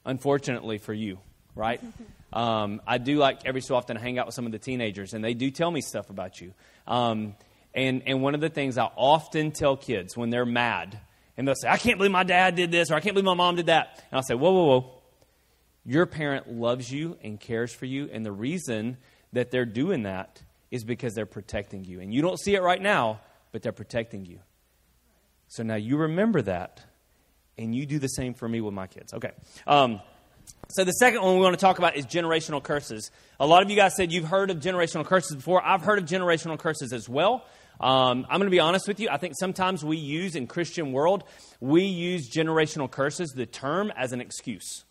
unfortunately 0.04 0.78
for 0.78 0.94
you, 0.94 1.18
right? 1.54 1.80
Um, 2.32 2.82
I 2.86 2.98
do 2.98 3.16
like 3.16 3.46
every 3.46 3.62
so 3.62 3.76
often 3.76 3.96
to 3.96 4.02
hang 4.02 4.18
out 4.18 4.26
with 4.26 4.34
some 4.34 4.44
of 4.44 4.52
the 4.52 4.58
teenagers, 4.58 5.14
and 5.14 5.24
they 5.24 5.32
do 5.32 5.50
tell 5.50 5.70
me 5.70 5.80
stuff 5.80 6.10
about 6.10 6.38
you. 6.38 6.52
Um, 6.86 7.34
and, 7.72 8.02
and 8.04 8.20
one 8.20 8.34
of 8.34 8.42
the 8.42 8.50
things 8.50 8.76
I 8.76 8.90
often 8.96 9.52
tell 9.52 9.74
kids 9.76 10.16
when 10.16 10.28
they're 10.28 10.44
mad, 10.44 10.98
and 11.36 11.46
they'll 11.46 11.54
say, 11.54 11.68
I 11.68 11.76
can't 11.76 11.98
believe 11.98 12.12
my 12.12 12.24
dad 12.24 12.56
did 12.56 12.70
this, 12.70 12.90
or 12.90 12.94
I 12.94 13.00
can't 13.00 13.14
believe 13.14 13.26
my 13.26 13.34
mom 13.34 13.56
did 13.56 13.66
that. 13.66 14.02
And 14.10 14.16
I'll 14.16 14.22
say, 14.22 14.34
whoa, 14.34 14.52
whoa, 14.52 14.64
whoa. 14.64 14.92
Your 15.84 16.06
parent 16.06 16.50
loves 16.52 16.90
you 16.90 17.16
and 17.22 17.38
cares 17.38 17.72
for 17.72 17.86
you, 17.86 18.08
and 18.12 18.24
the 18.24 18.32
reason 18.32 18.96
that 19.32 19.50
they're 19.50 19.64
doing 19.66 20.02
that 20.04 20.42
is 20.70 20.84
because 20.84 21.14
they're 21.14 21.26
protecting 21.26 21.84
you. 21.84 22.00
And 22.00 22.12
you 22.12 22.22
don't 22.22 22.38
see 22.38 22.54
it 22.54 22.62
right 22.62 22.80
now, 22.80 23.20
but 23.52 23.62
they're 23.62 23.72
protecting 23.72 24.26
you. 24.26 24.40
So 25.48 25.62
now 25.62 25.76
you 25.76 25.96
remember 25.96 26.42
that, 26.42 26.82
and 27.56 27.74
you 27.74 27.86
do 27.86 27.98
the 27.98 28.08
same 28.08 28.34
for 28.34 28.48
me 28.48 28.60
with 28.60 28.74
my 28.74 28.86
kids. 28.86 29.14
Okay. 29.14 29.30
Um, 29.66 30.00
so 30.68 30.84
the 30.84 30.92
second 30.92 31.22
one 31.22 31.36
we 31.36 31.40
want 31.40 31.54
to 31.54 31.60
talk 31.60 31.78
about 31.78 31.96
is 31.96 32.06
generational 32.06 32.62
curses. 32.62 33.10
A 33.38 33.46
lot 33.46 33.62
of 33.62 33.70
you 33.70 33.76
guys 33.76 33.94
said 33.94 34.12
you've 34.12 34.26
heard 34.26 34.50
of 34.50 34.58
generational 34.58 35.04
curses 35.04 35.36
before. 35.36 35.64
I've 35.64 35.82
heard 35.82 35.98
of 35.98 36.04
generational 36.04 36.58
curses 36.58 36.92
as 36.92 37.08
well. 37.08 37.44
Um, 37.80 38.26
I'm 38.30 38.38
going 38.38 38.46
to 38.46 38.50
be 38.50 38.60
honest 38.60 38.88
with 38.88 39.00
you. 39.00 39.08
I 39.10 39.18
think 39.18 39.34
sometimes 39.38 39.84
we 39.84 39.96
use 39.96 40.34
in 40.34 40.46
Christian 40.46 40.92
world, 40.92 41.24
we 41.60 41.84
use 41.84 42.30
generational 42.30 42.90
curses, 42.90 43.30
the 43.30 43.46
term, 43.46 43.92
as 43.96 44.12
an 44.12 44.20
excuse. 44.20 44.84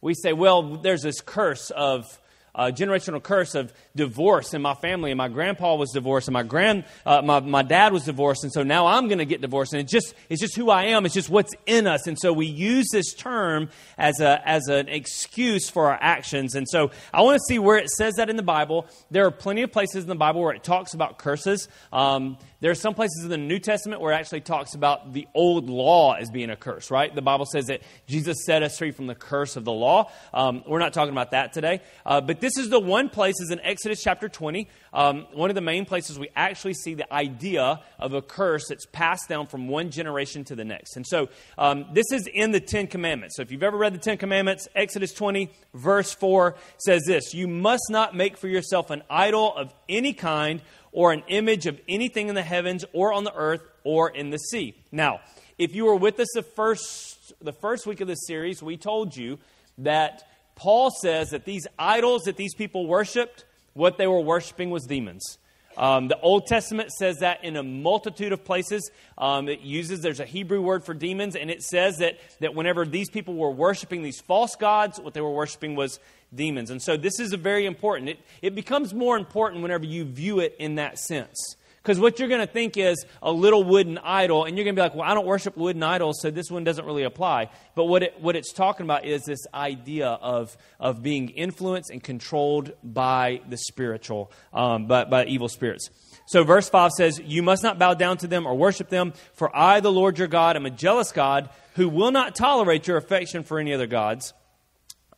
We 0.00 0.14
say, 0.14 0.32
well, 0.32 0.76
there's 0.76 1.02
this 1.02 1.20
curse 1.20 1.70
of 1.70 2.18
generational 2.56 3.22
curse 3.22 3.54
of 3.54 3.72
divorce 3.94 4.54
in 4.54 4.62
my 4.62 4.74
family, 4.74 5.10
and 5.10 5.18
my 5.18 5.28
grandpa 5.28 5.74
was 5.74 5.90
divorced, 5.92 6.28
and 6.28 6.32
my 6.32 6.42
grand, 6.42 6.84
uh, 7.06 7.22
my, 7.22 7.40
my 7.40 7.62
dad 7.62 7.92
was 7.92 8.04
divorced, 8.04 8.44
and 8.44 8.52
so 8.52 8.62
now 8.62 8.86
I'm 8.86 9.08
going 9.08 9.18
to 9.18 9.24
get 9.24 9.40
divorced, 9.40 9.72
and 9.72 9.82
it's 9.82 9.92
just 9.92 10.14
it's 10.28 10.40
just 10.40 10.56
who 10.56 10.70
I 10.70 10.84
am. 10.86 11.06
It's 11.06 11.14
just 11.14 11.30
what's 11.30 11.52
in 11.66 11.86
us, 11.86 12.06
and 12.06 12.18
so 12.18 12.32
we 12.32 12.46
use 12.46 12.88
this 12.92 13.14
term 13.14 13.70
as 13.98 14.20
a 14.20 14.46
as 14.48 14.68
an 14.68 14.88
excuse 14.88 15.70
for 15.70 15.90
our 15.90 15.98
actions. 16.00 16.54
And 16.54 16.68
so 16.68 16.90
I 17.12 17.22
want 17.22 17.36
to 17.36 17.44
see 17.46 17.58
where 17.58 17.78
it 17.78 17.90
says 17.90 18.14
that 18.14 18.30
in 18.30 18.36
the 18.36 18.42
Bible. 18.42 18.86
There 19.10 19.26
are 19.26 19.30
plenty 19.30 19.62
of 19.62 19.72
places 19.72 20.04
in 20.04 20.08
the 20.08 20.14
Bible 20.14 20.40
where 20.40 20.54
it 20.54 20.64
talks 20.64 20.94
about 20.94 21.18
curses. 21.18 21.68
Um, 21.92 22.38
there 22.60 22.70
are 22.70 22.74
some 22.74 22.94
places 22.94 23.24
in 23.24 23.30
the 23.30 23.38
New 23.38 23.58
Testament 23.58 24.02
where 24.02 24.12
it 24.12 24.16
actually 24.16 24.42
talks 24.42 24.74
about 24.74 25.14
the 25.14 25.26
old 25.34 25.70
law 25.70 26.12
as 26.12 26.30
being 26.30 26.50
a 26.50 26.56
curse, 26.56 26.90
right? 26.90 27.14
The 27.14 27.22
Bible 27.22 27.46
says 27.46 27.66
that 27.66 27.80
Jesus 28.06 28.44
set 28.44 28.62
us 28.62 28.76
free 28.76 28.90
from 28.90 29.06
the 29.06 29.14
curse 29.14 29.56
of 29.56 29.64
the 29.64 29.72
law. 29.72 30.10
Um, 30.34 30.62
we're 30.66 30.78
not 30.78 30.92
talking 30.92 31.12
about 31.12 31.30
that 31.30 31.54
today. 31.54 31.80
Uh, 32.04 32.20
but 32.20 32.40
this 32.40 32.58
is 32.58 32.68
the 32.68 32.78
one 32.78 33.08
place, 33.08 33.40
is 33.40 33.50
in 33.50 33.60
Exodus 33.60 34.02
chapter 34.02 34.28
20, 34.28 34.68
um, 34.92 35.26
one 35.32 35.50
of 35.50 35.54
the 35.54 35.62
main 35.62 35.86
places 35.86 36.18
we 36.18 36.28
actually 36.36 36.74
see 36.74 36.92
the 36.92 37.10
idea 37.12 37.80
of 37.98 38.12
a 38.12 38.20
curse 38.20 38.68
that's 38.68 38.86
passed 38.86 39.28
down 39.28 39.46
from 39.46 39.66
one 39.66 39.90
generation 39.90 40.44
to 40.44 40.54
the 40.54 40.64
next. 40.64 40.96
And 40.96 41.06
so 41.06 41.30
um, 41.56 41.86
this 41.94 42.12
is 42.12 42.26
in 42.26 42.50
the 42.50 42.60
Ten 42.60 42.86
Commandments. 42.86 43.36
So 43.36 43.42
if 43.42 43.50
you've 43.50 43.62
ever 43.62 43.78
read 43.78 43.94
the 43.94 43.98
Ten 43.98 44.18
Commandments, 44.18 44.68
Exodus 44.74 45.14
20, 45.14 45.50
verse 45.72 46.12
4 46.12 46.56
says 46.76 47.04
this 47.06 47.32
You 47.32 47.48
must 47.48 47.84
not 47.88 48.14
make 48.14 48.36
for 48.36 48.48
yourself 48.48 48.90
an 48.90 49.02
idol 49.08 49.56
of 49.56 49.72
any 49.88 50.12
kind 50.12 50.60
or 50.92 51.12
an 51.12 51.22
image 51.28 51.66
of 51.66 51.80
anything 51.88 52.28
in 52.28 52.34
the 52.34 52.42
heavens 52.42 52.84
or 52.92 53.12
on 53.12 53.24
the 53.24 53.34
earth 53.34 53.62
or 53.84 54.10
in 54.10 54.30
the 54.30 54.38
sea. 54.38 54.74
Now, 54.90 55.20
if 55.58 55.74
you 55.74 55.84
were 55.84 55.96
with 55.96 56.18
us 56.20 56.28
the 56.34 56.42
first, 56.42 57.32
the 57.40 57.52
first 57.52 57.86
week 57.86 58.00
of 58.00 58.08
this 58.08 58.26
series, 58.26 58.62
we 58.62 58.76
told 58.76 59.16
you 59.16 59.38
that 59.78 60.22
Paul 60.56 60.90
says 60.90 61.30
that 61.30 61.44
these 61.44 61.66
idols 61.78 62.22
that 62.22 62.36
these 62.36 62.54
people 62.54 62.86
worshiped, 62.86 63.44
what 63.74 63.98
they 63.98 64.06
were 64.06 64.20
worshiping 64.20 64.70
was 64.70 64.84
demons. 64.84 65.38
Um, 65.76 66.08
the 66.08 66.18
Old 66.20 66.46
Testament 66.46 66.90
says 66.90 67.18
that 67.18 67.44
in 67.44 67.56
a 67.56 67.62
multitude 67.62 68.32
of 68.32 68.44
places. 68.44 68.90
Um, 69.16 69.48
it 69.48 69.60
uses, 69.60 70.00
there's 70.00 70.20
a 70.20 70.24
Hebrew 70.24 70.60
word 70.60 70.84
for 70.84 70.94
demons, 70.94 71.36
and 71.36 71.50
it 71.50 71.62
says 71.62 71.98
that, 71.98 72.18
that 72.40 72.54
whenever 72.54 72.84
these 72.84 73.08
people 73.08 73.34
were 73.34 73.50
worshiping 73.50 74.02
these 74.02 74.20
false 74.20 74.56
gods, 74.56 74.98
what 75.00 75.14
they 75.14 75.20
were 75.20 75.30
worshiping 75.30 75.76
was 75.76 76.00
demons. 76.34 76.70
And 76.70 76.80
so 76.82 76.96
this 76.96 77.18
is 77.20 77.32
a 77.32 77.36
very 77.36 77.66
important. 77.66 78.10
It, 78.10 78.18
it 78.42 78.54
becomes 78.54 78.94
more 78.94 79.16
important 79.16 79.62
whenever 79.62 79.84
you 79.84 80.04
view 80.04 80.40
it 80.40 80.56
in 80.58 80.76
that 80.76 80.98
sense. 80.98 81.56
Because 81.82 81.98
what 81.98 82.18
you're 82.18 82.28
going 82.28 82.46
to 82.46 82.52
think 82.52 82.76
is 82.76 83.06
a 83.22 83.32
little 83.32 83.64
wooden 83.64 83.96
idol, 83.98 84.44
and 84.44 84.56
you're 84.56 84.64
going 84.64 84.76
to 84.76 84.78
be 84.78 84.82
like, 84.82 84.94
well, 84.94 85.10
I 85.10 85.14
don't 85.14 85.24
worship 85.24 85.56
wooden 85.56 85.82
idols, 85.82 86.20
so 86.20 86.30
this 86.30 86.50
one 86.50 86.62
doesn't 86.62 86.84
really 86.84 87.04
apply. 87.04 87.48
But 87.74 87.86
what, 87.86 88.02
it, 88.02 88.20
what 88.20 88.36
it's 88.36 88.52
talking 88.52 88.84
about 88.84 89.06
is 89.06 89.22
this 89.22 89.46
idea 89.54 90.08
of, 90.08 90.54
of 90.78 91.02
being 91.02 91.30
influenced 91.30 91.88
and 91.90 92.02
controlled 92.02 92.72
by 92.84 93.40
the 93.48 93.56
spiritual, 93.56 94.30
um, 94.52 94.88
by, 94.88 95.04
by 95.04 95.24
evil 95.24 95.48
spirits. 95.48 95.88
So 96.26 96.44
verse 96.44 96.68
5 96.68 96.92
says, 96.92 97.18
You 97.18 97.42
must 97.42 97.62
not 97.62 97.78
bow 97.78 97.94
down 97.94 98.18
to 98.18 98.26
them 98.26 98.46
or 98.46 98.54
worship 98.54 98.90
them, 98.90 99.14
for 99.32 99.50
I, 99.56 99.80
the 99.80 99.90
Lord 99.90 100.18
your 100.18 100.28
God, 100.28 100.56
am 100.56 100.66
a 100.66 100.70
jealous 100.70 101.12
God 101.12 101.48
who 101.76 101.88
will 101.88 102.10
not 102.10 102.34
tolerate 102.34 102.88
your 102.88 102.98
affection 102.98 103.42
for 103.42 103.58
any 103.58 103.72
other 103.72 103.86
gods. 103.86 104.34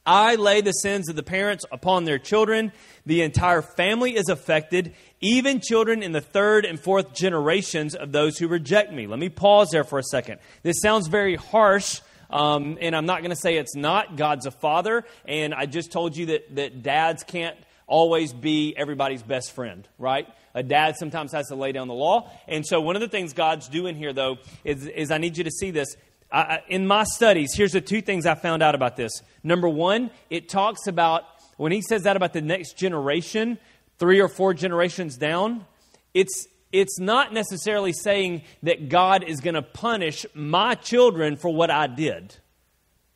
I 0.04 0.34
lay 0.34 0.60
the 0.60 0.72
sins 0.72 1.08
of 1.08 1.14
the 1.16 1.22
parents 1.22 1.64
upon 1.70 2.04
their 2.04 2.18
children. 2.18 2.72
The 3.06 3.22
entire 3.22 3.62
family 3.62 4.16
is 4.16 4.28
affected, 4.28 4.94
even 5.20 5.60
children 5.60 6.02
in 6.02 6.12
the 6.12 6.20
third 6.20 6.64
and 6.64 6.78
fourth 6.80 7.14
generations 7.14 7.94
of 7.94 8.10
those 8.10 8.36
who 8.38 8.48
reject 8.48 8.92
me. 8.92 9.06
Let 9.06 9.20
me 9.20 9.28
pause 9.28 9.70
there 9.70 9.84
for 9.84 9.98
a 9.98 10.02
second. 10.02 10.40
This 10.62 10.80
sounds 10.80 11.06
very 11.06 11.36
harsh. 11.36 12.00
Um, 12.30 12.78
and 12.80 12.96
I'm 12.96 13.06
not 13.06 13.20
going 13.20 13.30
to 13.30 13.36
say 13.36 13.58
it's 13.58 13.76
not. 13.76 14.16
God's 14.16 14.46
a 14.46 14.50
father, 14.50 15.04
and 15.26 15.52
I 15.52 15.66
just 15.66 15.92
told 15.92 16.16
you 16.16 16.26
that, 16.26 16.54
that 16.56 16.82
dads 16.82 17.24
can't 17.24 17.56
always 17.86 18.32
be 18.32 18.74
everybody's 18.74 19.22
best 19.22 19.52
friend, 19.52 19.86
right? 19.98 20.26
A 20.54 20.62
dad 20.62 20.96
sometimes 20.96 21.32
has 21.32 21.48
to 21.48 21.56
lay 21.56 21.72
down 21.72 21.88
the 21.88 21.94
law. 21.94 22.30
And 22.48 22.66
so, 22.66 22.80
one 22.80 22.96
of 22.96 23.02
the 23.02 23.08
things 23.08 23.34
God's 23.34 23.68
doing 23.68 23.96
here, 23.96 24.14
though, 24.14 24.38
is, 24.64 24.86
is 24.86 25.10
I 25.10 25.18
need 25.18 25.36
you 25.36 25.44
to 25.44 25.50
see 25.50 25.70
this. 25.70 25.94
I, 26.32 26.62
in 26.68 26.86
my 26.86 27.04
studies, 27.04 27.54
here's 27.54 27.72
the 27.72 27.82
two 27.82 28.00
things 28.00 28.24
I 28.24 28.34
found 28.34 28.62
out 28.62 28.74
about 28.74 28.96
this. 28.96 29.12
Number 29.42 29.68
one, 29.68 30.10
it 30.30 30.48
talks 30.48 30.86
about, 30.86 31.24
when 31.58 31.72
he 31.72 31.82
says 31.82 32.04
that 32.04 32.16
about 32.16 32.32
the 32.32 32.40
next 32.40 32.78
generation, 32.78 33.58
three 33.98 34.20
or 34.20 34.28
four 34.28 34.54
generations 34.54 35.18
down, 35.18 35.66
it's, 36.14 36.46
it's 36.72 36.98
not 36.98 37.34
necessarily 37.34 37.92
saying 37.92 38.42
that 38.62 38.88
God 38.88 39.24
is 39.24 39.40
going 39.40 39.54
to 39.54 39.62
punish 39.62 40.24
my 40.32 40.74
children 40.74 41.36
for 41.36 41.52
what 41.52 41.70
I 41.70 41.86
did. 41.86 42.34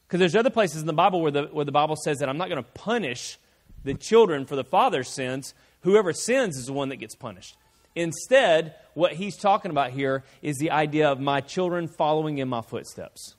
Because 0.07 0.21
there's 0.21 0.37
other 0.37 0.51
places 0.51 0.83
in 0.83 0.87
the 0.87 0.93
Bible 0.93 1.23
where 1.23 1.33
the, 1.33 1.45
where 1.45 1.65
the 1.65 1.73
Bible 1.73 1.97
says 1.97 2.19
that 2.19 2.29
I'm 2.29 2.39
not 2.39 2.51
going 2.51 2.63
to 2.63 2.71
punish 2.71 3.39
the 3.83 3.95
children 3.95 4.45
for 4.45 4.57
the 4.57 4.65
father's 4.65 5.09
sins. 5.09 5.55
Whoever 5.81 6.13
sins 6.13 6.59
is 6.59 6.67
the 6.67 6.75
one 6.75 6.91
that 6.91 6.97
gets 6.97 7.15
punished. 7.15 7.57
Instead, 7.97 8.75
what 8.95 9.15
he's 9.15 9.37
talking 9.37 9.71
about 9.71 9.91
here 9.91 10.23
is 10.43 10.59
the 10.59 10.71
idea 10.71 11.11
of 11.11 11.19
my 11.19 11.41
children 11.41 11.89
following 11.89 12.39
in 12.39 12.49
my 12.49 12.61
footsteps. 12.61 13.35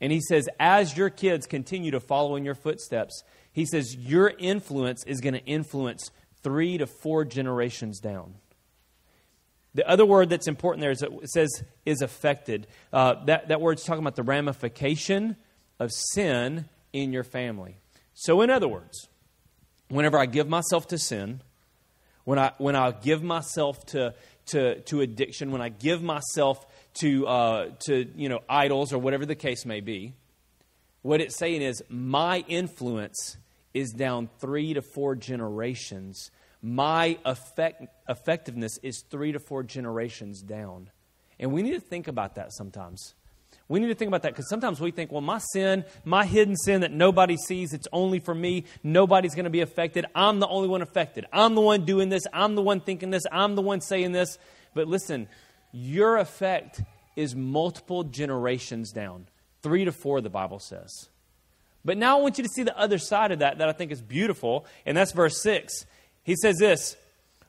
And 0.00 0.12
he 0.12 0.20
says, 0.20 0.48
as 0.60 0.96
your 0.96 1.08
kids 1.08 1.46
continue 1.46 1.92
to 1.92 2.00
follow 2.00 2.36
in 2.36 2.44
your 2.44 2.56
footsteps, 2.56 3.22
he 3.52 3.64
says, 3.64 3.96
your 3.96 4.32
influence 4.38 5.04
is 5.06 5.20
going 5.20 5.34
to 5.34 5.44
influence 5.44 6.10
three 6.42 6.76
to 6.76 6.86
four 6.86 7.24
generations 7.24 8.00
down. 8.00 8.34
The 9.74 9.88
other 9.88 10.04
word 10.04 10.30
that's 10.30 10.46
important 10.46 10.82
there 10.82 10.90
is 10.90 11.02
it 11.02 11.10
says 11.30 11.64
is 11.84 12.00
affected. 12.02 12.66
Uh, 12.92 13.24
that, 13.24 13.48
that 13.48 13.60
word's 13.60 13.82
talking 13.82 14.02
about 14.02 14.14
the 14.14 14.22
ramification 14.22 15.36
of 15.80 15.90
sin 15.90 16.68
in 16.92 17.12
your 17.12 17.24
family. 17.24 17.78
So, 18.14 18.40
in 18.42 18.50
other 18.50 18.68
words, 18.68 19.08
whenever 19.88 20.16
I 20.16 20.26
give 20.26 20.48
myself 20.48 20.86
to 20.88 20.98
sin, 20.98 21.40
when 22.24 22.38
I, 22.38 22.52
when 22.58 22.76
I 22.76 22.90
give 22.90 23.22
myself 23.22 23.84
to, 23.86 24.14
to, 24.46 24.80
to 24.80 25.00
addiction, 25.00 25.50
when 25.50 25.60
I 25.60 25.68
give 25.68 26.02
myself 26.02 26.66
to, 26.94 27.26
uh, 27.26 27.68
to 27.86 28.06
you 28.16 28.28
know, 28.28 28.40
idols 28.48 28.92
or 28.92 28.98
whatever 28.98 29.26
the 29.26 29.34
case 29.34 29.64
may 29.64 29.80
be, 29.80 30.14
what 31.02 31.20
it's 31.20 31.36
saying 31.36 31.62
is 31.62 31.82
my 31.88 32.44
influence 32.48 33.36
is 33.74 33.90
down 33.90 34.30
three 34.40 34.74
to 34.74 34.82
four 34.82 35.14
generations. 35.16 36.30
my 36.62 37.18
effect, 37.26 37.84
effectiveness 38.08 38.78
is 38.82 39.04
three 39.10 39.32
to 39.32 39.38
four 39.38 39.62
generations 39.62 40.40
down. 40.40 40.90
And 41.38 41.52
we 41.52 41.62
need 41.62 41.74
to 41.74 41.80
think 41.80 42.08
about 42.08 42.36
that 42.36 42.52
sometimes. 42.52 43.14
We 43.68 43.80
need 43.80 43.88
to 43.88 43.94
think 43.94 44.08
about 44.08 44.22
that 44.22 44.32
because 44.32 44.48
sometimes 44.48 44.80
we 44.80 44.90
think, 44.90 45.10
well, 45.10 45.22
my 45.22 45.38
sin, 45.38 45.84
my 46.04 46.26
hidden 46.26 46.54
sin 46.56 46.82
that 46.82 46.92
nobody 46.92 47.36
sees, 47.36 47.72
it's 47.72 47.88
only 47.92 48.20
for 48.20 48.34
me. 48.34 48.64
Nobody's 48.82 49.34
going 49.34 49.44
to 49.44 49.50
be 49.50 49.62
affected. 49.62 50.04
I'm 50.14 50.38
the 50.38 50.46
only 50.46 50.68
one 50.68 50.82
affected. 50.82 51.24
I'm 51.32 51.54
the 51.54 51.62
one 51.62 51.84
doing 51.86 52.10
this. 52.10 52.24
I'm 52.32 52.56
the 52.56 52.62
one 52.62 52.80
thinking 52.80 53.10
this. 53.10 53.22
I'm 53.32 53.54
the 53.54 53.62
one 53.62 53.80
saying 53.80 54.12
this. 54.12 54.38
But 54.74 54.86
listen, 54.86 55.28
your 55.72 56.18
effect 56.18 56.82
is 57.16 57.34
multiple 57.34 58.04
generations 58.04 58.92
down. 58.92 59.28
Three 59.62 59.86
to 59.86 59.92
four, 59.92 60.20
the 60.20 60.28
Bible 60.28 60.58
says. 60.58 61.08
But 61.84 61.98
now 61.98 62.18
I 62.18 62.20
want 62.22 62.38
you 62.38 62.44
to 62.44 62.50
see 62.50 62.62
the 62.62 62.78
other 62.78 62.98
side 62.98 63.32
of 63.32 63.40
that 63.40 63.58
that 63.58 63.68
I 63.68 63.72
think 63.72 63.92
is 63.92 64.00
beautiful, 64.00 64.66
and 64.86 64.96
that's 64.96 65.12
verse 65.12 65.40
6. 65.42 65.84
He 66.22 66.34
says 66.36 66.56
this 66.58 66.96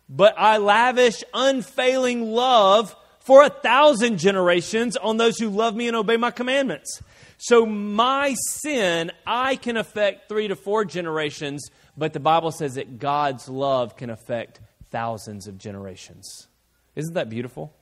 But 0.09 0.35
I 0.37 0.57
lavish 0.57 1.23
unfailing 1.33 2.31
love 2.31 2.95
for 3.25 3.43
a 3.43 3.49
thousand 3.49 4.19
generations 4.19 4.95
on 4.95 5.17
those 5.17 5.37
who 5.37 5.49
love 5.49 5.75
me 5.75 5.87
and 5.87 5.97
obey 5.97 6.15
my 6.15 6.31
commandments. 6.31 7.01
So 7.37 7.65
my 7.65 8.35
sin, 8.49 9.11
I 9.25 9.55
can 9.55 9.77
affect 9.77 10.29
three 10.29 10.47
to 10.47 10.55
four 10.55 10.85
generations, 10.85 11.69
but 11.97 12.13
the 12.13 12.19
Bible 12.19 12.51
says 12.51 12.75
that 12.75 12.99
God's 12.99 13.49
love 13.49 13.97
can 13.97 14.09
affect 14.09 14.61
thousands 14.91 15.47
of 15.47 15.57
generations. 15.57 16.47
Isn't 16.95 17.15
that 17.15 17.29
beautiful? 17.29 17.73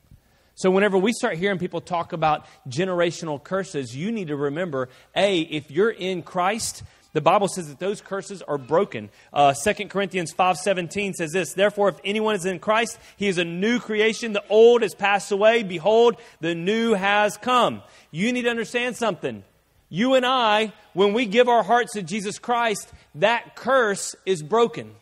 So, 0.56 0.70
whenever 0.70 1.00
we 1.00 1.14
start 1.14 1.38
hearing 1.38 1.58
people 1.58 1.82
talk 1.82 2.14
about 2.14 2.46
generational 2.70 3.44
curses, 3.44 3.96
you 3.96 4.12
need 4.12 4.28
to 4.28 4.36
remember 4.36 4.90
A, 5.16 5.40
if 5.40 5.72
you're 5.72 5.90
in 5.90 6.22
Christ, 6.22 6.84
the 7.14 7.22
Bible 7.22 7.48
says 7.48 7.70
that 7.70 7.80
those 7.80 8.02
curses 8.02 8.42
are 8.42 8.58
broken. 8.58 9.10
Uh, 9.32 9.54
2 9.54 9.88
Corinthians 9.88 10.34
5.17 10.34 11.14
says 11.14 11.32
this, 11.32 11.54
Therefore, 11.54 11.90
if 11.90 12.00
anyone 12.04 12.36
is 12.36 12.46
in 12.46 12.60
Christ, 12.60 12.98
he 13.18 13.28
is 13.28 13.38
a 13.38 13.46
new 13.46 13.80
creation. 13.80 14.34
The 14.34 14.44
old 14.50 14.82
has 14.82 14.96
passed 14.96 15.32
away. 15.32 15.62
Behold, 15.62 16.18
the 16.42 16.56
new 16.56 16.94
has 16.94 17.38
come. 17.38 17.84
You 18.10 18.34
need 18.34 18.44
to 18.44 18.50
understand 18.50 18.98
something. 18.98 19.44
You 19.90 20.16
and 20.16 20.26
I, 20.26 20.74
when 20.94 21.14
we 21.14 21.28
give 21.28 21.48
our 21.48 21.62
hearts 21.62 21.94
to 21.94 22.02
Jesus 22.02 22.40
Christ, 22.40 22.92
that 23.16 23.56
curse 23.56 24.16
is 24.26 24.42
broken. 24.42 24.96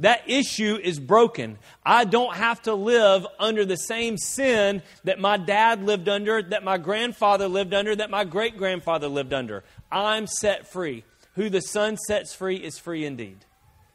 That 0.00 0.28
issue 0.28 0.76
is 0.82 0.98
broken. 0.98 1.56
I 1.86 2.04
don't 2.04 2.34
have 2.34 2.60
to 2.62 2.74
live 2.74 3.26
under 3.38 3.64
the 3.64 3.76
same 3.76 4.18
sin 4.18 4.82
that 5.04 5.20
my 5.20 5.36
dad 5.36 5.84
lived 5.84 6.08
under, 6.08 6.42
that 6.42 6.64
my 6.64 6.78
grandfather 6.78 7.46
lived 7.46 7.72
under, 7.74 7.94
that 7.94 8.10
my 8.10 8.24
great 8.24 8.56
grandfather 8.56 9.06
lived 9.06 9.32
under. 9.32 9.62
I'm 9.92 10.26
set 10.26 10.72
free. 10.72 11.04
Who 11.34 11.50
the 11.50 11.60
Son 11.60 11.96
sets 11.96 12.34
free 12.34 12.56
is 12.56 12.78
free 12.78 13.04
indeed. 13.04 13.44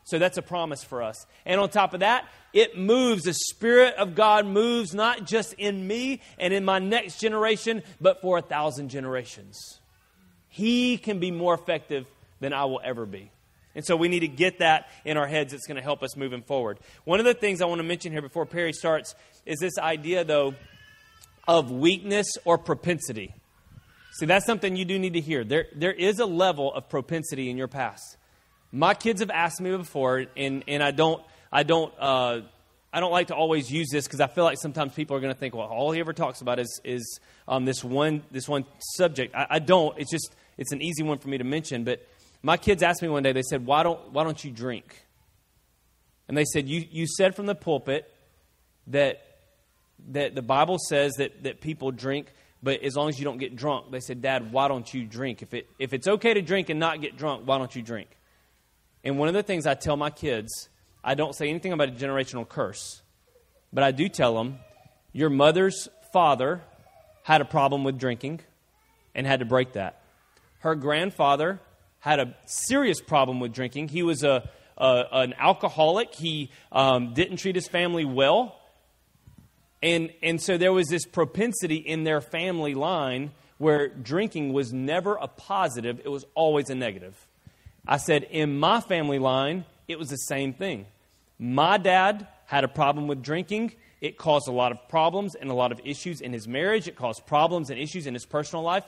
So 0.03 0.17
that's 0.17 0.37
a 0.37 0.41
promise 0.41 0.83
for 0.83 1.03
us. 1.03 1.27
And 1.45 1.61
on 1.61 1.69
top 1.69 1.93
of 1.93 1.99
that, 1.99 2.27
it 2.51 2.77
moves, 2.77 3.23
the 3.23 3.33
Spirit 3.33 3.93
of 3.95 4.15
God 4.15 4.45
moves 4.45 4.93
not 4.93 5.25
just 5.25 5.53
in 5.53 5.85
me 5.85 6.21
and 6.39 6.51
in 6.53 6.65
my 6.65 6.79
next 6.79 7.19
generation, 7.19 7.83
but 8.01 8.21
for 8.21 8.39
a 8.39 8.41
thousand 8.41 8.89
generations. 8.89 9.79
He 10.47 10.97
can 10.97 11.19
be 11.19 11.29
more 11.29 11.53
effective 11.53 12.07
than 12.39 12.53
I 12.53 12.65
will 12.65 12.81
ever 12.83 13.05
be. 13.05 13.31
And 13.75 13.85
so 13.85 13.95
we 13.95 14.07
need 14.07 14.21
to 14.21 14.27
get 14.27 14.59
that 14.59 14.89
in 15.05 15.15
our 15.15 15.27
heads. 15.27 15.53
It's 15.53 15.67
going 15.67 15.77
to 15.77 15.83
help 15.83 16.01
us 16.01 16.17
moving 16.17 16.41
forward. 16.41 16.79
One 17.03 17.19
of 17.19 17.25
the 17.25 17.35
things 17.35 17.61
I 17.61 17.65
want 17.65 17.79
to 17.79 17.83
mention 17.83 18.11
here 18.11 18.21
before 18.21 18.47
Perry 18.47 18.73
starts 18.73 19.13
is 19.45 19.59
this 19.59 19.77
idea, 19.77 20.23
though, 20.23 20.55
of 21.47 21.71
weakness 21.71 22.25
or 22.45 22.57
propensity. 22.57 23.35
See, 24.19 24.25
that's 24.25 24.45
something 24.45 24.75
you 24.75 24.83
do 24.83 24.99
need 24.99 25.13
to 25.13 25.21
hear. 25.21 25.45
There, 25.45 25.67
there 25.73 25.93
is 25.93 26.19
a 26.19 26.25
level 26.25 26.73
of 26.73 26.89
propensity 26.89 27.49
in 27.49 27.55
your 27.55 27.69
past. 27.69 28.17
My 28.69 28.93
kids 28.93 29.21
have 29.21 29.29
asked 29.29 29.61
me 29.61 29.71
before, 29.77 30.25
and, 30.35 30.61
and 30.67 30.83
I 30.83 30.91
don't, 30.91 31.23
I 31.53 31.63
don't, 31.63 31.93
uh, 31.97 32.41
I 32.91 32.99
don't 32.99 33.13
like 33.13 33.27
to 33.27 33.35
always 33.35 33.71
use 33.71 33.87
this 33.89 34.05
because 34.05 34.19
I 34.19 34.27
feel 34.27 34.43
like 34.43 34.57
sometimes 34.59 34.93
people 34.93 35.15
are 35.15 35.21
going 35.21 35.33
to 35.33 35.39
think, 35.39 35.55
well, 35.55 35.67
all 35.67 35.93
he 35.93 36.01
ever 36.01 36.11
talks 36.11 36.41
about 36.41 36.59
is, 36.59 36.81
is 36.83 37.21
um, 37.47 37.63
this 37.63 37.81
one, 37.81 38.21
this 38.29 38.45
one 38.45 38.65
subject. 38.97 39.33
I, 39.33 39.47
I 39.51 39.59
don't. 39.59 39.97
It's 39.97 40.11
just, 40.11 40.35
it's 40.57 40.73
an 40.73 40.81
easy 40.81 41.01
one 41.01 41.17
for 41.17 41.29
me 41.29 41.37
to 41.37 41.45
mention, 41.45 41.85
but 41.85 42.05
my 42.43 42.57
kids 42.57 42.83
asked 42.83 43.01
me 43.01 43.07
one 43.07 43.23
day, 43.23 43.31
they 43.31 43.41
said, 43.41 43.65
Why 43.65 43.83
don't, 43.83 44.11
why 44.11 44.25
don't 44.25 44.43
you 44.43 44.51
drink? 44.51 45.01
And 46.27 46.35
they 46.35 46.43
said, 46.43 46.67
You, 46.67 46.85
you 46.91 47.07
said 47.07 47.37
from 47.37 47.45
the 47.45 47.55
pulpit 47.55 48.13
that, 48.87 49.23
that 50.09 50.35
the 50.35 50.41
Bible 50.41 50.77
says 50.77 51.13
that, 51.19 51.43
that 51.43 51.61
people 51.61 51.91
drink, 51.91 52.33
but 52.61 52.81
as 52.83 52.95
long 52.95 53.09
as 53.09 53.17
you 53.17 53.25
don't 53.25 53.37
get 53.37 53.55
drunk. 53.55 53.91
They 53.91 53.99
said, 53.99 54.21
Dad, 54.21 54.51
why 54.51 54.67
don't 54.67 54.91
you 54.93 55.05
drink? 55.05 55.41
If, 55.41 55.53
it, 55.53 55.69
if 55.79 55.93
it's 55.93 56.07
okay 56.07 56.33
to 56.33 56.41
drink 56.41 56.69
and 56.69 56.79
not 56.79 57.01
get 57.01 57.17
drunk, 57.17 57.47
why 57.47 57.57
don't 57.57 57.73
you 57.75 57.81
drink? 57.81 58.09
And 59.03 59.17
one 59.17 59.27
of 59.27 59.33
the 59.33 59.43
things 59.43 59.65
I 59.65 59.75
tell 59.75 59.95
my 59.95 60.09
kids, 60.09 60.69
I 61.03 61.15
don't 61.15 61.33
say 61.33 61.49
anything 61.49 61.71
about 61.71 61.89
a 61.89 61.93
generational 61.93 62.47
curse, 62.47 63.01
but 63.71 63.83
I 63.83 63.91
do 63.91 64.09
tell 64.09 64.35
them, 64.35 64.59
Your 65.13 65.29
mother's 65.29 65.87
father 66.11 66.61
had 67.23 67.41
a 67.41 67.45
problem 67.45 67.83
with 67.83 67.97
drinking 67.97 68.41
and 69.15 69.25
had 69.25 69.39
to 69.39 69.45
break 69.45 69.73
that. 69.73 70.01
Her 70.59 70.75
grandfather 70.75 71.59
had 71.99 72.19
a 72.19 72.35
serious 72.45 73.01
problem 73.01 73.39
with 73.39 73.53
drinking. 73.53 73.89
He 73.89 74.03
was 74.03 74.23
a, 74.23 74.49
a 74.77 75.05
an 75.11 75.33
alcoholic. 75.37 76.13
He 76.13 76.51
um, 76.71 77.13
didn't 77.13 77.37
treat 77.37 77.55
his 77.55 77.67
family 77.67 78.03
well. 78.03 78.59
And, 79.81 80.11
and 80.21 80.41
so 80.41 80.57
there 80.57 80.73
was 80.73 80.87
this 80.87 81.05
propensity 81.05 81.77
in 81.77 82.03
their 82.03 82.21
family 82.21 82.75
line 82.75 83.31
where 83.57 83.89
drinking 83.89 84.53
was 84.53 84.73
never 84.73 85.15
a 85.15 85.27
positive, 85.27 86.01
it 86.03 86.09
was 86.09 86.25
always 86.35 86.69
a 86.69 86.75
negative. 86.75 87.15
I 87.87 87.97
said, 87.97 88.23
in 88.23 88.59
my 88.59 88.81
family 88.81 89.19
line, 89.19 89.65
it 89.87 89.97
was 89.97 90.09
the 90.09 90.17
same 90.17 90.53
thing. 90.53 90.85
My 91.37 91.77
dad 91.77 92.27
had 92.45 92.63
a 92.63 92.67
problem 92.67 93.07
with 93.07 93.21
drinking. 93.21 93.73
It 94.01 94.17
caused 94.17 94.47
a 94.47 94.51
lot 94.51 94.71
of 94.71 94.87
problems 94.89 95.35
and 95.35 95.49
a 95.49 95.53
lot 95.53 95.71
of 95.71 95.81
issues 95.83 96.21
in 96.21 96.33
his 96.33 96.47
marriage. 96.47 96.87
It 96.87 96.95
caused 96.95 97.25
problems 97.25 97.69
and 97.69 97.79
issues 97.79 98.07
in 98.07 98.13
his 98.13 98.25
personal 98.25 98.63
life. 98.63 98.83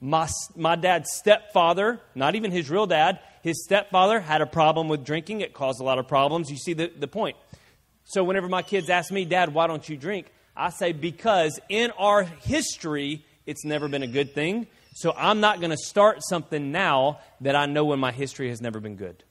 My, 0.00 0.28
my 0.56 0.76
dad's 0.76 1.10
stepfather, 1.14 2.00
not 2.14 2.34
even 2.34 2.50
his 2.50 2.68
real 2.68 2.86
dad, 2.86 3.20
his 3.42 3.62
stepfather 3.64 4.20
had 4.20 4.40
a 4.40 4.46
problem 4.46 4.88
with 4.88 5.04
drinking. 5.04 5.40
It 5.40 5.54
caused 5.54 5.80
a 5.80 5.84
lot 5.84 5.98
of 5.98 6.08
problems. 6.08 6.50
You 6.50 6.56
see 6.56 6.72
the, 6.72 6.90
the 6.96 7.08
point. 7.08 7.36
So, 8.04 8.22
whenever 8.22 8.48
my 8.48 8.62
kids 8.62 8.90
ask 8.90 9.10
me, 9.10 9.24
Dad, 9.24 9.54
why 9.54 9.66
don't 9.66 9.88
you 9.88 9.96
drink? 9.96 10.26
I 10.56 10.70
say, 10.70 10.92
because 10.92 11.58
in 11.68 11.90
our 11.92 12.22
history, 12.22 13.24
it's 13.46 13.64
never 13.64 13.88
been 13.88 14.02
a 14.02 14.08
good 14.08 14.34
thing. 14.34 14.66
So, 14.94 15.12
I'm 15.16 15.40
not 15.40 15.60
going 15.60 15.70
to 15.70 15.76
start 15.76 16.18
something 16.22 16.70
now 16.70 17.20
that 17.40 17.56
I 17.56 17.66
know 17.66 17.92
in 17.92 18.00
my 18.00 18.12
history 18.12 18.50
has 18.50 18.60
never 18.60 18.78
been 18.78 18.96
good. 18.96 19.24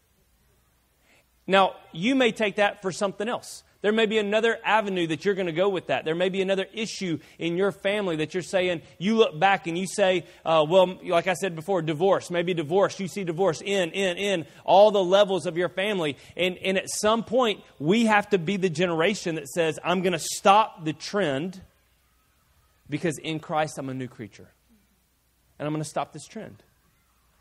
Now, 1.45 1.75
you 1.91 2.15
may 2.15 2.31
take 2.31 2.55
that 2.55 2.81
for 2.81 2.91
something 2.91 3.29
else. 3.29 3.63
There 3.84 3.91
may 3.91 4.06
be 4.06 4.17
another 4.17 4.58
avenue 4.63 5.08
that 5.08 5.26
you're 5.26 5.36
going 5.36 5.48
to 5.48 5.52
go 5.52 5.67
with 5.67 5.88
that. 5.88 6.06
There 6.06 6.15
may 6.15 6.30
be 6.30 6.41
another 6.41 6.65
issue 6.72 7.19
in 7.38 7.58
your 7.58 7.74
family 7.74 8.15
that 8.15 8.34
you're 8.34 8.41
saying, 8.41 8.82
you 8.98 9.17
look 9.17 9.38
back 9.38 9.67
and 9.67 9.78
you 9.78 9.88
say, 9.88 10.26
uh, 10.46 10.65
well, 10.67 10.98
like 11.04 11.28
I 11.28 11.34
said 11.34 11.54
before, 11.54 11.82
divorce, 11.82 12.32
maybe 12.32 12.54
divorce. 12.54 12.98
You 13.02 13.10
see 13.10 13.26
divorce 13.26 13.60
in, 13.60 13.91
in, 13.91 14.15
in, 14.17 14.46
all 14.63 14.91
the 14.91 15.04
levels 15.04 15.46
of 15.46 15.58
your 15.58 15.67
family. 15.67 16.15
And, 16.38 16.58
and 16.60 16.78
at 16.78 16.89
some 16.89 17.26
point, 17.26 17.62
we 17.78 18.06
have 18.06 18.30
to 18.30 18.38
be 18.38 18.56
the 18.56 18.69
generation 18.69 19.36
that 19.36 19.50
says, 19.50 19.78
I'm 19.84 20.02
going 20.02 20.13
to 20.13 20.19
stop 20.19 20.86
the 20.86 20.93
trend 20.93 21.60
because 22.89 23.17
in 23.17 23.41
Christ 23.41 23.78
I'm 23.78 23.89
a 23.89 23.93
new 23.93 24.08
creature. 24.08 24.48
And 25.60 25.67
I'm 25.67 25.74
going 25.74 25.84
to 25.84 25.89
stop 25.89 26.13
this 26.13 26.26
trend. 26.26 26.63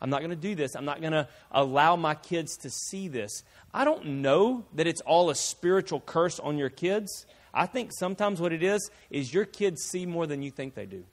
I'm 0.03 0.09
not 0.09 0.19
going 0.19 0.31
to 0.31 0.35
do 0.35 0.53
this. 0.53 0.75
I'm 0.75 0.83
not 0.83 0.99
going 0.99 1.13
to 1.13 1.29
allow 1.49 1.95
my 1.95 2.13
kids 2.13 2.57
to 2.57 2.69
see 2.69 3.07
this. 3.07 3.41
I 3.73 3.85
don't 3.85 4.05
know 4.21 4.65
that 4.75 4.85
it's 4.85 4.99
all 5.01 5.29
a 5.29 5.35
spiritual 5.35 6.01
curse 6.01 6.41
on 6.41 6.57
your 6.57 6.69
kids. 6.69 7.25
I 7.53 7.67
think 7.67 7.91
sometimes 7.93 8.41
what 8.41 8.51
it 8.51 8.63
is 8.63 8.91
is 9.09 9.33
your 9.33 9.45
kids 9.45 9.81
see 9.83 10.05
more 10.05 10.27
than 10.27 10.43
you 10.43 10.51
think 10.51 10.75
they 10.75 10.85
do. 10.85 11.05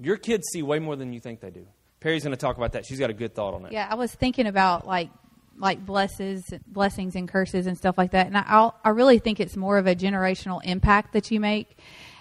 Your 0.00 0.16
kids 0.16 0.48
see 0.50 0.62
way 0.62 0.78
more 0.78 0.96
than 0.96 1.12
you 1.12 1.20
think 1.20 1.40
they 1.40 1.50
do. 1.50 1.66
Perry's 2.00 2.24
going 2.24 2.34
to 2.34 2.40
talk 2.40 2.56
about 2.56 2.72
that. 2.72 2.86
She's 2.86 2.98
got 2.98 3.10
a 3.10 3.14
good 3.14 3.34
thought 3.34 3.52
on 3.52 3.66
it. 3.66 3.72
Yeah, 3.72 3.86
I 3.88 3.96
was 3.96 4.14
thinking 4.14 4.46
about 4.46 4.86
like 4.86 5.10
like 5.56 5.84
blesses, 5.84 6.42
blessings 6.66 7.14
and 7.14 7.28
curses 7.28 7.66
and 7.66 7.78
stuff 7.78 7.96
like 7.96 8.10
that, 8.10 8.26
and 8.26 8.36
I 8.36 8.70
I 8.82 8.88
really 8.88 9.18
think 9.18 9.40
it's 9.40 9.56
more 9.56 9.78
of 9.78 9.86
a 9.86 9.94
generational 9.94 10.60
impact 10.64 11.12
that 11.12 11.30
you 11.30 11.38
make. 11.38 11.78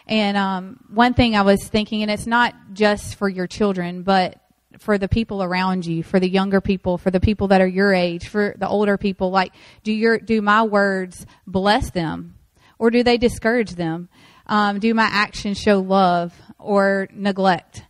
And 0.07 0.37
um, 0.37 0.79
one 0.89 1.13
thing 1.13 1.35
I 1.35 1.41
was 1.41 1.63
thinking, 1.67 2.01
and 2.01 2.11
it's 2.11 2.27
not 2.27 2.53
just 2.73 3.15
for 3.15 3.29
your 3.29 3.47
children, 3.47 4.03
but 4.03 4.42
for 4.79 4.97
the 4.97 5.07
people 5.07 5.43
around 5.43 5.85
you, 5.85 6.03
for 6.03 6.19
the 6.19 6.29
younger 6.29 6.61
people, 6.61 6.97
for 6.97 7.11
the 7.11 7.19
people 7.19 7.49
that 7.49 7.61
are 7.61 7.67
your 7.67 7.93
age, 7.93 8.27
for 8.27 8.55
the 8.57 8.67
older 8.67 8.97
people? 8.97 9.31
Like, 9.31 9.53
do 9.83 9.91
your 9.91 10.17
do 10.17 10.41
my 10.41 10.63
words 10.63 11.25
bless 11.47 11.91
them, 11.91 12.35
or 12.79 12.91
do 12.91 13.03
they 13.03 13.17
discourage 13.17 13.71
them? 13.71 14.09
Um, 14.47 14.79
do 14.79 14.93
my 14.93 15.07
actions 15.09 15.59
show 15.59 15.79
love 15.79 16.33
or 16.59 17.07
neglect? 17.13 17.83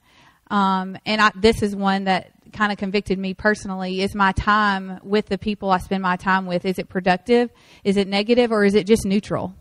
Um, 0.52 0.98
and 1.06 1.20
I, 1.20 1.32
this 1.36 1.64
is 1.64 1.76
one 1.76 2.04
that 2.04 2.32
kind 2.54 2.72
of 2.72 2.78
convicted 2.78 3.18
me 3.18 3.34
personally. 3.34 4.02
Is 4.02 4.14
my 4.14 4.32
time 4.34 5.00
with 5.04 5.26
the 5.26 5.38
people 5.38 5.72
I 5.72 5.80
spend 5.80 6.04
my 6.04 6.16
time 6.16 6.46
with 6.46 6.66
is 6.66 6.78
it 6.78 6.90
productive? 6.90 7.50
Is 7.84 7.98
it 7.98 8.08
negative, 8.08 8.52
or 8.52 8.64
is 8.64 8.76
it 8.76 8.86
just 8.86 9.06
neutral? 9.06 9.56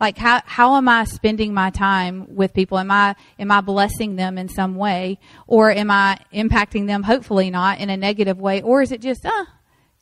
Like 0.00 0.18
how 0.18 0.42
how 0.44 0.76
am 0.76 0.88
I 0.88 1.04
spending 1.04 1.54
my 1.54 1.70
time 1.70 2.34
with 2.34 2.52
people? 2.52 2.78
Am 2.78 2.90
I 2.90 3.16
am 3.38 3.50
I 3.50 3.60
blessing 3.60 4.16
them 4.16 4.38
in 4.38 4.48
some 4.48 4.76
way, 4.76 5.18
or 5.46 5.70
am 5.70 5.90
I 5.90 6.18
impacting 6.32 6.86
them? 6.86 7.02
Hopefully 7.02 7.50
not 7.50 7.78
in 7.78 7.90
a 7.90 7.96
negative 7.96 8.38
way, 8.38 8.62
or 8.62 8.82
is 8.82 8.92
it 8.92 9.00
just 9.00 9.24
ah, 9.24 9.46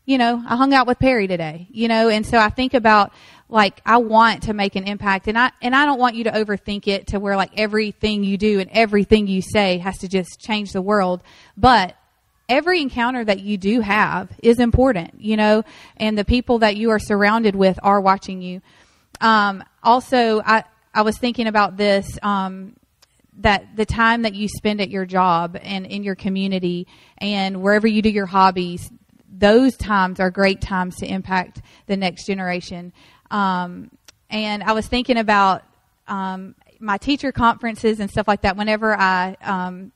you 0.04 0.18
know, 0.18 0.42
I 0.46 0.56
hung 0.56 0.74
out 0.74 0.86
with 0.86 0.98
Perry 0.98 1.26
today, 1.26 1.66
you 1.70 1.88
know, 1.88 2.08
and 2.08 2.26
so 2.26 2.38
I 2.38 2.50
think 2.50 2.74
about 2.74 3.12
like 3.48 3.80
I 3.86 3.98
want 3.98 4.44
to 4.44 4.54
make 4.54 4.74
an 4.74 4.84
impact 4.84 5.28
and 5.28 5.38
I 5.38 5.52
and 5.62 5.74
I 5.74 5.86
don't 5.86 5.98
want 5.98 6.16
you 6.16 6.24
to 6.24 6.32
overthink 6.32 6.88
it 6.88 7.08
to 7.08 7.20
where 7.20 7.36
like 7.36 7.52
everything 7.56 8.24
you 8.24 8.36
do 8.36 8.60
and 8.60 8.70
everything 8.72 9.26
you 9.26 9.42
say 9.42 9.78
has 9.78 9.98
to 9.98 10.08
just 10.08 10.40
change 10.40 10.72
the 10.72 10.82
world, 10.82 11.22
but 11.56 11.96
every 12.48 12.82
encounter 12.82 13.24
that 13.24 13.40
you 13.40 13.56
do 13.56 13.80
have 13.80 14.28
is 14.42 14.58
important, 14.58 15.14
you 15.20 15.36
know, 15.36 15.64
and 15.96 16.18
the 16.18 16.24
people 16.24 16.58
that 16.58 16.76
you 16.76 16.90
are 16.90 16.98
surrounded 16.98 17.54
with 17.54 17.78
are 17.82 18.00
watching 18.00 18.42
you. 18.42 18.60
Um, 19.20 19.64
also, 19.84 20.40
I 20.44 20.64
I 20.92 21.02
was 21.02 21.18
thinking 21.18 21.46
about 21.46 21.76
this 21.76 22.18
um, 22.22 22.76
that 23.38 23.76
the 23.76 23.84
time 23.84 24.22
that 24.22 24.34
you 24.34 24.48
spend 24.48 24.80
at 24.80 24.90
your 24.90 25.04
job 25.04 25.58
and 25.60 25.86
in 25.86 26.04
your 26.04 26.14
community 26.14 26.86
and 27.18 27.62
wherever 27.62 27.86
you 27.86 28.00
do 28.00 28.08
your 28.08 28.26
hobbies, 28.26 28.90
those 29.28 29.76
times 29.76 30.20
are 30.20 30.30
great 30.30 30.60
times 30.60 30.96
to 30.96 31.06
impact 31.06 31.60
the 31.86 31.96
next 31.96 32.26
generation. 32.26 32.92
Um, 33.30 33.90
and 34.30 34.62
I 34.62 34.72
was 34.72 34.86
thinking 34.86 35.16
about 35.16 35.64
um, 36.06 36.54
my 36.78 36.98
teacher 36.98 37.32
conferences 37.32 37.98
and 37.98 38.10
stuff 38.10 38.28
like 38.28 38.42
that. 38.42 38.56
Whenever 38.56 38.96
I 38.96 39.36
um, 39.42 39.92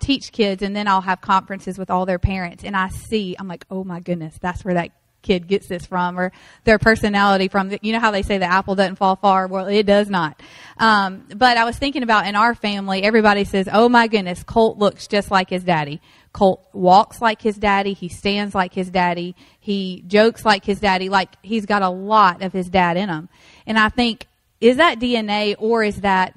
teach 0.00 0.32
kids, 0.32 0.62
and 0.62 0.74
then 0.74 0.88
I'll 0.88 1.00
have 1.00 1.20
conferences 1.20 1.78
with 1.78 1.90
all 1.90 2.06
their 2.06 2.18
parents, 2.18 2.64
and 2.64 2.76
I 2.76 2.88
see, 2.88 3.36
I'm 3.38 3.46
like, 3.46 3.64
oh 3.70 3.84
my 3.84 4.00
goodness, 4.00 4.36
that's 4.40 4.64
where 4.64 4.74
that 4.74 4.90
kid 5.22 5.46
gets 5.46 5.66
this 5.66 5.86
from 5.86 6.18
or 6.18 6.32
their 6.64 6.78
personality 6.78 7.48
from. 7.48 7.72
You 7.82 7.92
know 7.92 8.00
how 8.00 8.10
they 8.10 8.22
say 8.22 8.38
the 8.38 8.46
apple 8.46 8.74
doesn't 8.74 8.96
fall 8.96 9.16
far? 9.16 9.46
Well, 9.46 9.66
it 9.66 9.84
does 9.84 10.08
not. 10.08 10.40
Um, 10.78 11.26
but 11.34 11.56
I 11.56 11.64
was 11.64 11.76
thinking 11.76 12.02
about 12.02 12.26
in 12.26 12.36
our 12.36 12.54
family, 12.54 13.02
everybody 13.02 13.44
says, 13.44 13.68
oh 13.72 13.88
my 13.88 14.08
goodness, 14.08 14.42
Colt 14.42 14.78
looks 14.78 15.06
just 15.06 15.30
like 15.30 15.50
his 15.50 15.64
daddy. 15.64 16.00
Colt 16.32 16.64
walks 16.72 17.20
like 17.20 17.42
his 17.42 17.56
daddy. 17.56 17.92
He 17.92 18.08
stands 18.08 18.54
like 18.54 18.72
his 18.72 18.88
daddy. 18.90 19.34
He 19.58 20.04
jokes 20.06 20.44
like 20.44 20.64
his 20.64 20.80
daddy. 20.80 21.08
Like 21.08 21.30
he's 21.42 21.66
got 21.66 21.82
a 21.82 21.90
lot 21.90 22.42
of 22.42 22.52
his 22.52 22.68
dad 22.68 22.96
in 22.96 23.08
him. 23.08 23.28
And 23.66 23.78
I 23.78 23.88
think, 23.88 24.26
is 24.60 24.76
that 24.76 25.00
DNA 25.00 25.56
or 25.58 25.82
is 25.82 26.02
that 26.02 26.34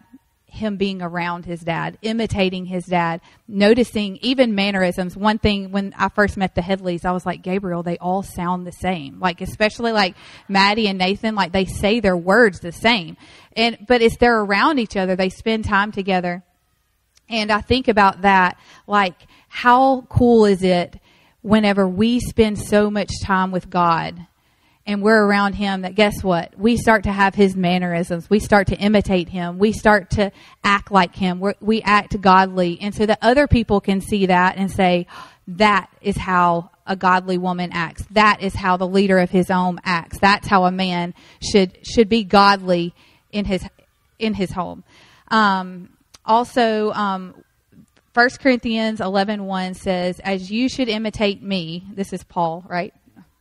him 0.53 0.77
being 0.77 1.01
around 1.01 1.45
his 1.45 1.61
dad, 1.61 1.97
imitating 2.03 2.67
his 2.67 2.85
dad, 2.85 3.21
noticing 3.47 4.17
even 4.21 4.53
mannerisms. 4.53 5.17
One 5.17 5.39
thing 5.39 5.71
when 5.71 5.95
I 5.97 6.09
first 6.09 6.37
met 6.37 6.53
the 6.53 6.61
Headleys, 6.61 7.05
I 7.05 7.11
was 7.11 7.25
like, 7.25 7.41
Gabriel, 7.41 7.81
they 7.81 7.97
all 7.97 8.21
sound 8.21 8.67
the 8.67 8.71
same. 8.71 9.19
Like, 9.19 9.41
especially 9.41 9.91
like 9.91 10.15
Maddie 10.47 10.87
and 10.87 10.99
Nathan, 10.99 11.33
like 11.33 11.53
they 11.53 11.65
say 11.65 11.99
their 11.99 12.15
words 12.15 12.59
the 12.59 12.71
same. 12.71 13.17
And, 13.55 13.79
but 13.87 14.03
it's 14.03 14.17
they're 14.17 14.39
around 14.39 14.77
each 14.77 14.95
other, 14.95 15.15
they 15.15 15.29
spend 15.29 15.65
time 15.65 15.91
together. 15.91 16.43
And 17.29 17.51
I 17.51 17.61
think 17.61 17.87
about 17.87 18.21
that, 18.21 18.59
like, 18.85 19.15
how 19.47 20.01
cool 20.01 20.45
is 20.45 20.61
it 20.61 20.99
whenever 21.41 21.87
we 21.87 22.19
spend 22.19 22.59
so 22.59 22.91
much 22.91 23.09
time 23.23 23.51
with 23.51 23.71
God 23.71 24.27
and 24.85 25.01
we're 25.01 25.23
around 25.23 25.53
him 25.53 25.81
that 25.81 25.95
guess 25.95 26.23
what? 26.23 26.57
We 26.57 26.77
start 26.77 27.03
to 27.03 27.11
have 27.11 27.35
his 27.35 27.55
mannerisms. 27.55 28.29
We 28.29 28.39
start 28.39 28.67
to 28.67 28.75
imitate 28.75 29.29
him. 29.29 29.57
We 29.57 29.71
start 29.71 30.11
to 30.11 30.31
act 30.63 30.91
like 30.91 31.15
him. 31.15 31.39
We're, 31.39 31.55
we 31.61 31.81
act 31.81 32.19
godly. 32.19 32.79
And 32.81 32.93
so 32.93 33.05
that 33.05 33.19
other 33.21 33.47
people 33.47 33.79
can 33.79 34.01
see 34.01 34.25
that 34.25 34.57
and 34.57 34.69
say 34.69 35.07
that 35.47 35.89
is 36.01 36.17
how 36.17 36.71
a 36.85 36.97
godly 36.97 37.37
woman 37.37 37.71
acts. 37.71 38.03
That 38.11 38.41
is 38.41 38.53
how 38.53 38.75
the 38.75 38.87
leader 38.87 39.19
of 39.19 39.29
his 39.29 39.49
home 39.49 39.79
acts. 39.85 40.19
That's 40.19 40.47
how 40.47 40.65
a 40.65 40.71
man 40.71 41.13
should 41.41 41.77
should 41.87 42.09
be 42.09 42.25
godly 42.25 42.93
in 43.31 43.45
his 43.45 43.65
in 44.19 44.33
his 44.33 44.51
home. 44.51 44.83
Um, 45.29 45.89
also 46.25 46.91
um, 46.91 47.35
1 48.13 48.29
corinthians 48.39 49.01
11 49.01 49.45
1 49.45 49.73
says 49.73 50.19
as 50.19 50.51
you 50.51 50.69
should 50.69 50.87
imitate 50.87 51.41
me 51.41 51.83
this 51.93 52.13
is 52.13 52.23
paul 52.23 52.63
right 52.67 52.93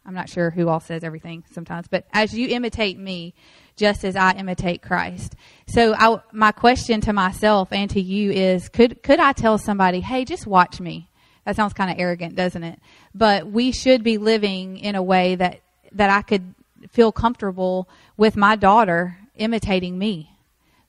I'm 0.05 0.15
not 0.15 0.29
sure 0.29 0.51
who 0.51 0.69
all 0.69 0.81
says 0.81 1.05
everything 1.05 1.45
sometimes, 1.53 1.87
but 1.89 2.07
as 2.13 2.35
you 2.35 2.49
imitate 2.49 2.99
me, 2.99 3.35
just 3.77 4.05
as 4.05 4.17
I 4.17 4.33
imitate 4.33 4.83
Christ. 4.83 5.35
So 5.67 5.95
I, 5.95 6.21
my 6.33 6.53
question 6.53 7.01
to 7.03 7.13
myself 7.13 7.69
and 7.73 7.89
to 7.91 8.01
you 8.01 8.31
is, 8.31 8.69
could, 8.69 9.03
could 9.03 9.21
I 9.21 9.33
tell 9.33 9.59
somebody, 9.59 10.01
hey, 10.01 10.25
just 10.25 10.47
watch 10.47 10.81
me? 10.81 11.09
That 11.45 11.57
sounds 11.57 11.73
kind 11.73 11.91
of 11.91 11.99
arrogant, 11.99 12.37
doesn't 12.37 12.63
it? 12.63 12.79
But 13.15 13.47
we 13.47 13.73
should 13.73 14.03
be 14.03 14.19
living 14.19 14.79
in 14.79 14.95
a 14.95 15.03
way 15.03 15.35
that, 15.37 15.61
that 15.93 16.11
I 16.11 16.23
could 16.23 16.55
feel 16.91 17.13
comfortable 17.13 17.89
with 18.17 18.37
my 18.37 18.57
daughter 18.57 19.19
imitating 19.37 19.99
me 19.99 20.31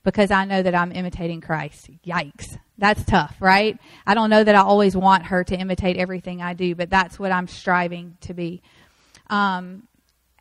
because 0.02 0.30
I 0.30 0.44
know 0.44 0.62
that 0.62 0.74
I'm 0.74 0.92
imitating 0.92 1.40
Christ. 1.40 1.88
Yikes. 2.06 2.58
That's 2.76 3.04
tough, 3.04 3.36
right? 3.40 3.78
I 4.06 4.14
don't 4.14 4.30
know 4.30 4.42
that 4.42 4.54
I 4.54 4.60
always 4.60 4.96
want 4.96 5.26
her 5.26 5.44
to 5.44 5.56
imitate 5.56 5.96
everything 5.96 6.42
I 6.42 6.54
do, 6.54 6.74
but 6.74 6.90
that's 6.90 7.18
what 7.18 7.32
I'm 7.32 7.46
striving 7.46 8.16
to 8.22 8.34
be. 8.34 8.62
Um, 9.30 9.88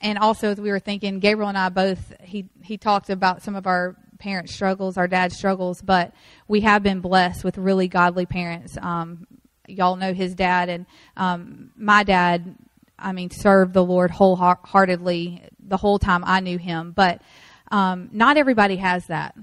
and 0.04 0.18
also, 0.18 0.54
we 0.56 0.70
were 0.70 0.80
thinking, 0.80 1.20
Gabriel 1.20 1.48
and 1.48 1.58
I 1.58 1.70
both 1.70 2.14
he 2.22 2.46
he 2.62 2.78
talked 2.78 3.10
about 3.10 3.42
some 3.42 3.56
of 3.56 3.66
our 3.66 3.96
parents' 4.20 4.54
struggles, 4.54 4.98
our 4.98 5.08
dad's 5.08 5.36
struggles, 5.36 5.82
but 5.82 6.14
we 6.48 6.62
have 6.62 6.84
been 6.84 7.00
blessed 7.00 7.44
with 7.44 7.58
really 7.58 7.88
godly 7.88 8.26
parents. 8.26 8.78
Um, 8.82 9.26
y'all 9.68 9.96
know 9.96 10.14
his 10.14 10.36
dad, 10.36 10.70
and 10.70 10.86
um, 11.18 11.72
my 11.76 12.04
dad. 12.04 12.56
I 13.00 13.12
mean, 13.12 13.32
served 13.32 13.74
the 13.74 13.84
Lord 13.84 14.12
wholeheartedly 14.12 15.42
the 15.60 15.78
whole 15.78 16.00
time 16.00 16.24
I 16.26 16.40
knew 16.40 16.58
him, 16.58 16.94
but 16.96 17.22
um, 17.70 18.10
not 18.14 18.38
everybody 18.38 18.78
has 18.78 19.08
that. 19.08 19.36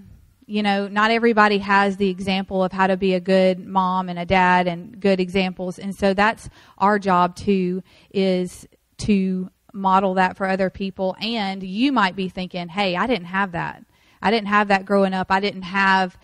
You 0.46 0.62
know, 0.62 0.88
not 0.88 1.10
everybody 1.10 1.58
has 1.58 1.96
the 1.96 2.08
example 2.08 2.64
of 2.64 2.72
how 2.72 2.86
to 2.86 2.96
be 2.96 3.14
a 3.14 3.20
good 3.20 3.58
mom 3.58 4.08
and 4.08 4.18
a 4.18 4.24
dad 4.24 4.66
and 4.66 4.98
good 4.98 5.20
examples, 5.20 5.78
and 5.78 5.94
so 5.94 6.14
that's 6.14 6.48
our 6.78 6.98
job 6.98 7.36
too. 7.36 7.82
Is 8.12 8.66
to 9.00 9.50
model 9.72 10.14
that 10.14 10.36
for 10.36 10.46
other 10.46 10.70
people. 10.70 11.16
And 11.20 11.62
you 11.62 11.92
might 11.92 12.16
be 12.16 12.28
thinking, 12.28 12.68
hey, 12.68 12.96
I 12.96 13.06
didn't 13.06 13.26
have 13.26 13.52
that. 13.52 13.84
I 14.22 14.30
didn't 14.30 14.48
have 14.48 14.68
that 14.68 14.84
growing 14.84 15.14
up. 15.14 15.28
I 15.30 15.40
didn't 15.40 15.62
have 15.62 16.16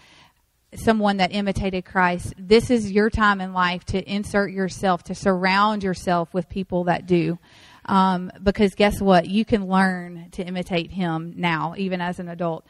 someone 0.74 1.18
that 1.18 1.34
imitated 1.34 1.84
Christ. 1.84 2.34
This 2.36 2.70
is 2.70 2.90
your 2.90 3.08
time 3.08 3.40
in 3.40 3.52
life 3.52 3.84
to 3.86 4.02
insert 4.02 4.50
yourself, 4.50 5.04
to 5.04 5.14
surround 5.14 5.82
yourself 5.82 6.32
with 6.34 6.48
people 6.48 6.84
that 6.84 7.06
do. 7.06 7.38
Um, 7.86 8.30
because 8.42 8.74
guess 8.74 9.00
what? 9.00 9.28
You 9.28 9.44
can 9.44 9.68
learn 9.68 10.28
to 10.32 10.44
imitate 10.44 10.90
him 10.90 11.34
now, 11.36 11.74
even 11.78 12.00
as 12.00 12.18
an 12.18 12.28
adult. 12.28 12.66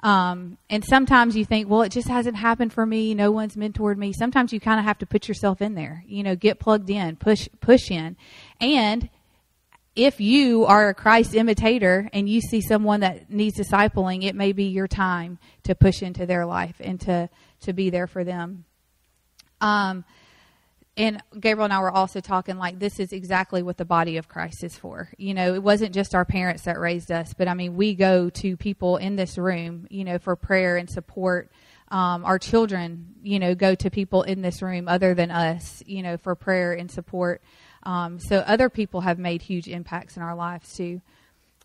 Um, 0.00 0.58
and 0.68 0.84
sometimes 0.84 1.36
you 1.36 1.44
think, 1.44 1.68
well, 1.68 1.82
it 1.82 1.90
just 1.92 2.08
hasn't 2.08 2.36
happened 2.36 2.72
for 2.72 2.84
me. 2.84 3.14
No 3.14 3.30
one's 3.30 3.56
mentored 3.56 3.96
me. 3.96 4.12
Sometimes 4.12 4.52
you 4.52 4.60
kind 4.60 4.78
of 4.78 4.84
have 4.84 4.98
to 4.98 5.06
put 5.06 5.28
yourself 5.28 5.62
in 5.62 5.74
there. 5.74 6.04
You 6.06 6.22
know, 6.22 6.36
get 6.36 6.58
plugged 6.58 6.90
in, 6.90 7.16
push 7.16 7.48
push 7.60 7.90
in, 7.90 8.16
and 8.60 9.08
if 9.96 10.20
you 10.20 10.64
are 10.64 10.88
a 10.88 10.94
Christ 10.94 11.34
imitator 11.34 12.08
and 12.12 12.28
you 12.28 12.40
see 12.40 12.60
someone 12.60 13.00
that 13.00 13.30
needs 13.30 13.58
discipling, 13.58 14.24
it 14.24 14.34
may 14.34 14.52
be 14.52 14.64
your 14.64 14.88
time 14.88 15.38
to 15.64 15.74
push 15.74 16.02
into 16.02 16.26
their 16.26 16.44
life 16.46 16.76
and 16.80 17.00
to, 17.02 17.28
to 17.60 17.72
be 17.72 17.90
there 17.90 18.06
for 18.06 18.24
them. 18.24 18.64
Um, 19.60 20.04
and 20.96 21.20
Gabriel 21.38 21.64
and 21.64 21.72
I 21.72 21.80
were 21.80 21.90
also 21.90 22.20
talking 22.20 22.56
like 22.56 22.78
this 22.78 23.00
is 23.00 23.12
exactly 23.12 23.62
what 23.62 23.76
the 23.76 23.84
body 23.84 24.16
of 24.16 24.28
Christ 24.28 24.62
is 24.62 24.76
for. 24.76 25.10
You 25.16 25.34
know, 25.34 25.54
it 25.54 25.62
wasn't 25.62 25.94
just 25.94 26.14
our 26.14 26.24
parents 26.24 26.64
that 26.64 26.78
raised 26.78 27.10
us, 27.10 27.34
but 27.34 27.48
I 27.48 27.54
mean, 27.54 27.76
we 27.76 27.94
go 27.94 28.30
to 28.30 28.56
people 28.56 28.96
in 28.96 29.16
this 29.16 29.36
room, 29.36 29.86
you 29.90 30.04
know, 30.04 30.18
for 30.18 30.36
prayer 30.36 30.76
and 30.76 30.88
support. 30.88 31.50
Um, 31.88 32.24
our 32.24 32.38
children, 32.38 33.14
you 33.22 33.38
know, 33.38 33.54
go 33.54 33.74
to 33.74 33.90
people 33.90 34.22
in 34.22 34.40
this 34.40 34.62
room 34.62 34.88
other 34.88 35.14
than 35.14 35.30
us, 35.30 35.82
you 35.86 36.02
know, 36.02 36.16
for 36.16 36.34
prayer 36.34 36.72
and 36.72 36.90
support. 36.90 37.42
Um, 37.84 38.18
so 38.18 38.38
other 38.38 38.68
people 38.68 39.02
have 39.02 39.18
made 39.18 39.42
huge 39.42 39.68
impacts 39.68 40.16
in 40.16 40.22
our 40.22 40.34
lives 40.34 40.74
too. 40.74 41.00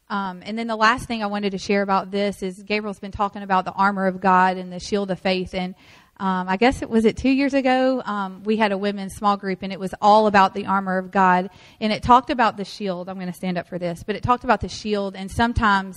Um, 0.10 0.42
and 0.44 0.58
then 0.58 0.68
the 0.68 0.76
last 0.76 1.08
thing 1.08 1.22
I 1.22 1.28
wanted 1.28 1.52
to 1.52 1.60
share 1.60 1.84
about 1.84 2.10
this 2.10 2.42
is 2.42 2.64
Gabriel's 2.64 3.00
been 3.00 3.12
talking 3.12 3.44
about 3.44 3.66
the 3.66 3.72
armor 3.72 4.08
of 4.08 4.20
God 4.20 4.58
and 4.58 4.74
the 4.74 4.80
shield 4.80 5.12
of 5.12 5.20
faith. 5.20 5.54
And 5.54 5.76
um, 6.18 6.50
I 6.50 6.58
guess 6.58 6.82
it 6.82 6.90
was 6.90 7.06
it 7.06 7.16
two 7.16 7.30
years 7.30 7.54
ago 7.54 8.02
um, 8.04 8.44
we 8.44 8.58
had 8.58 8.72
a 8.72 8.78
women's 8.78 9.16
small 9.16 9.38
group 9.38 9.60
and 9.62 9.72
it 9.72 9.80
was 9.80 9.94
all 10.02 10.28
about 10.28 10.54
the 10.54 10.66
armor 10.66 10.98
of 10.98 11.12
God 11.12 11.50
and 11.80 11.94
it 11.94 12.02
talked 12.02 12.32
about 12.32 12.58
the 12.58 12.66
shield. 12.66 13.08
I'm 13.08 13.16
going 13.16 13.28
to 13.28 13.34
stand 13.34 13.58
up 13.58 13.68
for 13.68 13.78
this, 13.78 14.04
but 14.04 14.16
it 14.16 14.24
talked 14.24 14.44
about 14.44 14.62
the 14.62 14.68
shield 14.68 15.16
and 15.16 15.30
sometimes 15.30 15.96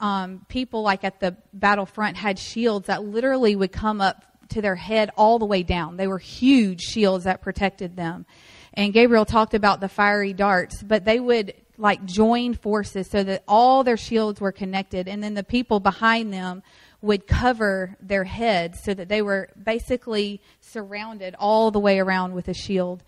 um, 0.00 0.44
people 0.48 0.82
like 0.82 1.04
at 1.04 1.20
the 1.20 1.36
battlefront 1.52 2.16
had 2.16 2.38
shields 2.38 2.88
that 2.88 3.04
literally 3.04 3.54
would 3.54 3.72
come 3.72 4.00
up 4.00 4.24
to 4.48 4.60
their 4.60 4.74
head 4.74 5.10
all 5.16 5.38
the 5.38 5.46
way 5.46 5.62
down. 5.62 5.96
They 5.96 6.08
were 6.08 6.18
huge 6.18 6.80
shields 6.80 7.24
that 7.24 7.40
protected 7.40 7.96
them 7.96 8.26
and 8.74 8.92
Gabriel 8.92 9.24
talked 9.24 9.54
about 9.54 9.80
the 9.80 9.88
fiery 9.88 10.32
darts, 10.32 10.82
but 10.82 11.04
they 11.04 11.20
would 11.20 11.54
like 11.78 12.04
join 12.04 12.54
forces 12.54 13.08
so 13.08 13.22
that 13.24 13.42
all 13.48 13.82
their 13.82 13.96
shields 13.96 14.40
were 14.40 14.52
connected, 14.52 15.08
and 15.08 15.22
then 15.22 15.34
the 15.34 15.44
people 15.44 15.80
behind 15.80 16.32
them 16.32 16.62
would 17.00 17.26
cover 17.26 17.96
their 18.00 18.24
heads 18.24 18.82
so 18.82 18.94
that 18.94 19.08
they 19.08 19.22
were 19.22 19.48
basically 19.62 20.40
surrounded 20.60 21.34
all 21.38 21.70
the 21.70 21.78
way 21.78 21.98
around 21.98 22.34
with 22.34 22.48
a 22.48 22.54
shield. 22.54 23.02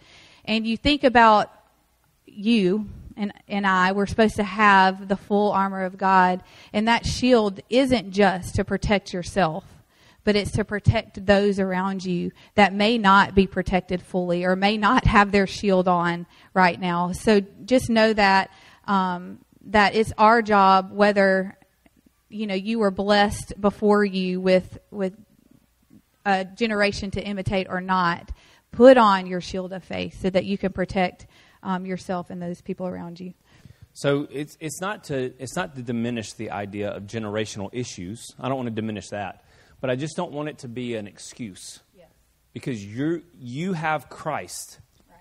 And 0.45 0.67
you 0.67 0.77
think 0.77 1.03
about 1.03 1.53
you 2.27 2.89
and, 3.17 3.33
and 3.49 3.67
I, 3.67 3.93
we're 3.93 4.07
supposed 4.07 4.37
to 4.37 4.45
have 4.45 5.09
the 5.09 5.17
full 5.17 5.51
armor 5.51 5.85
of 5.85 5.97
God, 5.97 6.43
and 6.73 6.87
that 6.87 7.07
shield 7.07 7.61
isn't 7.71 8.11
just 8.11 8.57
to 8.57 8.65
protect 8.65 9.13
yourself 9.13 9.65
but 10.27 10.35
it's 10.35 10.51
to 10.51 10.65
protect 10.65 11.25
those 11.25 11.61
around 11.61 12.05
you 12.05 12.33
that 12.57 12.75
may 12.75 12.99
not 12.99 13.33
be 13.33 13.47
protected 13.47 14.03
fully 14.03 14.45
or 14.45 14.57
may 14.57 14.77
not 14.77 15.07
have 15.07 15.31
their 15.31 15.47
shield 15.47 15.87
on 15.87 16.27
right 16.53 16.81
now. 16.81 17.13
So 17.13 17.41
just 17.65 17.89
know 17.89 18.13
that 18.13 18.51
um, 18.89 19.39
that 19.67 19.95
it's 19.95 20.13
our 20.19 20.43
job, 20.43 20.91
whether 20.91 21.57
you 22.29 22.49
know 22.49 22.57
you 22.57 22.81
were 22.81 22.91
blessed 22.91 23.59
before 23.61 24.05
you 24.05 24.41
with 24.41 24.79
with 24.91 25.15
a 26.25 26.45
generation 26.45 27.13
to 27.13 27.23
imitate 27.23 27.69
or 27.71 27.81
not. 27.81 28.33
Put 28.73 28.99
on 28.99 29.29
your 29.29 29.41
shield 29.41 29.73
of 29.73 29.85
faith 29.85 30.21
so 30.21 30.29
that 30.29 30.45
you 30.45 30.59
can 30.59 30.73
protect 30.73 31.29
um, 31.63 31.87
yourself 31.87 32.31
and 32.31 32.43
those 32.43 32.61
people 32.61 32.89
around 32.89 33.21
you. 33.21 33.33
So 33.93 34.27
it's 34.31 34.59
it's 34.61 34.81
not 34.81 35.05
to 35.05 35.33
it's 35.39 35.55
not 35.55 35.77
to 35.77 35.83
diminish 35.83 36.33
the 36.33 36.51
idea 36.51 36.91
of 36.91 37.05
generational 37.05 37.71
issues. 37.73 38.35
I 38.41 38.49
don't 38.49 38.57
want 38.57 38.67
to 38.67 38.75
diminish 38.75 39.09
that, 39.11 39.45
but 39.81 39.91
I 39.91 39.97
just 39.97 40.17
don't 40.17 40.33
want 40.33 40.49
it 40.49 40.59
to 40.59 40.69
be 40.69 40.95
an 40.97 41.07
excuse. 41.07 41.81
Yes. 41.97 42.09
Because 42.53 42.85
you 42.85 43.23
you 43.39 43.73
have 43.73 44.09
Christ, 44.09 44.81
right. 45.11 45.21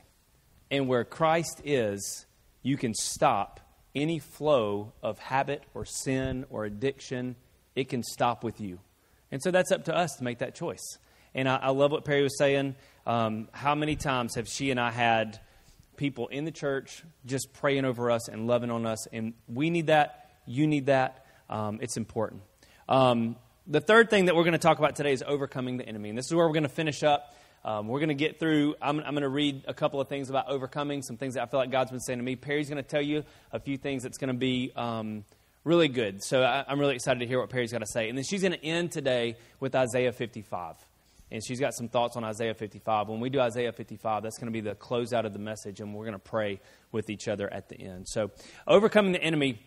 and 0.71 0.87
where 0.87 1.03
Christ 1.03 1.61
is, 1.63 2.25
you 2.61 2.77
can 2.77 2.93
stop 2.93 3.59
any 3.93 4.19
flow 4.19 4.93
of 5.01 5.19
habit 5.19 5.63
or 5.73 5.85
sin 5.85 6.45
or 6.49 6.65
addiction. 6.65 7.35
It 7.75 7.89
can 7.89 8.03
stop 8.03 8.43
with 8.43 8.61
you, 8.61 8.79
and 9.31 9.41
so 9.41 9.51
that's 9.51 9.71
up 9.71 9.85
to 9.85 9.95
us 9.95 10.15
to 10.17 10.23
make 10.23 10.39
that 10.39 10.55
choice. 10.55 10.97
And 11.33 11.49
I, 11.49 11.57
I 11.57 11.69
love 11.71 11.91
what 11.91 12.05
Perry 12.05 12.23
was 12.23 12.37
saying. 12.37 12.75
Um, 13.05 13.49
how 13.51 13.75
many 13.75 13.95
times 13.95 14.35
have 14.35 14.47
she 14.47 14.71
and 14.71 14.79
I 14.79 14.89
had 14.89 15.39
people 15.95 16.27
in 16.27 16.45
the 16.45 16.51
church 16.51 17.03
just 17.25 17.53
praying 17.53 17.85
over 17.85 18.11
us 18.11 18.27
and 18.27 18.47
loving 18.47 18.71
on 18.71 18.85
us. 18.85 19.07
And 19.07 19.33
we 19.47 19.69
need 19.69 19.87
that. 19.87 20.31
You 20.45 20.67
need 20.67 20.87
that. 20.87 21.25
Um, 21.49 21.79
it's 21.81 21.97
important. 21.97 22.41
Um, 22.87 23.35
the 23.67 23.81
third 23.81 24.09
thing 24.09 24.25
that 24.25 24.35
we're 24.35 24.43
going 24.43 24.53
to 24.53 24.59
talk 24.59 24.79
about 24.79 24.95
today 24.95 25.13
is 25.13 25.23
overcoming 25.25 25.77
the 25.77 25.87
enemy. 25.87 26.09
And 26.09 26.17
this 26.17 26.27
is 26.27 26.33
where 26.33 26.45
we're 26.45 26.53
going 26.53 26.63
to 26.63 26.69
finish 26.69 27.03
up. 27.03 27.35
Um, 27.63 27.87
we're 27.87 27.99
going 27.99 28.09
to 28.09 28.15
get 28.15 28.39
through, 28.39 28.75
I'm, 28.81 28.99
I'm, 28.99 29.13
going 29.13 29.23
to 29.23 29.29
read 29.29 29.63
a 29.67 29.73
couple 29.73 29.99
of 29.99 30.07
things 30.07 30.29
about 30.29 30.49
overcoming, 30.49 31.01
some 31.01 31.17
things 31.17 31.33
that 31.33 31.41
I 31.43 31.45
feel 31.47 31.59
like 31.59 31.71
God's 31.71 31.89
been 31.89 31.99
saying 31.99 32.19
to 32.19 32.23
me. 32.23 32.35
Perry's 32.35 32.69
going 32.69 32.83
to 32.83 32.87
tell 32.87 33.01
you 33.01 33.23
a 33.51 33.59
few 33.59 33.77
things 33.77 34.03
that's 34.03 34.19
going 34.19 34.27
to 34.27 34.37
be 34.37 34.71
um, 34.75 35.25
really 35.63 35.87
good. 35.87 36.23
So 36.23 36.43
I, 36.43 36.63
I'm 36.67 36.79
really 36.79 36.93
excited 36.93 37.19
to 37.21 37.25
hear 37.25 37.39
what 37.39 37.49
Perry's 37.49 37.71
got 37.71 37.79
to 37.79 37.87
say. 37.87 38.07
And 38.07 38.15
then 38.15 38.23
she's 38.23 38.41
going 38.41 38.51
to 38.53 38.63
end 38.63 38.91
today 38.91 39.37
with 39.59 39.73
Isaiah 39.73 40.11
55 40.11 40.75
and 41.31 41.43
she's 41.43 41.59
got 41.59 41.73
some 41.73 41.89
thoughts 41.89 42.15
on 42.15 42.23
Isaiah 42.23 42.53
55. 42.53 43.09
When 43.09 43.19
we 43.19 43.29
do 43.29 43.39
Isaiah 43.39 43.71
55, 43.71 44.23
that's 44.23 44.37
going 44.37 44.47
to 44.47 44.51
be 44.51 44.61
the 44.61 44.75
closeout 44.75 45.25
of 45.25 45.33
the 45.33 45.39
message, 45.39 45.81
and 45.81 45.93
we're 45.93 46.05
going 46.05 46.13
to 46.13 46.19
pray 46.19 46.59
with 46.91 47.09
each 47.09 47.27
other 47.27 47.51
at 47.51 47.67
the 47.67 47.79
end. 47.79 48.07
So, 48.07 48.31
overcoming 48.67 49.11
the 49.11 49.21
enemy. 49.21 49.59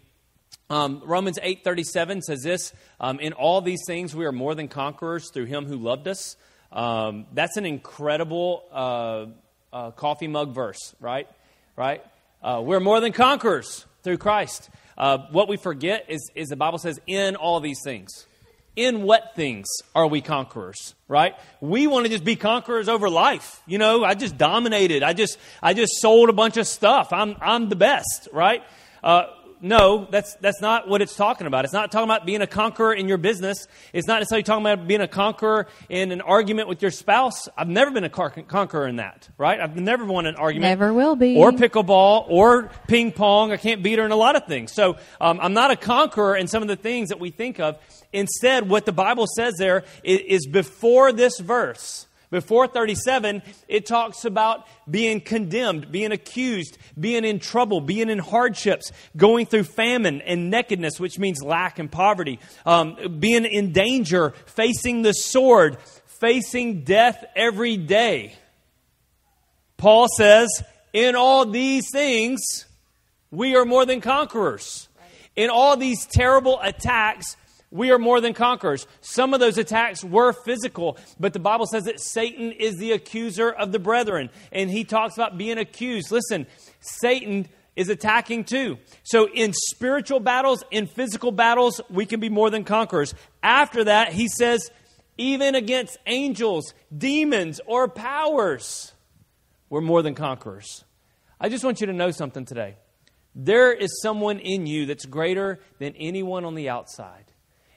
Um, 0.70 1.02
Romans 1.04 1.38
8:37 1.42 2.22
says 2.22 2.42
this: 2.42 2.72
um, 3.00 3.20
"In 3.20 3.32
all 3.32 3.60
these 3.60 3.82
things, 3.86 4.14
we 4.14 4.26
are 4.26 4.32
more 4.32 4.54
than 4.54 4.68
conquerors 4.68 5.30
through 5.32 5.46
Him 5.46 5.66
who 5.66 5.76
loved 5.76 6.08
us." 6.08 6.36
Um, 6.70 7.26
that's 7.32 7.56
an 7.56 7.64
incredible 7.64 8.64
uh, 8.70 9.26
uh, 9.72 9.90
coffee 9.92 10.28
mug 10.28 10.54
verse, 10.54 10.94
right? 11.00 11.26
Right? 11.74 12.04
Uh, 12.42 12.62
we're 12.64 12.80
more 12.80 13.00
than 13.00 13.12
conquerors 13.12 13.86
through 14.02 14.18
Christ. 14.18 14.68
Uh, 14.96 15.18
what 15.30 15.48
we 15.48 15.56
forget 15.56 16.04
is, 16.08 16.30
is 16.34 16.48
the 16.48 16.56
Bible 16.56 16.78
says, 16.78 17.00
"In 17.06 17.36
all 17.36 17.60
these 17.60 17.80
things." 17.82 18.26
in 18.76 19.02
what 19.02 19.34
things 19.34 19.66
are 19.92 20.06
we 20.06 20.20
conquerors 20.20 20.94
right 21.08 21.34
we 21.60 21.88
want 21.88 22.06
to 22.06 22.10
just 22.12 22.22
be 22.22 22.36
conquerors 22.36 22.88
over 22.88 23.10
life 23.10 23.60
you 23.66 23.76
know 23.76 24.04
i 24.04 24.14
just 24.14 24.38
dominated 24.38 25.02
i 25.02 25.12
just 25.12 25.36
i 25.60 25.74
just 25.74 25.94
sold 26.00 26.28
a 26.28 26.32
bunch 26.32 26.56
of 26.56 26.64
stuff 26.64 27.12
i'm 27.12 27.34
i'm 27.40 27.68
the 27.68 27.74
best 27.74 28.28
right 28.32 28.62
uh, 29.02 29.24
no, 29.60 30.06
that's, 30.10 30.34
that's 30.36 30.60
not 30.60 30.88
what 30.88 31.02
it's 31.02 31.14
talking 31.14 31.46
about. 31.46 31.64
It's 31.64 31.74
not 31.74 31.92
talking 31.92 32.08
about 32.08 32.26
being 32.26 32.42
a 32.42 32.46
conqueror 32.46 32.92
in 32.92 33.08
your 33.08 33.18
business. 33.18 33.66
It's 33.92 34.06
not 34.06 34.20
necessarily 34.20 34.42
talking 34.42 34.64
about 34.64 34.86
being 34.86 35.00
a 35.00 35.08
conqueror 35.08 35.68
in 35.88 36.12
an 36.12 36.20
argument 36.20 36.68
with 36.68 36.82
your 36.82 36.90
spouse. 36.90 37.48
I've 37.56 37.68
never 37.68 37.90
been 37.90 38.04
a 38.04 38.10
conqueror 38.10 38.88
in 38.88 38.96
that, 38.96 39.28
right? 39.38 39.60
I've 39.60 39.76
never 39.76 40.04
won 40.04 40.26
an 40.26 40.36
argument. 40.36 40.70
Never 40.70 40.92
will 40.92 41.16
be. 41.16 41.36
Or 41.36 41.52
pickleball 41.52 42.26
or 42.28 42.70
ping 42.88 43.12
pong. 43.12 43.52
I 43.52 43.56
can't 43.56 43.82
beat 43.82 43.98
her 43.98 44.04
in 44.04 44.12
a 44.12 44.16
lot 44.16 44.36
of 44.36 44.46
things. 44.46 44.72
So 44.72 44.96
um, 45.20 45.38
I'm 45.40 45.54
not 45.54 45.70
a 45.70 45.76
conqueror 45.76 46.36
in 46.36 46.48
some 46.48 46.62
of 46.62 46.68
the 46.68 46.76
things 46.76 47.10
that 47.10 47.20
we 47.20 47.30
think 47.30 47.60
of. 47.60 47.78
Instead, 48.12 48.68
what 48.68 48.86
the 48.86 48.92
Bible 48.92 49.26
says 49.36 49.54
there 49.58 49.84
is, 50.02 50.20
is 50.26 50.46
before 50.46 51.12
this 51.12 51.38
verse 51.38 52.07
before 52.30 52.66
37, 52.66 53.42
it 53.68 53.86
talks 53.86 54.24
about 54.24 54.66
being 54.90 55.20
condemned, 55.20 55.90
being 55.90 56.12
accused, 56.12 56.76
being 56.98 57.24
in 57.24 57.38
trouble, 57.38 57.80
being 57.80 58.10
in 58.10 58.18
hardships, 58.18 58.92
going 59.16 59.46
through 59.46 59.64
famine 59.64 60.20
and 60.20 60.50
nakedness, 60.50 61.00
which 61.00 61.18
means 61.18 61.42
lack 61.42 61.78
and 61.78 61.90
poverty, 61.90 62.38
um, 62.66 63.18
being 63.18 63.44
in 63.46 63.72
danger, 63.72 64.34
facing 64.46 65.02
the 65.02 65.12
sword, 65.12 65.78
facing 66.20 66.84
death 66.84 67.24
every 67.34 67.76
day. 67.76 68.34
Paul 69.78 70.08
says, 70.14 70.48
in 70.92 71.16
all 71.16 71.46
these 71.46 71.86
things, 71.90 72.40
we 73.30 73.56
are 73.56 73.64
more 73.64 73.86
than 73.86 74.00
conquerors. 74.00 74.88
In 75.36 75.50
all 75.50 75.76
these 75.76 76.04
terrible 76.06 76.58
attacks, 76.60 77.36
we 77.70 77.90
are 77.90 77.98
more 77.98 78.20
than 78.20 78.32
conquerors. 78.32 78.86
Some 79.00 79.34
of 79.34 79.40
those 79.40 79.58
attacks 79.58 80.02
were 80.02 80.32
physical, 80.32 80.96
but 81.20 81.32
the 81.32 81.38
Bible 81.38 81.66
says 81.66 81.84
that 81.84 82.00
Satan 82.00 82.52
is 82.52 82.76
the 82.76 82.92
accuser 82.92 83.50
of 83.50 83.72
the 83.72 83.78
brethren, 83.78 84.30
and 84.52 84.70
he 84.70 84.84
talks 84.84 85.14
about 85.14 85.36
being 85.36 85.58
accused. 85.58 86.10
Listen, 86.10 86.46
Satan 86.80 87.48
is 87.76 87.88
attacking 87.88 88.44
too. 88.44 88.78
So, 89.02 89.28
in 89.28 89.52
spiritual 89.52 90.20
battles, 90.20 90.64
in 90.70 90.86
physical 90.86 91.30
battles, 91.30 91.80
we 91.90 92.06
can 92.06 92.20
be 92.20 92.28
more 92.28 92.50
than 92.50 92.64
conquerors. 92.64 93.14
After 93.42 93.84
that, 93.84 94.12
he 94.12 94.28
says, 94.28 94.70
even 95.16 95.54
against 95.54 95.98
angels, 96.06 96.72
demons, 96.96 97.60
or 97.66 97.88
powers, 97.88 98.92
we're 99.68 99.80
more 99.80 100.02
than 100.02 100.14
conquerors. 100.14 100.84
I 101.40 101.48
just 101.48 101.64
want 101.64 101.80
you 101.80 101.86
to 101.88 101.92
know 101.92 102.10
something 102.10 102.44
today. 102.44 102.76
There 103.34 103.72
is 103.72 104.00
someone 104.02 104.40
in 104.40 104.66
you 104.66 104.86
that's 104.86 105.06
greater 105.06 105.60
than 105.78 105.94
anyone 105.96 106.44
on 106.44 106.54
the 106.54 106.68
outside. 106.68 107.27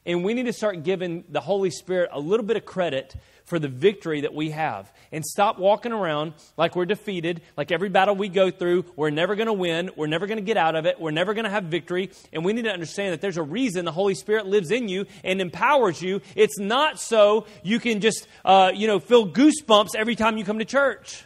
And 0.05 0.23
we 0.23 0.33
need 0.33 0.47
to 0.47 0.53
start 0.53 0.83
giving 0.83 1.23
the 1.29 1.41
Holy 1.41 1.69
Spirit 1.69 2.09
a 2.11 2.19
little 2.19 2.45
bit 2.45 2.57
of 2.57 2.65
credit 2.65 3.15
for 3.45 3.59
the 3.59 3.67
victory 3.67 4.21
that 4.21 4.33
we 4.33 4.51
have. 4.51 4.91
And 5.11 5.25
stop 5.25 5.59
walking 5.59 5.91
around 5.91 6.33
like 6.57 6.75
we're 6.75 6.85
defeated, 6.85 7.41
like 7.57 7.71
every 7.71 7.89
battle 7.89 8.15
we 8.15 8.29
go 8.29 8.49
through, 8.49 8.85
we're 8.95 9.09
never 9.09 9.35
going 9.35 9.47
to 9.47 9.53
win, 9.53 9.91
we're 9.95 10.07
never 10.07 10.25
going 10.25 10.37
to 10.37 10.43
get 10.43 10.57
out 10.57 10.75
of 10.75 10.85
it, 10.85 10.99
we're 10.99 11.11
never 11.11 11.33
going 11.33 11.43
to 11.43 11.51
have 11.51 11.65
victory. 11.65 12.11
And 12.33 12.43
we 12.43 12.53
need 12.53 12.63
to 12.63 12.71
understand 12.71 13.13
that 13.13 13.21
there's 13.21 13.37
a 13.37 13.43
reason 13.43 13.85
the 13.85 13.91
Holy 13.91 14.15
Spirit 14.15 14.47
lives 14.47 14.71
in 14.71 14.87
you 14.87 15.05
and 15.23 15.41
empowers 15.41 16.01
you. 16.01 16.21
It's 16.35 16.57
not 16.57 16.99
so 16.99 17.45
you 17.61 17.79
can 17.79 17.99
just, 17.99 18.27
uh, 18.43 18.71
you 18.73 18.87
know, 18.87 18.99
feel 18.99 19.27
goosebumps 19.27 19.89
every 19.95 20.15
time 20.15 20.37
you 20.37 20.45
come 20.45 20.59
to 20.59 20.65
church. 20.65 21.25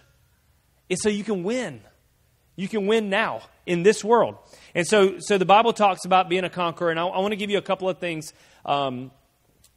It's 0.89 1.01
so 1.01 1.09
you 1.09 1.23
can 1.23 1.43
win. 1.43 1.81
You 2.55 2.67
can 2.67 2.87
win 2.87 3.09
now 3.09 3.41
in 3.65 3.83
this 3.83 4.03
world. 4.03 4.37
And 4.73 4.87
so, 4.87 5.19
so 5.19 5.37
the 5.37 5.45
Bible 5.45 5.73
talks 5.73 6.05
about 6.05 6.29
being 6.29 6.43
a 6.43 6.49
conqueror, 6.49 6.91
and 6.91 6.99
I, 6.99 7.05
I 7.05 7.19
want 7.19 7.31
to 7.31 7.37
give 7.37 7.49
you 7.49 7.57
a 7.57 7.63
couple 7.63 7.89
of 7.89 7.97
things 7.99 8.33
um, 8.65 9.11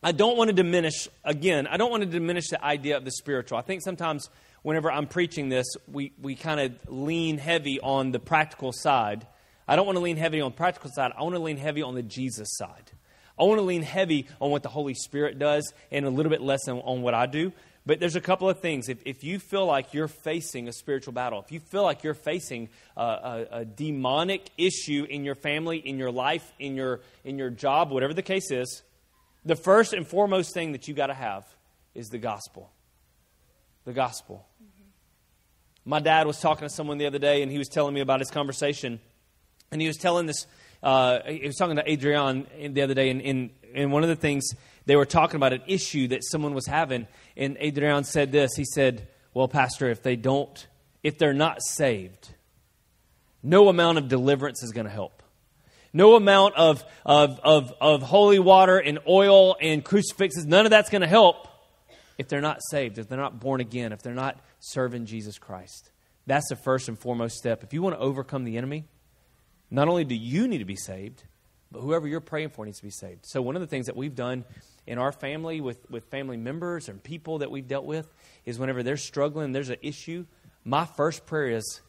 I 0.02 0.12
don't 0.12 0.36
want 0.36 0.48
to 0.48 0.54
diminish, 0.54 1.08
again, 1.24 1.66
I 1.66 1.76
don't 1.76 1.90
want 1.90 2.04
to 2.04 2.08
diminish 2.08 2.50
the 2.50 2.64
idea 2.64 2.96
of 2.96 3.04
the 3.04 3.10
spiritual. 3.10 3.58
I 3.58 3.62
think 3.62 3.82
sometimes 3.82 4.30
whenever 4.62 4.92
I'm 4.92 5.08
preaching 5.08 5.48
this, 5.48 5.66
we, 5.90 6.12
we 6.22 6.36
kind 6.36 6.60
of 6.60 6.72
lean 6.86 7.36
heavy 7.36 7.80
on 7.80 8.12
the 8.12 8.20
practical 8.20 8.72
side. 8.72 9.26
I 9.66 9.74
don't 9.74 9.86
want 9.86 9.96
to 9.96 10.00
lean 10.00 10.16
heavy 10.16 10.40
on 10.40 10.52
the 10.52 10.56
practical 10.56 10.90
side. 10.94 11.10
I 11.18 11.22
want 11.24 11.34
to 11.34 11.40
lean 11.40 11.56
heavy 11.56 11.82
on 11.82 11.96
the 11.96 12.04
Jesus 12.04 12.48
side. 12.52 12.92
I 13.36 13.42
want 13.42 13.58
to 13.58 13.64
lean 13.64 13.82
heavy 13.82 14.28
on 14.40 14.52
what 14.52 14.62
the 14.62 14.68
Holy 14.68 14.94
Spirit 14.94 15.40
does 15.40 15.72
and 15.90 16.06
a 16.06 16.10
little 16.10 16.30
bit 16.30 16.42
less 16.42 16.68
on, 16.68 16.78
on 16.78 17.02
what 17.02 17.14
I 17.14 17.26
do. 17.26 17.52
But 17.86 18.00
there's 18.00 18.16
a 18.16 18.20
couple 18.20 18.48
of 18.48 18.60
things. 18.60 18.88
If, 18.88 18.98
if 19.06 19.24
you 19.24 19.38
feel 19.38 19.64
like 19.64 19.94
you're 19.94 20.08
facing 20.08 20.68
a 20.68 20.72
spiritual 20.72 21.12
battle, 21.12 21.40
if 21.40 21.50
you 21.50 21.60
feel 21.60 21.82
like 21.82 22.04
you're 22.04 22.14
facing 22.14 22.68
a, 22.96 23.02
a, 23.02 23.46
a, 23.52 23.64
demonic 23.64 24.50
issue 24.58 25.06
in 25.08 25.24
your 25.24 25.34
family, 25.34 25.78
in 25.78 25.98
your 25.98 26.10
life, 26.10 26.52
in 26.58 26.76
your, 26.76 27.00
in 27.24 27.38
your 27.38 27.50
job, 27.50 27.90
whatever 27.90 28.12
the 28.12 28.22
case 28.22 28.50
is, 28.50 28.82
the 29.44 29.56
first 29.56 29.94
and 29.94 30.06
foremost 30.06 30.52
thing 30.52 30.72
that 30.72 30.86
you 30.86 30.94
got 30.94 31.06
to 31.06 31.14
have 31.14 31.46
is 31.94 32.08
the 32.08 32.18
gospel. 32.18 32.70
The 33.84 33.94
gospel. 33.94 34.46
Mm-hmm. 34.62 35.90
My 35.90 36.00
dad 36.00 36.26
was 36.26 36.38
talking 36.38 36.68
to 36.68 36.74
someone 36.74 36.98
the 36.98 37.06
other 37.06 37.18
day, 37.18 37.42
and 37.42 37.50
he 37.50 37.56
was 37.56 37.68
telling 37.68 37.94
me 37.94 38.00
about 38.00 38.20
his 38.20 38.30
conversation. 38.30 39.00
And 39.70 39.80
he 39.80 39.86
was 39.86 39.96
telling 39.96 40.26
this, 40.26 40.46
uh, 40.82 41.20
he 41.26 41.46
was 41.46 41.56
talking 41.56 41.76
to 41.76 41.90
Adrian 41.90 42.46
the 42.72 42.82
other 42.82 42.94
day, 42.94 43.10
and, 43.10 43.22
and, 43.22 43.50
and 43.74 43.92
one 43.92 44.02
of 44.02 44.08
the 44.08 44.16
things 44.16 44.50
they 44.88 44.96
were 44.96 45.04
talking 45.04 45.36
about 45.36 45.52
an 45.52 45.62
issue 45.66 46.08
that 46.08 46.24
someone 46.24 46.54
was 46.54 46.66
having, 46.66 47.06
and 47.36 47.58
Adrian 47.60 48.04
said 48.04 48.32
this. 48.32 48.56
He 48.56 48.64
said, 48.64 49.06
"Well, 49.34 49.46
Pastor, 49.46 49.90
if 49.90 50.02
they 50.02 50.16
don't, 50.16 50.66
if 51.02 51.18
they're 51.18 51.34
not 51.34 51.58
saved, 51.62 52.30
no 53.42 53.68
amount 53.68 53.98
of 53.98 54.08
deliverance 54.08 54.62
is 54.62 54.72
going 54.72 54.86
to 54.86 54.92
help. 54.92 55.22
No 55.92 56.16
amount 56.16 56.54
of, 56.56 56.82
of, 57.04 57.38
of, 57.44 57.74
of 57.82 58.02
holy 58.02 58.38
water 58.38 58.78
and 58.78 58.98
oil 59.06 59.56
and 59.60 59.84
crucifixes, 59.84 60.46
none 60.46 60.64
of 60.64 60.70
that's 60.70 60.88
going 60.88 61.02
to 61.02 61.08
help 61.08 61.48
if 62.16 62.28
they're 62.28 62.40
not 62.40 62.60
saved, 62.70 62.96
if 62.96 63.08
they're 63.08 63.18
not 63.18 63.38
born 63.40 63.60
again, 63.60 63.92
if 63.92 64.00
they're 64.00 64.14
not 64.14 64.40
serving 64.58 65.04
Jesus 65.04 65.38
Christ. 65.38 65.90
That's 66.26 66.48
the 66.48 66.56
first 66.56 66.88
and 66.88 66.98
foremost 66.98 67.36
step. 67.36 67.62
If 67.62 67.74
you 67.74 67.82
want 67.82 67.94
to 67.94 68.00
overcome 68.00 68.44
the 68.44 68.56
enemy, 68.56 68.86
not 69.70 69.88
only 69.88 70.04
do 70.04 70.14
you 70.14 70.48
need 70.48 70.58
to 70.58 70.64
be 70.64 70.76
saved, 70.76 71.24
but 71.70 71.80
whoever 71.80 72.08
you're 72.08 72.20
praying 72.20 72.50
for 72.50 72.64
needs 72.64 72.78
to 72.78 72.84
be 72.84 72.90
saved. 72.90 73.24
So, 73.26 73.42
one 73.42 73.56
of 73.56 73.60
the 73.60 73.66
things 73.66 73.86
that 73.86 73.96
we've 73.96 74.14
done 74.14 74.44
in 74.88 74.96
our 74.98 75.12
family 75.12 75.60
with, 75.60 75.88
with 75.90 76.04
family 76.04 76.38
members 76.38 76.88
and 76.88 77.02
people 77.02 77.38
that 77.38 77.50
we've 77.50 77.68
dealt 77.68 77.84
with 77.84 78.12
is 78.46 78.58
whenever 78.58 78.82
they're 78.82 78.96
struggling, 78.96 79.52
there's 79.52 79.68
an 79.68 79.76
issue, 79.82 80.24
my 80.64 80.86
first 80.86 81.26
prayer 81.26 81.50
is, 81.50 81.80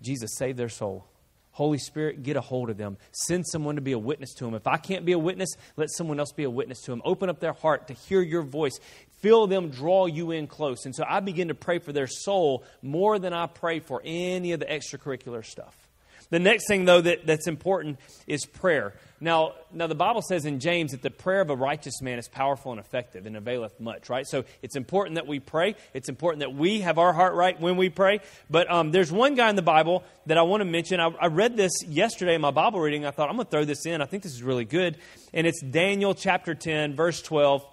Jesus, 0.00 0.36
save 0.36 0.56
their 0.56 0.68
soul. 0.68 1.04
Holy 1.50 1.78
Spirit, 1.78 2.22
get 2.22 2.36
a 2.36 2.40
hold 2.40 2.70
of 2.70 2.76
them. 2.76 2.96
Send 3.12 3.44
someone 3.46 3.74
to 3.74 3.80
be 3.80 3.92
a 3.92 3.98
witness 3.98 4.34
to 4.34 4.44
them. 4.44 4.54
If 4.54 4.66
I 4.66 4.76
can't 4.76 5.04
be 5.04 5.12
a 5.12 5.18
witness, 5.18 5.50
let 5.76 5.90
someone 5.90 6.18
else 6.18 6.32
be 6.32 6.44
a 6.44 6.50
witness 6.50 6.80
to 6.82 6.92
them. 6.92 7.02
Open 7.04 7.28
up 7.28 7.40
their 7.40 7.52
heart 7.52 7.88
to 7.88 7.94
hear 7.94 8.22
your 8.22 8.42
voice. 8.42 8.78
Feel 9.20 9.46
them 9.46 9.70
draw 9.70 10.06
you 10.06 10.30
in 10.30 10.46
close. 10.46 10.84
And 10.84 10.94
so 10.94 11.04
I 11.08 11.20
begin 11.20 11.48
to 11.48 11.54
pray 11.54 11.80
for 11.80 11.92
their 11.92 12.08
soul 12.08 12.64
more 12.82 13.18
than 13.18 13.32
I 13.32 13.46
pray 13.46 13.80
for 13.80 14.00
any 14.04 14.52
of 14.52 14.60
the 14.60 14.66
extracurricular 14.66 15.44
stuff. 15.44 15.83
The 16.30 16.38
next 16.38 16.66
thing, 16.68 16.84
though, 16.84 17.00
that, 17.00 17.26
that's 17.26 17.46
important 17.46 17.98
is 18.26 18.46
prayer. 18.46 18.94
Now, 19.20 19.54
now, 19.72 19.86
the 19.86 19.94
Bible 19.94 20.20
says 20.20 20.44
in 20.44 20.60
James 20.60 20.90
that 20.90 21.00
the 21.00 21.10
prayer 21.10 21.40
of 21.40 21.48
a 21.48 21.56
righteous 21.56 22.02
man 22.02 22.18
is 22.18 22.28
powerful 22.28 22.72
and 22.72 22.80
effective 22.80 23.24
and 23.26 23.36
availeth 23.36 23.80
much, 23.80 24.10
right? 24.10 24.26
So 24.26 24.44
it's 24.62 24.76
important 24.76 25.14
that 25.14 25.26
we 25.26 25.40
pray. 25.40 25.76
It's 25.94 26.08
important 26.08 26.40
that 26.40 26.54
we 26.54 26.80
have 26.80 26.98
our 26.98 27.12
heart 27.12 27.34
right 27.34 27.58
when 27.58 27.76
we 27.76 27.88
pray. 27.88 28.20
But 28.50 28.70
um, 28.70 28.90
there's 28.90 29.10
one 29.10 29.34
guy 29.34 29.48
in 29.48 29.56
the 29.56 29.62
Bible 29.62 30.04
that 30.26 30.36
I 30.36 30.42
want 30.42 30.60
to 30.60 30.66
mention. 30.66 31.00
I, 31.00 31.08
I 31.20 31.26
read 31.28 31.56
this 31.56 31.72
yesterday 31.86 32.34
in 32.34 32.40
my 32.40 32.50
Bible 32.50 32.80
reading. 32.80 33.06
I 33.06 33.12
thought, 33.12 33.30
I'm 33.30 33.36
going 33.36 33.46
to 33.46 33.50
throw 33.50 33.64
this 33.64 33.86
in. 33.86 34.02
I 34.02 34.06
think 34.06 34.22
this 34.22 34.32
is 34.32 34.42
really 34.42 34.64
good. 34.66 34.98
And 35.32 35.46
it's 35.46 35.62
Daniel 35.62 36.14
chapter 36.14 36.54
10, 36.54 36.94
verse 36.94 37.22
12. 37.22 37.64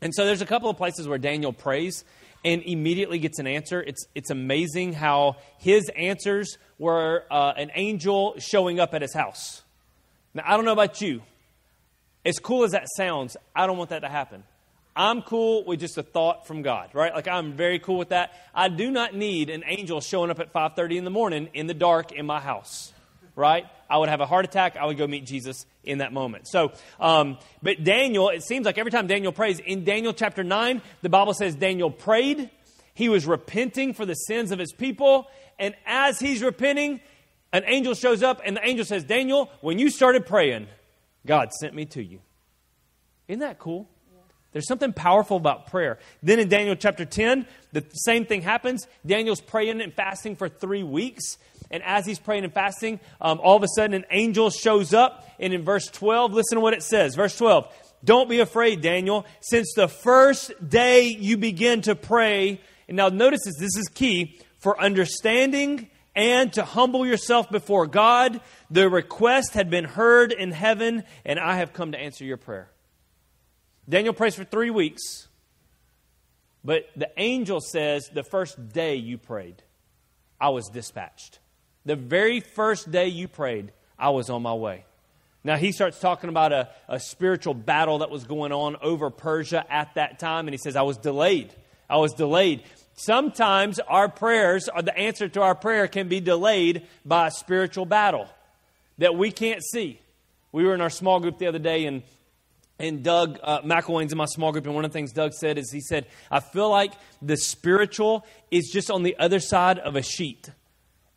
And 0.00 0.14
so 0.14 0.24
there's 0.24 0.40
a 0.40 0.46
couple 0.46 0.70
of 0.70 0.76
places 0.76 1.06
where 1.06 1.18
Daniel 1.18 1.52
prays 1.52 2.04
and 2.44 2.62
immediately 2.62 3.18
gets 3.18 3.38
an 3.38 3.46
answer. 3.46 3.82
It's, 3.82 4.06
it's 4.14 4.30
amazing 4.30 4.94
how 4.94 5.36
his 5.58 5.90
answers 5.96 6.58
were 6.78 7.24
uh, 7.30 7.52
an 7.56 7.70
angel 7.74 8.34
showing 8.38 8.80
up 8.80 8.94
at 8.94 9.02
his 9.02 9.14
house. 9.14 9.62
Now, 10.34 10.44
I 10.46 10.56
don't 10.56 10.64
know 10.64 10.72
about 10.72 11.00
you. 11.00 11.22
As 12.24 12.38
cool 12.38 12.64
as 12.64 12.72
that 12.72 12.86
sounds, 12.96 13.36
I 13.54 13.66
don't 13.66 13.78
want 13.78 13.90
that 13.90 14.00
to 14.00 14.08
happen. 14.08 14.44
I'm 14.94 15.22
cool 15.22 15.64
with 15.64 15.80
just 15.80 15.96
a 15.98 16.02
thought 16.02 16.46
from 16.46 16.62
God, 16.62 16.90
right? 16.92 17.14
Like 17.14 17.28
I'm 17.28 17.52
very 17.52 17.78
cool 17.78 17.96
with 17.96 18.10
that. 18.10 18.32
I 18.54 18.68
do 18.68 18.90
not 18.90 19.14
need 19.14 19.48
an 19.48 19.62
angel 19.66 20.00
showing 20.00 20.30
up 20.30 20.40
at 20.40 20.52
5:30 20.52 20.98
in 20.98 21.04
the 21.04 21.10
morning 21.10 21.48
in 21.54 21.66
the 21.66 21.74
dark 21.74 22.12
in 22.12 22.26
my 22.26 22.40
house, 22.40 22.92
right? 23.40 23.66
I 23.88 23.98
would 23.98 24.08
have 24.08 24.20
a 24.20 24.26
heart 24.26 24.44
attack. 24.44 24.76
I 24.76 24.86
would 24.86 24.98
go 24.98 25.06
meet 25.06 25.26
Jesus 25.26 25.66
in 25.82 25.98
that 25.98 26.12
moment. 26.12 26.46
So, 26.46 26.72
um, 27.00 27.38
but 27.62 27.82
Daniel, 27.82 28.28
it 28.28 28.44
seems 28.44 28.66
like 28.66 28.78
every 28.78 28.92
time 28.92 29.08
Daniel 29.08 29.32
prays, 29.32 29.58
in 29.58 29.82
Daniel 29.84 30.12
chapter 30.12 30.44
9, 30.44 30.80
the 31.02 31.08
Bible 31.08 31.34
says 31.34 31.56
Daniel 31.56 31.90
prayed. 31.90 32.50
He 32.94 33.08
was 33.08 33.26
repenting 33.26 33.94
for 33.94 34.06
the 34.06 34.14
sins 34.14 34.52
of 34.52 34.58
his 34.58 34.72
people. 34.72 35.26
And 35.58 35.74
as 35.86 36.20
he's 36.20 36.42
repenting, 36.42 37.00
an 37.52 37.64
angel 37.66 37.94
shows 37.94 38.22
up 38.22 38.40
and 38.44 38.56
the 38.56 38.66
angel 38.66 38.84
says, 38.84 39.02
Daniel, 39.02 39.50
when 39.60 39.78
you 39.78 39.90
started 39.90 40.26
praying, 40.26 40.68
God 41.26 41.50
sent 41.52 41.74
me 41.74 41.86
to 41.86 42.02
you. 42.02 42.20
Isn't 43.26 43.40
that 43.40 43.58
cool? 43.58 43.88
There's 44.52 44.66
something 44.66 44.92
powerful 44.92 45.36
about 45.36 45.68
prayer. 45.68 45.98
Then 46.22 46.40
in 46.40 46.48
Daniel 46.48 46.74
chapter 46.74 47.04
10, 47.04 47.46
the 47.72 47.84
same 47.92 48.26
thing 48.26 48.42
happens. 48.42 48.86
Daniel's 49.06 49.40
praying 49.40 49.80
and 49.80 49.94
fasting 49.94 50.34
for 50.34 50.48
three 50.48 50.82
weeks. 50.82 51.38
And 51.70 51.82
as 51.84 52.04
he's 52.04 52.18
praying 52.18 52.44
and 52.44 52.52
fasting, 52.52 53.00
um, 53.20 53.40
all 53.40 53.56
of 53.56 53.62
a 53.62 53.68
sudden 53.68 53.94
an 53.94 54.04
angel 54.10 54.50
shows 54.50 54.92
up. 54.92 55.28
And 55.38 55.52
in 55.52 55.62
verse 55.62 55.86
12, 55.86 56.32
listen 56.32 56.56
to 56.56 56.60
what 56.60 56.74
it 56.74 56.82
says. 56.82 57.14
Verse 57.14 57.36
12 57.36 57.72
Don't 58.04 58.28
be 58.28 58.40
afraid, 58.40 58.80
Daniel. 58.80 59.26
Since 59.40 59.74
the 59.74 59.88
first 59.88 60.52
day 60.68 61.04
you 61.04 61.36
begin 61.36 61.82
to 61.82 61.94
pray, 61.94 62.60
and 62.88 62.96
now 62.96 63.08
notice 63.08 63.40
this, 63.44 63.58
this 63.58 63.76
is 63.76 63.88
key 63.88 64.40
for 64.58 64.80
understanding 64.80 65.90
and 66.14 66.52
to 66.54 66.64
humble 66.64 67.06
yourself 67.06 67.50
before 67.50 67.86
God. 67.86 68.40
The 68.70 68.88
request 68.88 69.54
had 69.54 69.70
been 69.70 69.84
heard 69.84 70.32
in 70.32 70.50
heaven, 70.50 71.04
and 71.24 71.38
I 71.38 71.56
have 71.56 71.72
come 71.72 71.92
to 71.92 71.98
answer 71.98 72.24
your 72.24 72.36
prayer. 72.36 72.70
Daniel 73.88 74.14
prays 74.14 74.34
for 74.34 74.44
three 74.44 74.70
weeks, 74.70 75.28
but 76.64 76.84
the 76.94 77.10
angel 77.16 77.60
says 77.60 78.08
the 78.12 78.22
first 78.22 78.72
day 78.72 78.96
you 78.96 79.18
prayed, 79.18 79.62
I 80.40 80.50
was 80.50 80.68
dispatched. 80.68 81.38
The 81.84 81.96
very 81.96 82.40
first 82.40 82.90
day 82.90 83.08
you 83.08 83.28
prayed, 83.28 83.72
I 83.98 84.10
was 84.10 84.30
on 84.30 84.42
my 84.42 84.54
way. 84.54 84.84
Now, 85.42 85.56
he 85.56 85.72
starts 85.72 85.98
talking 85.98 86.28
about 86.28 86.52
a, 86.52 86.68
a 86.86 87.00
spiritual 87.00 87.54
battle 87.54 87.98
that 87.98 88.10
was 88.10 88.24
going 88.24 88.52
on 88.52 88.76
over 88.82 89.08
Persia 89.08 89.64
at 89.70 89.94
that 89.94 90.18
time, 90.18 90.46
and 90.46 90.52
he 90.52 90.58
says, 90.58 90.76
I 90.76 90.82
was 90.82 90.98
delayed. 90.98 91.54
I 91.88 91.96
was 91.96 92.12
delayed. 92.12 92.62
Sometimes 92.94 93.78
our 93.80 94.08
prayers, 94.08 94.68
or 94.68 94.82
the 94.82 94.96
answer 94.96 95.28
to 95.28 95.40
our 95.40 95.54
prayer, 95.54 95.88
can 95.88 96.08
be 96.08 96.20
delayed 96.20 96.86
by 97.06 97.28
a 97.28 97.30
spiritual 97.30 97.86
battle 97.86 98.28
that 98.98 99.16
we 99.16 99.30
can't 99.30 99.62
see. 99.64 99.98
We 100.52 100.64
were 100.64 100.74
in 100.74 100.82
our 100.82 100.90
small 100.90 101.20
group 101.20 101.38
the 101.38 101.46
other 101.46 101.58
day, 101.58 101.86
and 101.86 102.02
and 102.78 103.02
Doug 103.02 103.38
uh, 103.42 103.60
McElwain's 103.60 104.10
in 104.10 104.18
my 104.18 104.24
small 104.24 104.52
group, 104.52 104.64
and 104.64 104.74
one 104.74 104.86
of 104.86 104.90
the 104.90 104.94
things 104.94 105.12
Doug 105.12 105.34
said 105.34 105.58
is 105.58 105.70
he 105.70 105.82
said, 105.82 106.06
I 106.30 106.40
feel 106.40 106.70
like 106.70 106.92
the 107.20 107.36
spiritual 107.36 108.24
is 108.50 108.70
just 108.72 108.90
on 108.90 109.02
the 109.02 109.16
other 109.18 109.38
side 109.38 109.78
of 109.78 109.96
a 109.96 110.02
sheet. 110.02 110.50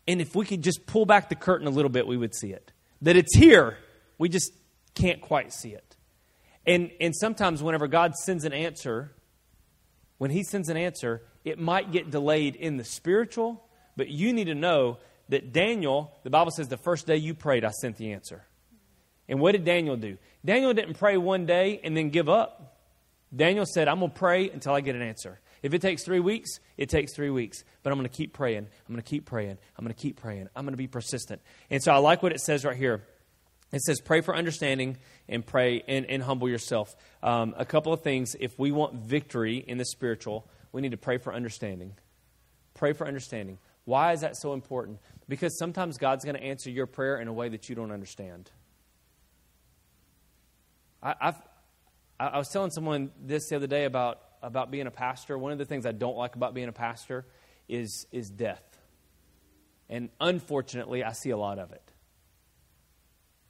And 0.07 0.21
if 0.21 0.35
we 0.35 0.45
could 0.45 0.61
just 0.61 0.85
pull 0.85 1.05
back 1.05 1.29
the 1.29 1.35
curtain 1.35 1.67
a 1.67 1.69
little 1.69 1.89
bit, 1.89 2.07
we 2.07 2.17
would 2.17 2.35
see 2.35 2.51
it. 2.51 2.71
That 3.01 3.15
it's 3.15 3.35
here, 3.35 3.77
we 4.17 4.29
just 4.29 4.51
can't 4.95 5.21
quite 5.21 5.53
see 5.53 5.69
it. 5.69 5.95
And, 6.65 6.91
and 7.01 7.15
sometimes, 7.15 7.61
whenever 7.61 7.87
God 7.87 8.15
sends 8.15 8.45
an 8.45 8.53
answer, 8.53 9.11
when 10.17 10.31
He 10.31 10.43
sends 10.43 10.69
an 10.69 10.77
answer, 10.77 11.23
it 11.43 11.59
might 11.59 11.91
get 11.91 12.09
delayed 12.09 12.55
in 12.55 12.77
the 12.77 12.85
spiritual, 12.85 13.65
but 13.97 14.09
you 14.09 14.31
need 14.33 14.45
to 14.45 14.55
know 14.55 14.97
that 15.29 15.51
Daniel, 15.51 16.13
the 16.23 16.29
Bible 16.29 16.51
says, 16.51 16.67
the 16.67 16.77
first 16.77 17.07
day 17.07 17.17
you 17.17 17.33
prayed, 17.33 17.65
I 17.65 17.71
sent 17.71 17.97
the 17.97 18.13
answer. 18.13 18.45
And 19.27 19.39
what 19.39 19.53
did 19.53 19.65
Daniel 19.65 19.95
do? 19.95 20.17
Daniel 20.43 20.73
didn't 20.73 20.95
pray 20.95 21.17
one 21.17 21.45
day 21.45 21.79
and 21.83 21.95
then 21.95 22.09
give 22.09 22.29
up. 22.29 22.77
Daniel 23.35 23.65
said, 23.65 23.87
I'm 23.87 23.99
going 23.99 24.11
to 24.11 24.17
pray 24.17 24.49
until 24.49 24.73
I 24.73 24.81
get 24.81 24.95
an 24.95 25.01
answer. 25.01 25.39
If 25.63 25.73
it 25.73 25.81
takes 25.81 26.03
three 26.03 26.19
weeks, 26.19 26.59
it 26.77 26.89
takes 26.89 27.15
three 27.15 27.31
weeks. 27.31 27.63
But 27.81 27.91
I'm 27.91 27.97
going 27.97 28.07
to 28.07 28.15
keep 28.15 28.33
praying. 28.33 28.67
I'm 28.67 28.93
going 28.93 29.01
to 29.01 29.09
keep 29.09 29.25
praying. 29.25 29.57
I'm 29.77 29.83
going 29.83 29.95
to 29.95 29.99
keep 29.99 30.21
praying. 30.21 30.49
I'm 30.55 30.65
going 30.65 30.73
to 30.73 30.77
be 30.77 30.87
persistent. 30.87 31.41
And 31.71 31.81
so 31.81 31.91
I 31.91 31.97
like 31.97 32.21
what 32.21 32.33
it 32.33 32.41
says 32.41 32.63
right 32.63 32.77
here. 32.77 33.03
It 33.71 33.81
says, 33.81 33.99
pray 34.01 34.21
for 34.21 34.35
understanding 34.35 34.97
and 35.27 35.43
pray 35.43 35.83
and, 35.87 36.05
and 36.05 36.21
humble 36.21 36.47
yourself. 36.47 36.95
Um, 37.23 37.55
a 37.57 37.65
couple 37.65 37.91
of 37.91 38.01
things. 38.01 38.35
If 38.39 38.59
we 38.59 38.71
want 38.71 38.93
victory 38.93 39.57
in 39.57 39.79
the 39.79 39.85
spiritual, 39.85 40.47
we 40.71 40.81
need 40.81 40.91
to 40.91 40.97
pray 40.97 41.17
for 41.17 41.33
understanding. 41.33 41.95
Pray 42.75 42.93
for 42.93 43.07
understanding. 43.07 43.57
Why 43.85 44.11
is 44.11 44.21
that 44.21 44.37
so 44.37 44.53
important? 44.53 44.99
Because 45.27 45.57
sometimes 45.57 45.97
God's 45.97 46.23
going 46.23 46.35
to 46.35 46.43
answer 46.43 46.69
your 46.69 46.85
prayer 46.85 47.17
in 47.17 47.27
a 47.27 47.33
way 47.33 47.49
that 47.49 47.67
you 47.67 47.75
don't 47.75 47.91
understand. 47.91 48.51
I, 51.01 51.15
I've, 51.19 51.41
I 52.19 52.37
was 52.37 52.49
telling 52.49 52.71
someone 52.71 53.11
this 53.19 53.49
the 53.49 53.55
other 53.55 53.67
day 53.67 53.85
about, 53.85 54.19
about 54.43 54.69
being 54.69 54.85
a 54.85 54.91
pastor. 54.91 55.37
One 55.37 55.51
of 55.51 55.57
the 55.57 55.65
things 55.65 55.85
I 55.85 55.91
don't 55.91 56.17
like 56.17 56.35
about 56.35 56.53
being 56.53 56.67
a 56.67 56.73
pastor 56.73 57.25
is, 57.67 58.05
is 58.11 58.29
death. 58.29 58.63
And 59.89 60.09
unfortunately, 60.19 61.03
I 61.03 61.13
see 61.13 61.29
a 61.29 61.37
lot 61.37 61.59
of 61.59 61.71
it. 61.71 61.81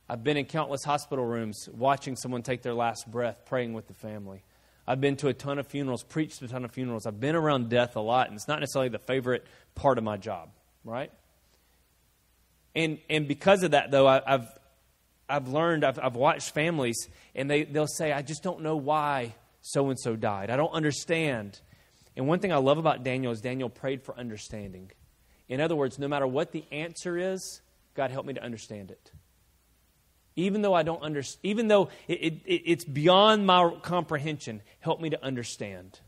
I've 0.08 0.24
been 0.24 0.38
in 0.38 0.46
countless 0.46 0.84
hospital 0.84 1.26
rooms 1.26 1.68
watching 1.72 2.16
someone 2.16 2.44
take 2.44 2.62
their 2.62 2.74
last 2.74 3.10
breath, 3.10 3.46
praying 3.46 3.74
with 3.74 3.88
the 3.88 3.94
family. 3.94 4.44
I've 4.86 5.00
been 5.00 5.16
to 5.18 5.30
a 5.30 5.34
ton 5.34 5.60
of 5.60 5.68
funerals, 5.68 6.04
preached 6.04 6.42
a 6.42 6.48
ton 6.48 6.66
of 6.66 6.72
funerals. 6.72 7.06
I've 7.06 7.20
been 7.20 7.36
around 7.36 7.70
death 7.70 7.96
a 7.96 8.02
lot, 8.02 8.28
and 8.28 8.36
it's 8.36 8.48
not 8.48 8.60
necessarily 8.60 8.90
the 8.90 9.00
favorite 9.00 9.48
part 9.76 9.98
of 9.98 10.04
my 10.04 10.18
job, 10.18 10.50
right? 10.84 11.12
And, 12.76 13.00
and 13.10 13.28
because 13.28 13.64
of 13.64 13.72
that, 13.72 13.92
though, 13.92 14.08
I, 14.08 14.22
have 14.26 14.60
I've 15.30 15.48
learned, 15.48 15.86
I've, 15.86 16.00
I've 16.00 16.16
watched 16.16 16.54
families, 16.54 17.08
and 17.34 17.50
they, 17.50 17.64
they'll 17.64 17.88
say, 17.88 18.12
I 18.12 18.22
just 18.22 18.44
don't 18.44 18.62
know 18.62 18.76
why 18.76 19.36
so 19.64 19.90
and 19.90 20.00
so 20.00 20.16
died. 20.16 20.52
I 20.52 20.58
don't 20.58 20.74
understand. 20.74 21.60
And 22.16 22.28
one 22.28 22.40
thing 22.40 22.52
I 22.52 22.58
love 22.58 22.78
about 22.78 23.04
Daniel 23.04 23.32
is 23.32 23.42
Daniel 23.42 23.70
prayed 23.70 24.04
for 24.04 24.16
understanding. 24.16 24.92
In 25.48 25.62
other 25.62 25.76
words, 25.76 25.98
no 25.98 26.08
matter 26.08 26.28
what 26.28 26.52
the 26.52 26.66
answer 26.72 27.18
is, 27.18 27.62
God 27.96 28.12
help 28.12 28.26
me 28.26 28.34
to 28.34 28.44
understand 28.44 28.92
it. 28.92 29.12
Even 30.36 30.62
though 30.62 30.74
I 30.74 30.84
don't 30.84 31.02
understand, 31.02 31.40
even 31.44 31.68
though 31.70 31.90
it, 32.08 32.42
it, 32.46 32.62
it's 32.66 32.84
beyond 32.84 33.48
my 33.48 33.74
comprehension, 33.82 34.62
help 34.80 35.00
me 35.00 35.10
to 35.12 35.24
understand. 35.24 36.00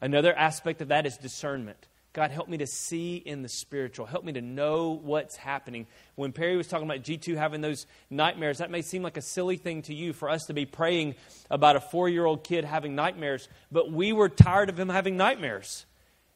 Another 0.00 0.34
aspect 0.34 0.80
of 0.80 0.88
that 0.88 1.06
is 1.06 1.16
discernment. 1.16 1.88
God, 2.12 2.30
help 2.30 2.46
me 2.46 2.58
to 2.58 2.66
see 2.66 3.16
in 3.16 3.42
the 3.42 3.48
spiritual. 3.48 4.04
Help 4.04 4.24
me 4.24 4.32
to 4.34 4.42
know 4.42 5.00
what's 5.02 5.36
happening. 5.36 5.86
When 6.14 6.32
Perry 6.32 6.58
was 6.58 6.66
talking 6.66 6.86
about 6.86 7.02
G2 7.02 7.36
having 7.36 7.62
those 7.62 7.86
nightmares, 8.10 8.58
that 8.58 8.70
may 8.70 8.82
seem 8.82 9.02
like 9.02 9.16
a 9.16 9.22
silly 9.22 9.56
thing 9.56 9.80
to 9.82 9.94
you 9.94 10.12
for 10.12 10.28
us 10.28 10.44
to 10.46 10.52
be 10.52 10.66
praying 10.66 11.14
about 11.50 11.76
a 11.76 11.80
four 11.80 12.10
year 12.10 12.26
old 12.26 12.44
kid 12.44 12.64
having 12.64 12.94
nightmares, 12.94 13.48
but 13.70 13.90
we 13.90 14.12
were 14.12 14.28
tired 14.28 14.68
of 14.68 14.78
him 14.78 14.90
having 14.90 15.16
nightmares. 15.16 15.86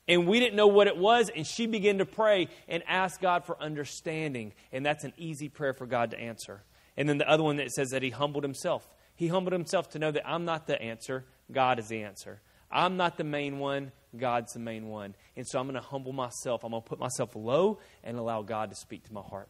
And 0.08 0.26
we 0.26 0.40
didn't 0.40 0.56
know 0.56 0.68
what 0.68 0.86
it 0.86 0.96
was, 0.96 1.30
and 1.30 1.46
she 1.46 1.66
began 1.66 1.98
to 1.98 2.06
pray 2.06 2.48
and 2.68 2.82
ask 2.86 3.20
God 3.20 3.44
for 3.44 3.60
understanding. 3.60 4.52
And 4.72 4.86
that's 4.86 5.04
an 5.04 5.12
easy 5.18 5.48
prayer 5.48 5.74
for 5.74 5.84
God 5.84 6.12
to 6.12 6.18
answer. 6.18 6.62
And 6.96 7.08
then 7.08 7.18
the 7.18 7.28
other 7.28 7.42
one 7.42 7.56
that 7.56 7.72
says 7.72 7.90
that 7.90 8.02
he 8.02 8.10
humbled 8.10 8.44
himself. 8.44 8.88
He 9.16 9.28
humbled 9.28 9.52
himself 9.52 9.90
to 9.90 9.98
know 9.98 10.10
that 10.10 10.26
I'm 10.26 10.44
not 10.44 10.66
the 10.66 10.80
answer, 10.80 11.24
God 11.50 11.78
is 11.78 11.88
the 11.88 12.02
answer. 12.02 12.40
I'm 12.70 12.96
not 12.96 13.16
the 13.16 13.24
main 13.24 13.58
one, 13.58 13.92
God's 14.16 14.52
the 14.52 14.58
main 14.58 14.88
one. 14.88 15.14
And 15.36 15.46
so 15.46 15.58
I'm 15.58 15.66
going 15.66 15.80
to 15.80 15.86
humble 15.86 16.12
myself. 16.12 16.64
I'm 16.64 16.70
going 16.70 16.82
to 16.82 16.88
put 16.88 16.98
myself 16.98 17.34
low 17.34 17.78
and 18.02 18.16
allow 18.18 18.42
God 18.42 18.70
to 18.70 18.76
speak 18.76 19.04
to 19.04 19.12
my 19.12 19.22
heart. 19.22 19.48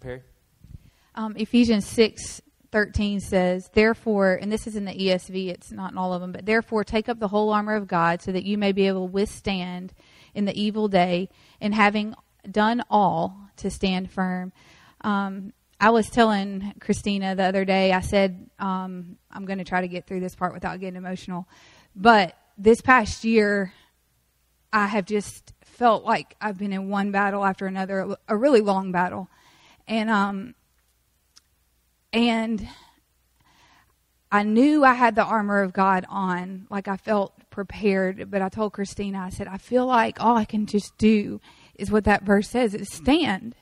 Perry? 0.00 0.22
Um, 1.14 1.34
Ephesians 1.36 1.86
6 1.86 2.42
13 2.72 3.20
says, 3.20 3.70
Therefore, 3.72 4.34
and 4.34 4.50
this 4.50 4.66
is 4.66 4.76
in 4.76 4.84
the 4.84 4.92
ESV, 4.92 5.48
it's 5.48 5.72
not 5.72 5.92
in 5.92 5.98
all 5.98 6.12
of 6.12 6.20
them, 6.20 6.32
but 6.32 6.44
therefore 6.44 6.84
take 6.84 7.08
up 7.08 7.18
the 7.18 7.28
whole 7.28 7.50
armor 7.50 7.74
of 7.74 7.86
God 7.86 8.20
so 8.20 8.32
that 8.32 8.44
you 8.44 8.58
may 8.58 8.72
be 8.72 8.86
able 8.86 9.06
to 9.06 9.12
withstand 9.12 9.94
in 10.34 10.44
the 10.44 10.60
evil 10.60 10.86
day, 10.86 11.30
and 11.60 11.74
having 11.74 12.14
done 12.50 12.82
all 12.90 13.48
to 13.56 13.70
stand 13.70 14.10
firm. 14.10 14.52
Um, 15.00 15.54
I 15.80 15.90
was 15.90 16.10
telling 16.10 16.74
Christina 16.80 17.34
the 17.34 17.44
other 17.44 17.64
day, 17.64 17.92
I 17.92 18.00
said, 18.00 18.50
um, 18.58 19.16
I'm 19.30 19.46
going 19.46 19.58
to 19.58 19.64
try 19.64 19.80
to 19.80 19.88
get 19.88 20.06
through 20.06 20.20
this 20.20 20.34
part 20.34 20.52
without 20.52 20.78
getting 20.80 20.96
emotional. 20.96 21.48
But 21.94 22.36
this 22.58 22.80
past 22.80 23.24
year, 23.24 23.72
I 24.72 24.86
have 24.86 25.04
just 25.04 25.52
felt 25.62 26.04
like 26.04 26.36
I've 26.40 26.58
been 26.58 26.72
in 26.72 26.88
one 26.88 27.10
battle 27.10 27.44
after 27.44 27.66
another, 27.66 28.16
a 28.28 28.36
really 28.36 28.60
long 28.60 28.92
battle. 28.92 29.28
And, 29.86 30.10
um, 30.10 30.54
and 32.12 32.66
I 34.32 34.42
knew 34.42 34.84
I 34.84 34.94
had 34.94 35.14
the 35.14 35.24
armor 35.24 35.62
of 35.62 35.72
God 35.72 36.06
on, 36.08 36.66
like 36.70 36.88
I 36.88 36.96
felt 36.96 37.34
prepared. 37.50 38.30
But 38.30 38.42
I 38.42 38.48
told 38.48 38.72
Christina, 38.72 39.18
I 39.18 39.30
said, 39.30 39.48
I 39.48 39.58
feel 39.58 39.86
like 39.86 40.20
all 40.20 40.36
I 40.36 40.44
can 40.44 40.66
just 40.66 40.96
do 40.98 41.40
is 41.74 41.90
what 41.90 42.04
that 42.04 42.22
verse 42.22 42.48
says 42.48 42.74
is 42.74 42.90
stand. 42.90 43.54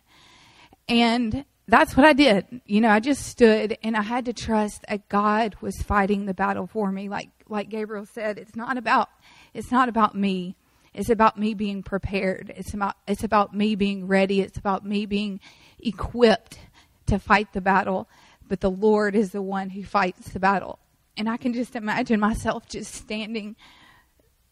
And 0.89 1.45
that's 1.67 1.97
what 1.97 2.05
I 2.05 2.13
did. 2.13 2.61
You 2.67 2.81
know, 2.81 2.91
I 2.91 3.01
just 3.01 3.27
stood 3.27 3.79
and 3.83 3.97
I 3.97 4.03
had 4.03 4.27
to 4.27 4.33
trust 4.33 4.85
that 4.89 5.09
God 5.09 5.57
was 5.61 5.77
fighting 5.83 6.27
the 6.27 6.35
battle 6.35 6.67
for 6.67 6.93
me. 6.93 7.09
Like 7.09 7.31
like 7.49 7.69
Gabriel 7.69 8.07
said, 8.07 8.39
it's 8.39 8.57
not 8.57 8.77
about 8.77 9.09
it's 9.55 9.71
not 9.71 9.89
about 9.89 10.15
me. 10.15 10.57
It's 10.93 11.11
about 11.11 11.39
me 11.39 11.55
being 11.55 11.83
prepared. 11.83 12.53
It's 12.55 12.75
about 12.75 12.97
it's 13.09 13.25
about 13.25 13.55
me 13.55 13.75
being 13.77 14.07
ready. 14.07 14.41
It's 14.41 14.59
about 14.59 14.85
me 14.85 15.07
being 15.07 15.41
equipped 15.81 16.59
to 17.07 17.19
fight 17.19 17.53
the 17.53 17.61
battle. 17.61 18.09
But 18.47 18.61
the 18.61 18.71
Lord 18.71 19.15
is 19.15 19.31
the 19.31 19.43
one 19.43 19.71
who 19.71 19.85
fights 19.85 20.31
the 20.31 20.41
battle. 20.41 20.79
And 21.17 21.31
I 21.31 21.39
can 21.39 21.55
just 21.55 21.77
imagine 21.77 22.21
myself 22.21 22.69
just 22.69 22.95
standing 22.95 23.57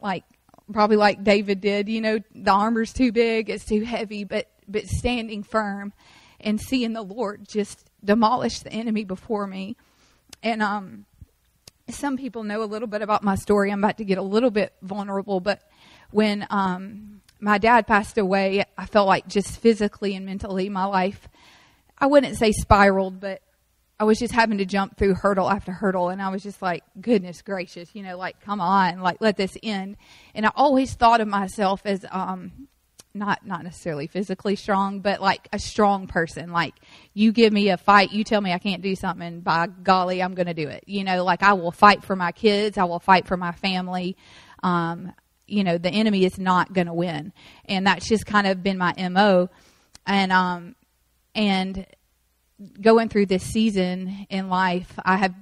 like 0.01 0.25
probably 0.73 0.97
like 0.97 1.23
David 1.23 1.61
did, 1.61 1.91
you 1.91 2.01
know, 2.01 2.21
the 2.35 2.51
armor's 2.51 2.95
too 2.95 3.13
big, 3.13 3.51
it's 3.51 3.67
too 3.67 3.83
heavy, 3.83 4.25
but 4.25 4.49
but 4.67 4.87
standing 4.87 5.43
firm 5.43 5.93
and 6.43 6.61
seeing 6.61 6.93
the 6.93 7.03
Lord 7.03 7.47
just 7.49 7.89
demolish 8.05 8.61
the 8.61 8.73
enemy 8.73 9.05
before 9.05 9.47
me. 9.47 9.77
And 10.43 10.63
um, 10.63 11.07
some 11.89 12.17
people 12.17 12.43
know 12.43 12.63
a 12.63 12.65
little 12.65 12.89
bit 12.89 13.03
about 13.03 13.23
my 13.23 13.35
story. 13.35 13.71
I'm 13.71 13.83
about 13.83 13.99
to 13.99 14.05
get 14.05 14.19
a 14.19 14.23
little 14.23 14.51
bit 14.51 14.73
vulnerable, 14.83 15.41
but 15.41 15.63
when 16.11 16.47
um, 16.51 17.21
my 17.41 17.59
dad 17.59 17.87
passed 17.87 18.19
away, 18.19 18.65
I 18.77 18.87
felt 18.87 19.09
like 19.09 19.27
just 19.27 19.59
physically 19.59 20.15
and 20.15 20.27
mentally 20.27 20.69
my 20.69 20.85
life, 20.85 21.29
I 21.99 22.07
wouldn't 22.07 22.37
say 22.37 22.53
spiraled, 22.53 23.21
but 23.21 23.43
I 23.99 24.05
was 24.05 24.19
just 24.19 24.33
having 24.33 24.59
to 24.59 24.65
jump 24.65 24.97
through 24.97 25.15
hurdle 25.15 25.49
after 25.49 25.71
hurdle. 25.71 26.09
And 26.09 26.21
I 26.21 26.31
was 26.31 26.43
just 26.43 26.61
like, 26.61 26.83
goodness 27.01 27.43
gracious, 27.43 27.95
you 27.95 28.03
know, 28.03 28.17
like, 28.17 28.41
come 28.41 28.61
on, 28.61 29.01
like, 29.01 29.21
let 29.21 29.37
this 29.37 29.57
end. 29.63 29.97
And 30.35 30.45
I 30.45 30.51
always 30.57 30.95
thought 30.95 31.21
of 31.21 31.29
myself 31.29 31.83
as 31.85 32.05
um, 32.11 32.69
not 33.15 33.47
not 33.47 33.63
necessarily 33.65 34.07
physically 34.07 34.57
strong, 34.57 35.01
but 35.01 35.21
like 35.21 35.49
a 35.53 35.59
strong 35.59 36.07
person. 36.07 36.51
Like 36.53 36.75
you 37.15 37.33
give 37.33 37.53
me 37.53 37.69
a 37.71 37.77
fight, 37.77 38.13
you 38.13 38.25
tell 38.25 38.41
me 38.41 38.53
I 38.53 38.59
can't 38.59 38.83
do 38.83 38.95
something, 38.95 39.41
by 39.41 39.67
golly, 39.67 40.23
I'm 40.23 40.35
going 40.35 40.47
to 40.47 40.55
do 40.55 40.69
it. 40.69 40.85
You 40.87 41.05
know, 41.05 41.25
like 41.25 41.43
I 41.43 41.53
will 41.53 41.73
fight 41.73 42.03
for 42.05 42.17
my 42.17 42.33
kids, 42.33 42.79
I 42.79 42.85
will 42.85 43.01
fight 43.01 43.27
for 43.27 43.37
my 43.37 43.53
family. 43.53 44.17
Um, 44.63 45.13
you 45.47 45.65
know, 45.65 45.77
the 45.77 45.91
enemy 45.91 46.25
is 46.25 46.39
not 46.39 46.73
going 46.73 46.87
to 46.87 46.95
win, 46.95 47.33
and 47.67 47.87
that's 47.87 48.09
just 48.09 48.27
kind 48.27 48.47
of 48.47 48.63
been 48.63 48.79
my 48.79 48.95
mo. 49.11 49.51
And 50.07 50.33
um, 50.33 50.75
and 51.35 51.87
going 52.81 53.09
through 53.09 53.27
this 53.27 53.43
season 53.43 54.27
in 54.31 54.49
life, 54.49 54.93
I 55.05 55.17
have 55.17 55.35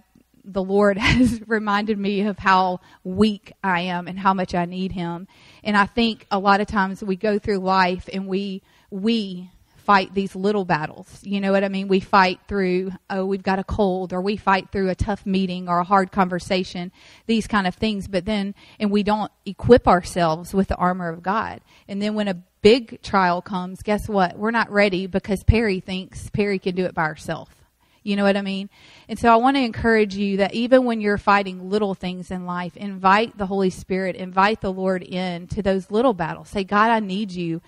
the 0.53 0.63
Lord 0.63 0.99
has 0.99 1.41
reminded 1.47 1.99
me 1.99 2.23
of 2.23 2.39
how 2.39 2.81
weak 3.05 3.53
I 3.63 3.83
am 3.83 4.09
and 4.09 4.19
how 4.19 4.35
much 4.35 4.55
I 4.55 4.65
need 4.65 4.93
Him. 4.93 5.29
And 5.63 5.77
I 5.77 5.87
think 5.87 6.27
a 6.31 6.39
lot 6.39 6.61
of 6.61 6.67
times 6.67 7.03
we 7.03 7.17
go 7.17 7.39
through 7.39 7.59
life 7.59 8.09
and 8.13 8.27
we, 8.27 8.63
we 8.91 9.51
fight 9.91 10.15
these 10.15 10.37
little 10.37 10.65
battles. 10.65 11.19
You 11.25 11.41
know 11.41 11.53
what 11.53 11.65
I 11.65 11.69
mean? 11.69 11.89
We 11.89 12.01
fight 12.01 12.39
through, 12.47 12.93
oh, 13.09 13.25
we've 13.25 13.43
got 13.43 13.59
a 13.59 13.65
cold, 13.65 14.13
or 14.13 14.21
we 14.21 14.37
fight 14.37 14.71
through 14.71 14.89
a 14.89 14.95
tough 14.95 15.27
meeting 15.27 15.69
or 15.69 15.79
a 15.79 15.85
hard 15.85 16.13
conversation, 16.13 16.93
these 17.27 17.47
kind 17.47 17.67
of 17.67 17.75
things. 17.75 18.07
But 18.07 18.25
then, 18.25 18.55
and 18.79 18.91
we 18.91 19.03
don't 19.03 19.33
equip 19.47 19.89
ourselves 19.89 20.55
with 20.55 20.69
the 20.69 20.77
armor 20.77 21.09
of 21.09 21.23
God. 21.23 21.61
And 21.89 22.01
then 22.01 22.15
when 22.15 22.29
a 22.29 22.35
big 22.63 23.03
trial 23.03 23.43
comes, 23.43 23.83
guess 23.83 24.09
what? 24.09 24.39
We're 24.39 24.51
not 24.51 24.71
ready 24.71 25.07
because 25.07 25.43
Perry 25.43 25.81
thinks 25.81 26.31
Perry 26.31 26.59
can 26.59 26.75
do 26.75 26.85
it 26.85 26.95
by 26.95 27.07
herself. 27.07 27.60
You 28.03 28.17
know 28.17 28.25
what 28.25 28.37
I 28.37 28.43
mean? 28.43 28.71
And 29.09 29.19
so 29.19 29.33
I 29.33 29.37
want 29.37 29.57
to 29.57 29.63
encourage 29.63 30.15
you 30.15 30.39
that 30.39 30.55
even 30.55 30.85
when 30.85 31.01
you're 31.01 31.19
fighting 31.19 31.69
little 31.69 31.95
things 31.95 32.31
in 32.31 32.47
life, 32.47 32.77
invite 32.77 33.37
the 33.37 33.47
Holy 33.47 33.71
Spirit, 33.71 34.17
invite 34.17 34.61
the 34.61 34.73
Lord 34.73 35.03
in 35.03 35.47
to 35.49 35.63
those 35.63 35.91
little 35.91 36.15
battles. 36.15 36.49
Say, 36.49 36.65
God, 36.65 36.91
I 36.91 37.01
need 37.01 37.31
you 37.33 37.61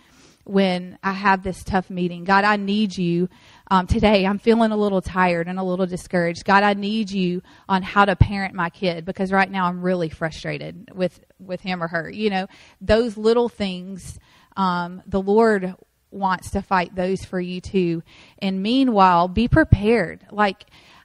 when 0.44 0.98
I 1.02 1.12
have 1.12 1.42
this 1.42 1.62
tough 1.62 1.90
meeting. 1.90 2.24
God, 2.24 2.44
I 2.44 2.56
need 2.56 2.96
you 2.96 3.28
um, 3.70 3.86
today. 3.86 4.26
I'm 4.26 4.38
feeling 4.38 4.72
a 4.72 4.76
little 4.76 5.00
tired 5.00 5.48
and 5.48 5.58
a 5.58 5.62
little 5.62 5.86
discouraged. 5.86 6.44
God, 6.44 6.62
I 6.62 6.74
need 6.74 7.10
you 7.10 7.42
on 7.68 7.82
how 7.82 8.04
to 8.04 8.16
parent 8.16 8.54
my 8.54 8.70
kid 8.70 9.04
because 9.04 9.30
right 9.30 9.50
now 9.50 9.66
I'm 9.66 9.82
really 9.82 10.08
frustrated 10.08 10.90
with 10.94 11.20
with 11.38 11.60
him 11.60 11.82
or 11.82 11.88
her. 11.88 12.10
You 12.10 12.30
know, 12.30 12.46
those 12.80 13.16
little 13.16 13.48
things. 13.48 14.18
Um, 14.54 15.02
the 15.06 15.22
Lord 15.22 15.74
wants 16.12 16.50
to 16.50 16.62
fight 16.62 16.94
those 16.94 17.24
for 17.24 17.40
you 17.40 17.60
too. 17.60 18.02
And 18.38 18.62
meanwhile, 18.62 19.28
be 19.28 19.48
prepared. 19.48 20.26
Like, 20.30 20.64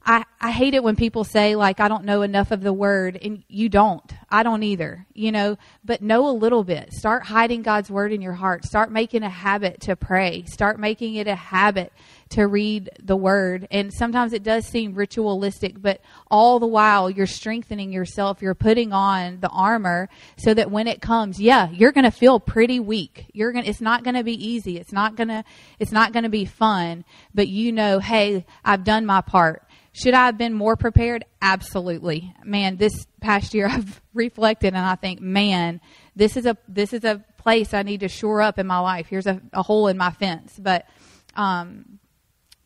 I, 0.10 0.24
I 0.40 0.52
hate 0.52 0.74
it 0.74 0.84
when 0.84 0.96
people 0.96 1.26
say, 1.26 1.58
like, 1.58 1.82
I 1.82 1.90
don't 1.90 2.06
know 2.06 2.22
enough 2.22 2.52
of 2.52 2.62
the 2.62 2.72
word, 2.72 3.20
and 3.22 3.44
you 3.50 3.68
don't. 3.68 4.10
I 4.30 4.42
don't 4.42 4.64
either, 4.64 5.06
you 5.14 5.34
know, 5.34 5.58
but 5.84 6.02
know 6.02 6.30
a 6.30 6.32
little 6.32 6.64
bit. 6.64 6.94
Start 6.94 7.26
hiding 7.26 7.62
God's 7.62 7.92
word 7.92 8.14
in 8.14 8.22
your 8.22 8.34
heart. 8.34 8.64
Start 8.64 8.90
making 8.90 9.24
a 9.24 9.30
habit 9.30 9.82
to 9.82 9.98
pray. 9.98 10.46
Start 10.46 10.80
making 10.80 11.16
it 11.16 11.28
a 11.28 11.36
habit 11.36 11.92
to 12.30 12.48
read 12.48 12.90
the 13.02 13.18
word. 13.18 13.68
And 13.70 13.94
sometimes 13.94 14.32
it 14.32 14.44
does 14.44 14.66
seem 14.66 14.96
ritualistic, 14.96 15.82
but 15.82 16.02
all 16.32 16.60
the 16.60 16.68
while 16.68 17.10
you're 17.10 17.26
strengthening 17.26 17.92
yourself. 17.92 18.42
You're 18.42 18.56
putting 18.56 18.94
on 18.94 19.40
the 19.42 19.50
armor 19.50 20.08
so 20.38 20.54
that 20.54 20.72
when 20.72 20.88
it 20.88 21.02
comes, 21.02 21.40
yeah, 21.40 21.70
you're 21.70 21.92
going 21.92 22.06
to 22.06 22.12
feel 22.12 22.40
pretty 22.40 22.80
weak. 22.80 23.26
You're 23.34 23.52
going 23.52 23.66
to, 23.66 23.70
it's 23.70 23.82
not 23.82 24.04
going 24.04 24.16
to 24.16 24.24
be 24.24 24.46
easy. 24.46 24.78
It's 24.78 24.94
not 24.94 25.16
going 25.16 25.30
to, 25.30 25.44
it's 25.80 25.92
not 25.92 26.14
going 26.14 26.24
to 26.24 26.30
be 26.30 26.46
fun, 26.46 27.04
but 27.34 27.48
you 27.50 27.74
know, 27.74 28.00
hey, 28.00 28.46
I've 28.64 28.86
done 28.86 29.06
my 29.06 29.22
part. 29.22 29.64
Should 29.94 30.14
I 30.14 30.26
have 30.28 30.38
been 30.38 30.54
more 30.54 30.76
prepared? 30.76 31.26
Absolutely. 31.42 32.34
Man, 32.44 32.78
this 32.78 33.08
past 33.22 33.54
year 33.54 33.68
I've 33.72 34.02
reflected 34.14 34.74
and 34.74 34.86
I 34.86 34.96
think, 34.96 35.22
man, 35.22 35.82
this 36.16 36.38
is 36.38 36.46
a 36.46 36.58
this 36.68 36.94
is 36.94 37.04
a 37.04 37.24
place 37.38 37.74
I 37.74 37.84
need 37.84 38.02
to 38.02 38.08
shore 38.08 38.42
up 38.42 38.60
in 38.60 38.68
my 38.68 38.80
life. 38.80 39.08
Here's 39.08 39.28
a, 39.28 39.42
a 39.54 39.64
hole 39.64 39.88
in 39.88 39.98
my 39.98 40.12
fence. 40.12 40.60
But 40.60 40.86
um, 41.36 42.00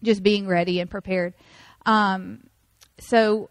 just 0.02 0.24
being 0.24 0.48
ready 0.48 0.80
and 0.80 0.90
prepared. 0.90 1.34
Um, 1.86 2.46
so, 3.00 3.50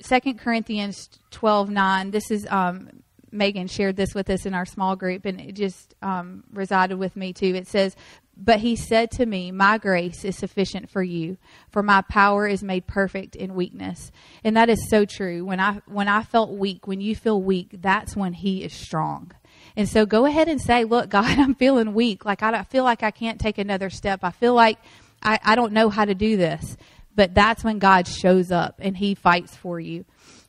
Second 0.00 0.38
Corinthians 0.40 1.08
twelve 1.30 1.70
nine. 1.70 2.10
This 2.10 2.30
is 2.30 2.46
um, 2.50 3.03
Megan 3.34 3.66
shared 3.66 3.96
this 3.96 4.14
with 4.14 4.30
us 4.30 4.46
in 4.46 4.54
our 4.54 4.64
small 4.64 4.96
group, 4.96 5.24
and 5.26 5.40
it 5.40 5.54
just 5.54 5.94
um, 6.02 6.44
resided 6.52 6.98
with 6.98 7.16
me 7.16 7.32
too. 7.32 7.54
It 7.54 7.66
says, 7.66 7.96
"But 8.36 8.60
he 8.60 8.76
said 8.76 9.10
to 9.12 9.26
me, 9.26 9.50
My 9.50 9.78
grace 9.78 10.24
is 10.24 10.36
sufficient 10.36 10.88
for 10.88 11.02
you, 11.02 11.36
for 11.68 11.82
my 11.82 12.02
power 12.02 12.46
is 12.46 12.62
made 12.62 12.86
perfect 12.86 13.36
in 13.36 13.54
weakness." 13.54 14.12
And 14.44 14.56
that 14.56 14.70
is 14.70 14.88
so 14.88 15.04
true. 15.04 15.44
When 15.44 15.60
I 15.60 15.80
when 15.86 16.08
I 16.08 16.22
felt 16.22 16.50
weak, 16.52 16.86
when 16.86 17.00
you 17.00 17.16
feel 17.16 17.42
weak, 17.42 17.76
that's 17.80 18.16
when 18.16 18.32
He 18.32 18.62
is 18.62 18.72
strong. 18.72 19.32
And 19.76 19.88
so 19.88 20.06
go 20.06 20.24
ahead 20.24 20.48
and 20.48 20.60
say, 20.60 20.84
"Look, 20.84 21.10
God, 21.10 21.24
I'm 21.38 21.54
feeling 21.54 21.94
weak. 21.94 22.24
Like 22.24 22.42
I 22.42 22.62
feel 22.62 22.84
like 22.84 23.02
I 23.02 23.10
can't 23.10 23.40
take 23.40 23.58
another 23.58 23.90
step. 23.90 24.20
I 24.22 24.30
feel 24.30 24.54
like." 24.54 24.78
I, 25.26 25.38
I 25.42 25.54
don't 25.54 25.72
know 25.72 25.88
how 25.88 26.04
to 26.04 26.14
do 26.14 26.36
this. 26.36 26.76
But 27.16 27.34
that's 27.34 27.62
when 27.62 27.78
God 27.78 28.08
shows 28.08 28.50
up 28.50 28.80
and 28.80 28.96
he 28.96 29.14
fights 29.14 29.54
for 29.54 29.78
you. 29.78 30.04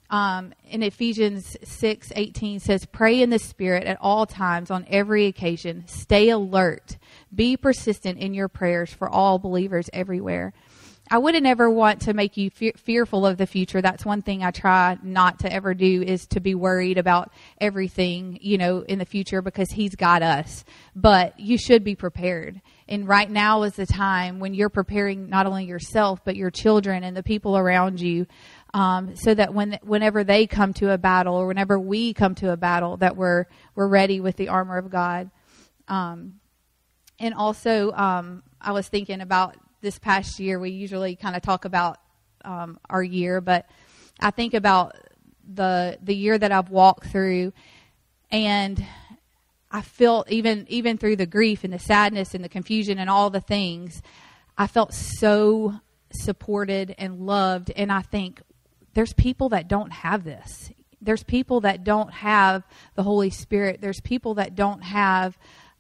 Um, 0.10 0.54
in 0.70 0.84
Ephesians 0.84 1.58
6 1.64 2.12
18 2.16 2.60
says, 2.60 2.86
Pray 2.86 3.22
in 3.22 3.30
the 3.30 3.40
Spirit 3.40 3.86
at 3.86 3.98
all 4.00 4.26
times, 4.26 4.70
on 4.70 4.86
every 4.90 5.26
occasion. 5.26 5.84
Stay 5.88 6.30
alert. 6.30 6.98
Be 7.34 7.58
persistent 7.58 8.20
in 8.20 8.34
your 8.34 8.48
prayers 8.48 8.94
for 8.94 9.10
all 9.10 9.40
believers 9.40 9.90
everywhere. 9.94 10.54
I 11.10 11.20
wouldn't 11.20 11.46
ever 11.46 11.70
want 11.70 12.02
to 12.04 12.16
make 12.16 12.36
you 12.36 12.50
fe- 12.50 12.74
fearful 12.76 13.28
of 13.28 13.38
the 13.38 13.46
future. 13.46 13.80
That's 13.80 14.04
one 14.04 14.24
thing 14.24 14.44
I 14.44 14.50
try 14.50 14.98
not 15.04 15.40
to 15.40 15.54
ever 15.54 15.76
do 15.76 16.02
is 16.02 16.26
to 16.28 16.40
be 16.40 16.56
worried 16.56 16.98
about 16.98 17.32
everything, 17.62 18.40
you 18.42 18.58
know, 18.58 18.80
in 18.80 18.98
the 18.98 19.06
future 19.06 19.44
because 19.44 19.70
he's 19.70 19.96
got 19.96 20.24
us. 20.24 20.66
But 20.96 21.40
you 21.40 21.60
should 21.60 21.84
be 21.84 21.96
prepared. 21.96 22.60
And 22.88 23.08
right 23.08 23.30
now 23.30 23.64
is 23.64 23.76
the 23.76 23.86
time 23.86 24.40
when 24.40 24.56
you're 24.56 24.70
preparing 24.70 25.30
not 25.30 25.46
only 25.46 25.66
yourself, 25.66 26.22
but 26.26 26.36
your 26.36 26.50
children 26.50 27.04
and 27.04 27.16
the 27.16 27.24
people 27.24 27.56
around 27.56 28.02
you. 28.02 28.26
Um, 28.76 29.16
so 29.16 29.34
that 29.34 29.54
when 29.54 29.80
whenever 29.84 30.26
they 30.26 30.48
come 30.48 30.74
to 30.74 30.92
a 30.92 30.98
battle 30.98 31.36
or 31.36 31.48
whenever 31.48 31.80
we 31.80 32.14
come 32.14 32.36
to 32.36 32.52
a 32.52 32.58
battle, 32.58 32.98
that 32.98 33.16
we're 33.16 33.46
we're 33.74 33.88
ready 33.88 34.20
with 34.20 34.36
the 34.36 34.50
armor 34.50 34.78
of 34.78 34.90
God. 34.90 35.32
Um, 35.88 36.42
and 37.18 37.34
also, 37.34 37.94
um, 37.94 38.44
I 38.60 38.74
was 38.74 38.90
thinking 38.90 39.22
about 39.22 39.56
this 39.80 39.98
past 39.98 40.42
year. 40.42 40.60
We 40.60 40.72
usually 40.72 41.16
kind 41.16 41.38
of 41.38 41.42
talk 41.42 41.64
about 41.64 42.00
um, 42.44 42.78
our 42.90 43.02
year, 43.02 43.40
but 43.40 43.66
I 44.20 44.32
think 44.32 44.54
about 44.54 44.98
the 45.48 45.98
the 46.04 46.14
year 46.14 46.38
that 46.38 46.52
I've 46.52 46.70
walked 46.70 47.08
through, 47.08 47.54
and 48.30 48.86
I 49.72 49.84
felt 49.84 50.30
even 50.30 50.66
even 50.68 50.98
through 50.98 51.16
the 51.16 51.26
grief 51.26 51.64
and 51.64 51.72
the 51.72 51.80
sadness 51.80 52.36
and 52.36 52.44
the 52.44 52.50
confusion 52.50 53.00
and 53.00 53.10
all 53.10 53.30
the 53.30 53.40
things, 53.40 54.02
I 54.58 54.68
felt 54.68 54.94
so 54.94 55.76
supported 56.12 56.94
and 56.98 57.22
loved. 57.22 57.72
And 57.74 57.90
I 57.90 58.02
think 58.02 58.42
there's 58.96 59.14
people 59.14 59.50
that 59.50 59.68
don't 59.68 59.92
have 59.92 60.24
this. 60.24 60.72
There's 61.02 61.24
people 61.24 61.62
that 61.62 61.84
don't 61.84 62.12
have 62.12 62.64
the 62.96 63.04
Holy 63.04 63.30
Spirit. 63.30 63.80
There's 63.80 64.02
people 64.02 64.36
that 64.36 64.56
don't 64.56 64.82
have 64.82 65.38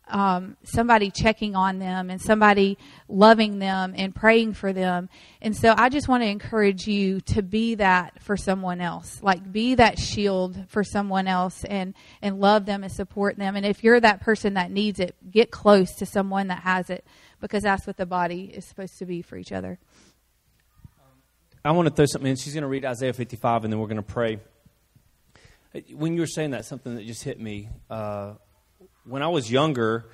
um, 0.07 0.55
somebody 0.63 1.09
checking 1.09 1.55
on 1.55 1.80
them 1.80 2.09
and 2.11 2.22
somebody 2.22 2.78
loving 3.07 3.57
them 3.57 3.95
and 3.97 4.13
praying 4.13 4.53
for 4.53 4.72
them. 4.72 5.09
And 5.41 5.55
so 5.55 5.74
I 5.76 5.89
just 5.89 6.07
want 6.07 6.24
to 6.24 6.30
encourage 6.30 6.88
you 6.88 7.22
to 7.22 7.41
be 7.41 7.76
that 7.76 8.22
for 8.22 8.38
someone 8.38 8.82
else. 8.82 9.20
Like 9.24 9.51
be 9.51 9.76
that 9.76 9.97
shield 9.97 10.57
for 10.68 10.84
someone 10.84 11.28
else 11.28 11.63
and, 11.63 11.95
and 12.22 12.39
love 12.39 12.66
them 12.66 12.84
and 12.84 12.91
support 12.91 13.38
them. 13.38 13.55
And 13.55 13.66
if 13.66 13.84
you're 13.84 13.99
that 13.99 14.22
person 14.22 14.55
that 14.55 14.70
needs 14.70 14.99
it, 14.99 15.16
get 15.32 15.49
close 15.49 15.93
to 15.95 16.05
someone 16.05 16.47
that 16.47 16.59
has 16.59 16.89
it 16.89 17.05
because 17.41 17.63
that's 17.63 17.88
what 17.88 17.97
the 17.97 18.05
body 18.05 18.51
is 18.53 18.66
supposed 18.66 18.99
to 18.99 19.05
be 19.05 19.22
for 19.22 19.38
each 19.38 19.51
other. 19.51 19.80
I 21.66 21.72
want 21.72 21.88
to 21.88 21.95
throw 21.95 22.05
something 22.05 22.30
in. 22.30 22.36
She's 22.36 22.53
going 22.53 22.61
to 22.61 22.68
read 22.68 22.86
Isaiah 22.86 23.11
55 23.11 23.63
and 23.63 23.74
then 23.74 23.80
we're 23.80 23.88
going 23.88 23.97
to 23.97 24.03
pray. 24.03 24.39
When 25.95 26.13
you 26.13 26.20
were 26.20 26.28
saying 26.28 26.51
that, 26.51 26.63
something 26.66 26.93
that 26.93 27.07
just 27.07 27.24
hit 27.24 27.39
me. 27.39 27.70
Uh, 27.89 28.34
when 29.03 29.24
I 29.24 29.30
was 29.30 29.51
younger, 29.51 30.05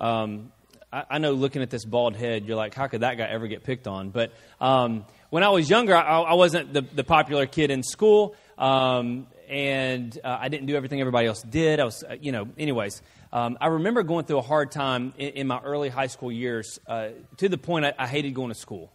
um, 0.00 0.50
I, 0.92 1.04
I, 1.10 1.18
know 1.18 1.30
looking 1.30 1.62
at 1.62 1.70
this 1.70 1.84
bald 1.84 2.16
head, 2.16 2.44
you're 2.44 2.56
like, 2.56 2.74
how 2.74 2.88
could 2.88 3.02
that 3.02 3.16
guy 3.18 3.24
ever 3.24 3.46
get 3.46 3.62
picked 3.62 3.86
on? 3.86 4.10
But 4.10 4.32
um, 4.60 5.06
when 5.30 5.44
I 5.44 5.50
was 5.50 5.70
younger, 5.70 5.94
I, 5.94 6.22
I 6.22 6.34
wasn't 6.34 6.72
the, 6.72 6.82
the, 6.82 7.04
popular 7.04 7.46
kid 7.46 7.70
in 7.70 7.84
school, 7.84 8.34
um, 8.58 9.28
and 9.48 10.18
uh, 10.24 10.38
I 10.40 10.48
didn't 10.48 10.66
do 10.66 10.74
everything 10.74 11.00
everybody 11.00 11.28
else 11.28 11.40
did. 11.40 11.78
I 11.78 11.84
was, 11.84 12.02
uh, 12.02 12.16
you 12.20 12.32
know, 12.32 12.48
anyways. 12.58 13.00
Um, 13.32 13.58
I 13.60 13.68
remember 13.68 14.02
going 14.02 14.24
through 14.24 14.38
a 14.38 14.42
hard 14.42 14.72
time 14.72 15.14
in, 15.18 15.28
in 15.30 15.46
my 15.46 15.60
early 15.60 15.88
high 15.88 16.08
school 16.08 16.32
years 16.32 16.80
uh, 16.88 17.10
to 17.36 17.48
the 17.48 17.58
point 17.58 17.84
I, 17.84 17.94
I 17.96 18.06
hated 18.08 18.34
going 18.34 18.48
to 18.48 18.58
school. 18.58 18.92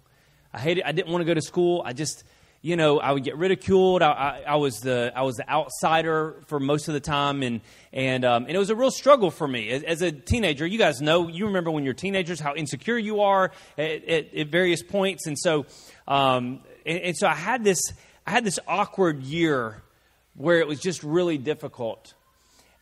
I 0.53 0.59
hated. 0.59 0.83
I 0.83 0.91
didn't 0.91 1.11
want 1.11 1.21
to 1.21 1.25
go 1.25 1.33
to 1.33 1.41
school. 1.41 1.81
I 1.85 1.93
just 1.93 2.23
you 2.63 2.75
know, 2.75 2.99
I 2.99 3.11
would 3.11 3.23
get 3.23 3.37
ridiculed. 3.37 4.03
I, 4.03 4.11
I, 4.11 4.43
I, 4.49 4.55
was 4.57 4.81
the 4.81 5.11
I 5.15 5.23
was 5.23 5.35
the 5.37 5.49
outsider 5.49 6.35
for 6.45 6.59
most 6.59 6.87
of 6.87 6.93
the 6.93 6.99
time, 6.99 7.41
and 7.41 7.61
and 7.91 8.23
um, 8.23 8.43
and 8.43 8.55
it 8.55 8.59
was 8.59 8.69
a 8.69 8.75
real 8.75 8.91
struggle 8.91 9.31
for 9.31 9.47
me 9.47 9.69
as, 9.69 9.83
as, 9.83 10.01
a 10.03 10.11
teenager. 10.11 10.65
You 10.67 10.77
guys 10.77 11.01
know, 11.01 11.27
you 11.27 11.47
remember 11.47 11.71
when 11.71 11.83
you're 11.83 11.95
teenagers 11.95 12.39
how 12.39 12.53
insecure 12.53 12.99
you 12.99 13.21
are 13.21 13.51
at, 13.77 14.03
at, 14.07 14.33
at 14.35 14.47
various 14.49 14.83
points, 14.83 15.25
and 15.25 15.37
so 15.39 15.65
um, 16.07 16.61
and, 16.85 16.99
and 16.99 17.17
so 17.17 17.27
I 17.27 17.33
had 17.33 17.63
this 17.63 17.81
I 18.27 18.31
had 18.31 18.43
this 18.43 18.59
awkward 18.67 19.23
year 19.23 19.81
where 20.35 20.59
it 20.59 20.67
was 20.67 20.79
just 20.79 21.03
really 21.03 21.39
difficult. 21.39 22.13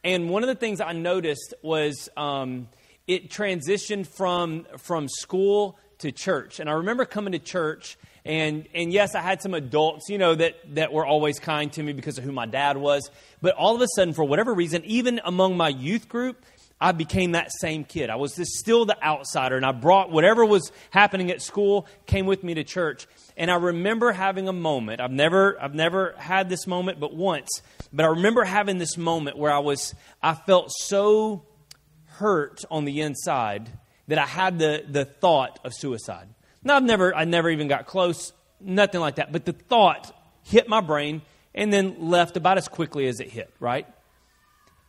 And 0.03 0.29
one 0.29 0.43
of 0.43 0.47
the 0.47 0.55
things 0.55 0.81
I 0.81 0.91
noticed 0.91 1.53
was 1.61 2.09
um, 2.17 2.67
it 3.07 3.29
transitioned 3.29 4.07
from 4.07 4.65
from 4.77 5.07
school 5.07 5.79
to 5.99 6.11
church, 6.11 6.59
and 6.59 6.69
I 6.69 6.73
remember 6.73 7.05
coming 7.05 7.33
to 7.33 7.39
church 7.39 7.97
and, 8.25 8.67
and 8.73 8.91
yes, 8.91 9.15
I 9.15 9.21
had 9.21 9.41
some 9.41 9.53
adults, 9.53 10.09
you 10.09 10.17
know, 10.17 10.35
that, 10.35 10.75
that 10.75 10.91
were 10.91 11.05
always 11.05 11.39
kind 11.39 11.71
to 11.73 11.83
me 11.83 11.93
because 11.93 12.17
of 12.17 12.23
who 12.23 12.31
my 12.31 12.45
dad 12.45 12.77
was. 12.77 13.09
But 13.41 13.55
all 13.55 13.75
of 13.75 13.81
a 13.81 13.87
sudden, 13.95 14.13
for 14.13 14.23
whatever 14.23 14.53
reason, 14.53 14.83
even 14.85 15.19
among 15.23 15.57
my 15.57 15.69
youth 15.69 16.09
group, 16.09 16.43
I 16.81 16.91
became 16.91 17.31
that 17.31 17.49
same 17.59 17.83
kid. 17.83 18.09
I 18.09 18.15
was 18.15 18.35
just 18.35 18.51
still 18.51 18.85
the 18.85 19.01
outsider, 19.03 19.57
and 19.57 19.65
I 19.65 19.71
brought 19.71 20.11
whatever 20.11 20.45
was 20.45 20.71
happening 20.91 21.31
at 21.31 21.41
school 21.41 21.87
came 22.05 22.25
with 22.25 22.43
me 22.43 22.53
to 22.53 22.63
church. 22.63 23.07
And 23.35 23.49
I 23.49 23.55
remember 23.55 24.11
having 24.11 24.47
a 24.47 24.53
moment. 24.53 25.01
I've 25.01 25.11
never, 25.11 25.61
I've 25.61 25.73
never 25.73 26.13
had 26.17 26.49
this 26.49 26.67
moment, 26.67 26.99
but 26.99 27.15
once. 27.15 27.49
But 27.91 28.05
I 28.05 28.09
remember 28.09 28.43
having 28.43 28.77
this 28.77 28.97
moment 28.97 29.37
where 29.37 29.51
I 29.51 29.59
was, 29.59 29.95
I 30.21 30.35
felt 30.35 30.71
so 30.71 31.45
hurt 32.05 32.63
on 32.69 32.85
the 32.85 33.01
inside 33.01 33.69
that 34.09 34.17
I 34.17 34.25
had 34.25 34.57
the, 34.57 34.83
the 34.89 35.05
thought 35.05 35.59
of 35.63 35.71
suicide. 35.73 36.27
Now, 36.63 36.77
I've 36.77 36.83
never, 36.83 37.15
I 37.15 37.25
never 37.25 37.49
even 37.49 37.67
got 37.67 37.85
close, 37.85 38.33
nothing 38.59 38.99
like 38.99 39.15
that. 39.15 39.31
But 39.31 39.45
the 39.45 39.53
thought 39.53 40.13
hit 40.43 40.67
my 40.67 40.81
brain 40.81 41.21
and 41.53 41.71
then 41.71 42.09
left 42.09 42.35
about 42.35 42.57
as 42.57 42.67
quickly 42.67 43.07
as 43.07 43.19
it 43.19 43.29
hit, 43.29 43.53
right? 43.59 43.87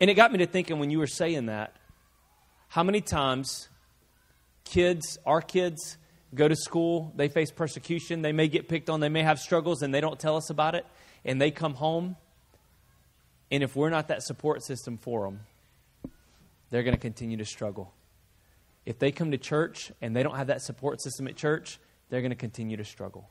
And 0.01 0.09
it 0.09 0.15
got 0.15 0.33
me 0.33 0.39
to 0.39 0.47
thinking 0.47 0.79
when 0.79 0.91
you 0.91 0.99
were 0.99 1.07
saying 1.07 1.47
that, 1.47 1.77
how 2.69 2.83
many 2.83 3.03
times 3.03 3.69
kids, 4.65 5.19
our 5.27 5.43
kids, 5.43 5.99
go 6.35 6.49
to 6.49 6.57
school, 6.57 7.13
they 7.15 7.29
face 7.29 7.51
persecution, 7.51 8.23
they 8.23 8.33
may 8.33 8.49
get 8.49 8.69
picked 8.69 8.89
on, 8.89 9.01
they 9.01 9.11
may 9.11 9.23
have 9.23 9.39
struggles, 9.39 9.83
and 9.83 9.93
they 9.93 10.01
don't 10.01 10.19
tell 10.19 10.37
us 10.37 10.49
about 10.49 10.75
it, 10.75 10.87
and 11.27 11.39
they 11.39 11.51
come 11.51 11.75
home, 11.75 12.17
and 13.51 13.63
if 13.63 13.77
we're 13.77 13.91
not 13.91 14.09
that 14.09 14.23
support 14.23 14.63
system 14.63 14.97
for 14.97 15.25
them, 15.25 15.41
they're 16.71 16.85
going 16.85 16.95
to 16.95 17.01
continue 17.01 17.37
to 17.37 17.45
struggle 17.45 17.93
if 18.87 18.99
they 18.99 19.13
come 19.13 19.31
to 19.31 19.39
church 19.39 19.93
and 20.01 20.15
they 20.15 20.23
don't 20.23 20.37
have 20.37 20.49
that 20.49 20.63
support 20.63 21.01
system 21.01 21.29
at 21.29 21.37
church, 21.37 21.79
they're 22.09 22.21
going 22.21 22.31
to 22.31 22.37
continue 22.37 22.77
to 22.77 22.85
struggle. 22.85 23.31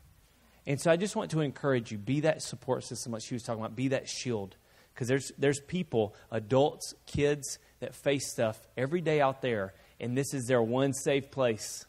And 0.65 0.79
so 0.79 0.91
I 0.91 0.97
just 0.97 1.15
want 1.15 1.31
to 1.31 1.41
encourage 1.41 1.91
you 1.91 1.97
be 1.97 2.21
that 2.21 2.41
support 2.41 2.83
system, 2.83 3.11
like 3.11 3.23
she 3.23 3.33
was 3.33 3.43
talking 3.43 3.61
about, 3.61 3.75
be 3.75 3.89
that 3.89 4.07
shield. 4.07 4.55
Because 4.93 5.07
there's, 5.07 5.31
there's 5.37 5.59
people, 5.61 6.15
adults, 6.31 6.93
kids, 7.05 7.57
that 7.79 7.95
face 7.95 8.29
stuff 8.29 8.59
every 8.77 9.01
day 9.01 9.21
out 9.21 9.41
there, 9.41 9.73
and 9.99 10.17
this 10.17 10.33
is 10.33 10.45
their 10.45 10.61
one 10.61 10.93
safe 10.93 11.31
place. 11.31 11.85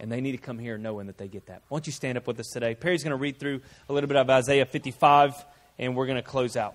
And 0.00 0.10
they 0.10 0.20
need 0.20 0.32
to 0.32 0.38
come 0.38 0.58
here 0.58 0.78
knowing 0.78 1.06
that 1.06 1.18
they 1.18 1.28
get 1.28 1.46
that. 1.46 1.62
Why 1.68 1.76
don't 1.76 1.86
you 1.86 1.92
stand 1.92 2.18
up 2.18 2.26
with 2.26 2.40
us 2.40 2.48
today? 2.48 2.74
Perry's 2.74 3.04
going 3.04 3.10
to 3.10 3.16
read 3.16 3.38
through 3.38 3.60
a 3.88 3.92
little 3.92 4.08
bit 4.08 4.16
of 4.16 4.28
Isaiah 4.28 4.66
55, 4.66 5.44
and 5.78 5.94
we're 5.94 6.06
going 6.06 6.16
to 6.16 6.22
close 6.22 6.56
out 6.56 6.74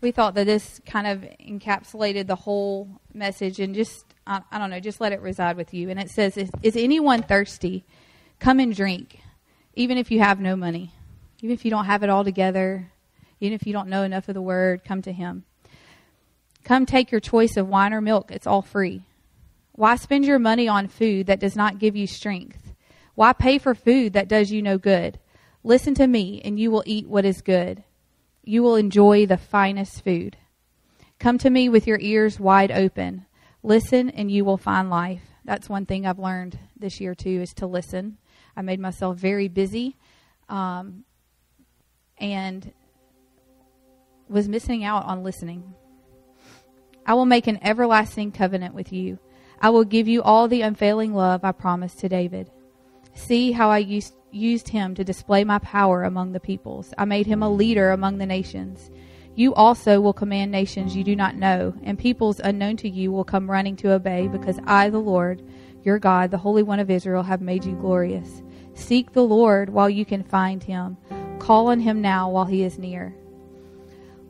we 0.00 0.10
thought 0.10 0.34
that 0.34 0.46
this 0.46 0.80
kind 0.86 1.06
of 1.06 1.24
encapsulated 1.40 2.26
the 2.26 2.36
whole 2.36 2.88
message 3.12 3.60
and 3.60 3.74
just 3.74 4.04
I, 4.26 4.40
I, 4.50 4.58
don't 4.58 4.70
know 4.70 4.80
just 4.80 5.00
let 5.00 5.12
it 5.12 5.20
reside 5.20 5.56
with 5.56 5.74
you. 5.74 5.90
And 5.90 6.00
it 6.00 6.10
says 6.10 6.36
is, 6.36 6.50
is 6.62 6.76
anyone 6.76 7.22
thirsty? 7.22 7.84
Come 8.38 8.60
and 8.60 8.74
drink 8.74 9.20
even 9.74 9.98
if 9.98 10.10
you 10.10 10.20
have 10.20 10.40
no 10.40 10.56
money. 10.56 10.92
Even 11.42 11.54
if 11.54 11.64
you 11.64 11.70
don't 11.70 11.86
have 11.86 12.02
it 12.02 12.10
all 12.10 12.24
together 12.24 12.90
even 13.40 13.54
if 13.54 13.66
you 13.66 13.72
don't 13.72 13.88
know 13.88 14.02
enough 14.02 14.28
of 14.28 14.34
the 14.34 14.42
word 14.42 14.84
come 14.84 15.02
to 15.02 15.12
him. 15.12 15.44
Come 16.62 16.84
take 16.84 17.10
your 17.10 17.20
choice 17.20 17.56
of 17.56 17.68
wine 17.68 17.92
or 17.92 18.00
milk. 18.00 18.30
It's 18.30 18.46
all 18.46 18.62
free. 18.62 19.06
Why 19.72 19.96
spend 19.96 20.26
your 20.26 20.38
money 20.38 20.68
on 20.68 20.88
food 20.88 21.26
that 21.26 21.40
does 21.40 21.56
not 21.56 21.78
give 21.78 21.96
you 21.96 22.06
strength? 22.06 22.74
Why 23.14 23.32
pay 23.32 23.58
for 23.58 23.74
food 23.74 24.12
that 24.12 24.28
does 24.28 24.52
you 24.52 24.60
no 24.60 24.76
good? 24.76 25.18
Listen 25.64 25.94
to 25.94 26.06
me 26.06 26.42
and 26.44 26.58
you 26.58 26.70
will 26.70 26.84
eat 26.86 27.08
what 27.08 27.24
is 27.24 27.40
good 27.40 27.82
you 28.42 28.62
will 28.62 28.76
enjoy 28.76 29.26
the 29.26 29.36
finest 29.36 30.02
food. 30.02 30.36
Come 31.18 31.38
to 31.38 31.50
me 31.50 31.68
with 31.68 31.86
your 31.86 31.98
ears 32.00 32.40
wide 32.40 32.70
open. 32.70 33.26
Listen, 33.62 34.08
and 34.10 34.30
you 34.30 34.44
will 34.44 34.56
find 34.56 34.88
life. 34.88 35.22
That's 35.44 35.68
one 35.68 35.86
thing 35.86 36.06
I've 36.06 36.18
learned 36.18 36.58
this 36.78 37.00
year, 37.00 37.14
too, 37.14 37.40
is 37.42 37.52
to 37.54 37.66
listen. 37.66 38.16
I 38.56 38.62
made 38.62 38.80
myself 38.80 39.16
very 39.18 39.48
busy 39.48 39.96
um, 40.48 41.04
and 42.18 42.72
was 44.28 44.48
missing 44.48 44.84
out 44.84 45.04
on 45.04 45.22
listening. 45.22 45.74
I 47.04 47.14
will 47.14 47.26
make 47.26 47.46
an 47.46 47.58
everlasting 47.62 48.32
covenant 48.32 48.74
with 48.74 48.92
you. 48.92 49.18
I 49.60 49.70
will 49.70 49.84
give 49.84 50.08
you 50.08 50.22
all 50.22 50.48
the 50.48 50.62
unfailing 50.62 51.12
love 51.12 51.44
I 51.44 51.52
promised 51.52 51.98
to 52.00 52.08
David. 52.08 52.50
See 53.14 53.52
how 53.52 53.70
I 53.70 53.78
used 53.78 54.14
used 54.32 54.68
him 54.68 54.94
to 54.94 55.04
display 55.04 55.44
my 55.44 55.58
power 55.58 56.04
among 56.04 56.32
the 56.32 56.40
peoples. 56.40 56.92
I 56.98 57.04
made 57.04 57.26
him 57.26 57.42
a 57.42 57.50
leader 57.50 57.90
among 57.90 58.18
the 58.18 58.26
nations. 58.26 58.90
You 59.34 59.54
also 59.54 60.00
will 60.00 60.12
command 60.12 60.50
nations 60.50 60.96
you 60.96 61.04
do 61.04 61.16
not 61.16 61.36
know, 61.36 61.74
and 61.82 61.98
peoples 61.98 62.40
unknown 62.42 62.76
to 62.78 62.88
you 62.88 63.12
will 63.12 63.24
come 63.24 63.50
running 63.50 63.76
to 63.76 63.92
obey, 63.92 64.28
because 64.28 64.58
I, 64.64 64.90
the 64.90 64.98
Lord, 64.98 65.42
your 65.82 65.98
God, 65.98 66.30
the 66.30 66.38
Holy 66.38 66.62
One 66.62 66.80
of 66.80 66.90
Israel, 66.90 67.22
have 67.22 67.40
made 67.40 67.64
you 67.64 67.72
glorious. 67.72 68.42
Seek 68.74 69.12
the 69.12 69.24
Lord 69.24 69.70
while 69.70 69.88
you 69.88 70.04
can 70.04 70.22
find 70.22 70.62
him. 70.62 70.96
Call 71.38 71.68
on 71.68 71.80
him 71.80 72.00
now 72.00 72.28
while 72.28 72.44
he 72.44 72.62
is 72.62 72.78
near. 72.78 73.14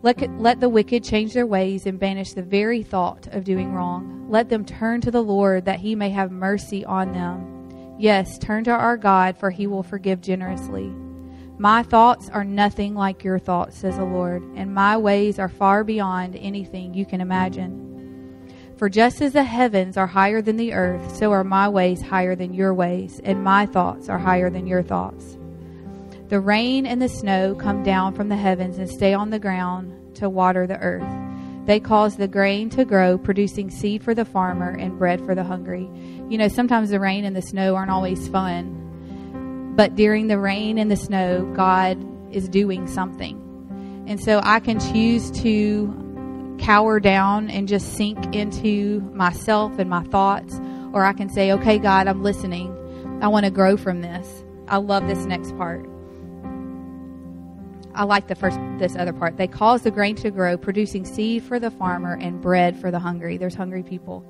Let, 0.03 0.30
let 0.38 0.61
the 0.61 0.68
wicked 0.68 1.05
change 1.05 1.34
their 1.34 1.46
ways 1.46 1.86
and 1.86 1.98
banish 1.98 2.32
the 2.32 2.42
very 2.42 2.82
thought 2.82 3.26
of 3.32 3.44
doing 3.44 3.74
wrong. 3.74 4.26
Let 4.30 4.48
them 4.48 4.64
turn 4.64 5.01
to 5.03 5.11
the 5.11 5.22
Lord 5.22 5.64
that 5.64 5.80
he 5.80 5.94
may 5.94 6.11
have 6.11 6.30
mercy 6.30 6.84
on 6.84 7.12
them 7.12 7.59
Yes, 8.01 8.38
turn 8.38 8.64
to 8.64 8.70
our 8.70 8.96
God, 8.96 9.36
for 9.36 9.51
he 9.51 9.66
will 9.66 9.82
forgive 9.82 10.22
generously. 10.22 10.90
My 11.59 11.82
thoughts 11.82 12.30
are 12.30 12.44
nothing 12.44 12.94
like 12.94 13.24
your 13.24 13.38
thoughts, 13.38 13.76
says 13.76 13.98
the 13.98 14.07
Lord, 14.07 14.42
and 14.57 14.74
my 14.74 14.96
ways 14.96 15.38
are 15.38 15.51
far 15.51 15.84
beyond 15.84 16.34
anything 16.34 16.94
you 16.94 17.05
can 17.05 17.20
imagine. 17.20 18.51
For 18.78 18.88
just 18.88 19.20
as 19.20 19.34
the 19.34 19.44
heavens 19.44 19.98
are 19.98 20.07
higher 20.07 20.40
than 20.40 20.57
the 20.57 20.72
earth, 20.72 21.14
so 21.14 21.30
are 21.32 21.44
my 21.44 21.68
ways 21.68 22.01
higher 22.01 22.34
than 22.34 22.55
your 22.55 22.72
ways, 22.72 23.20
and 23.22 23.44
my 23.44 23.66
thoughts 23.66 24.09
are 24.09 24.18
higher 24.18 24.48
than 24.48 24.66
your 24.66 24.82
thoughts. 24.82 25.36
The 26.30 26.40
rain 26.40 26.86
and 26.86 27.03
the 27.03 27.09
snow 27.11 27.55
come 27.55 27.82
down 27.82 28.14
from 28.14 28.30
the 28.30 28.36
heavens 28.36 28.78
and 28.78 28.88
stay 28.88 29.12
on 29.12 29.28
the 29.28 29.38
ground 29.38 30.16
to 30.16 30.30
water 30.30 30.66
the 30.66 30.78
earth. 30.78 31.29
They 31.66 31.80
cause 31.80 32.16
the 32.16 32.28
grain 32.28 32.70
to 32.70 32.84
grow, 32.84 33.18
producing 33.18 33.70
seed 33.70 34.02
for 34.02 34.14
the 34.14 34.24
farmer 34.24 34.70
and 34.70 34.98
bread 34.98 35.24
for 35.24 35.34
the 35.34 35.44
hungry 35.44 35.88
you 36.30 36.38
know, 36.38 36.46
sometimes 36.46 36.90
the 36.90 37.00
rain 37.00 37.24
and 37.24 37.34
the 37.34 37.42
snow 37.42 37.74
aren't 37.74 37.90
always 37.90 38.28
fun. 38.28 39.74
But 39.76 39.96
during 39.96 40.28
the 40.28 40.38
rain 40.38 40.78
and 40.78 40.88
the 40.88 40.96
snow, 40.96 41.44
God 41.56 41.98
is 42.32 42.48
doing 42.48 42.86
something. 42.86 43.36
And 44.06 44.20
so 44.20 44.40
I 44.42 44.61
can 44.61 44.78
choose 44.78 45.30
to 45.42 46.56
cower 46.61 47.00
down 47.00 47.50
and 47.50 47.66
just 47.66 47.94
sink 47.94 48.34
into 48.34 49.00
myself 49.12 49.78
and 49.80 49.90
my 49.90 50.04
thoughts, 50.04 50.61
or 50.92 51.04
I 51.04 51.12
can 51.12 51.28
say, 51.28 51.50
okay, 51.52 51.78
God, 51.78 52.06
I'm 52.06 52.22
listening. 52.22 52.76
I 53.20 53.26
want 53.26 53.44
to 53.44 53.50
grow 53.50 53.76
from 53.76 54.00
this. 54.00 54.44
I 54.68 54.76
love 54.76 55.08
this 55.08 55.24
next 55.24 55.56
part. 55.56 55.84
I 57.95 58.05
like 58.05 58.28
the 58.28 58.34
first 58.34 58.59
this 58.78 58.97
other 58.97 59.12
part. 59.12 59.36
They 59.36 59.47
cause 59.47 59.82
the 59.82 59.91
grain 59.91 60.16
to 60.16 60.30
grow, 60.30 60.57
producing 60.57 61.05
seed 61.05 61.43
for 61.43 61.59
the 61.59 61.70
farmer 61.70 62.16
and 62.20 62.41
bread 62.41 62.80
for 62.80 62.91
the 62.91 62.99
hungry. 62.99 63.36
There's 63.36 63.55
hungry 63.55 63.82
people. 63.82 64.24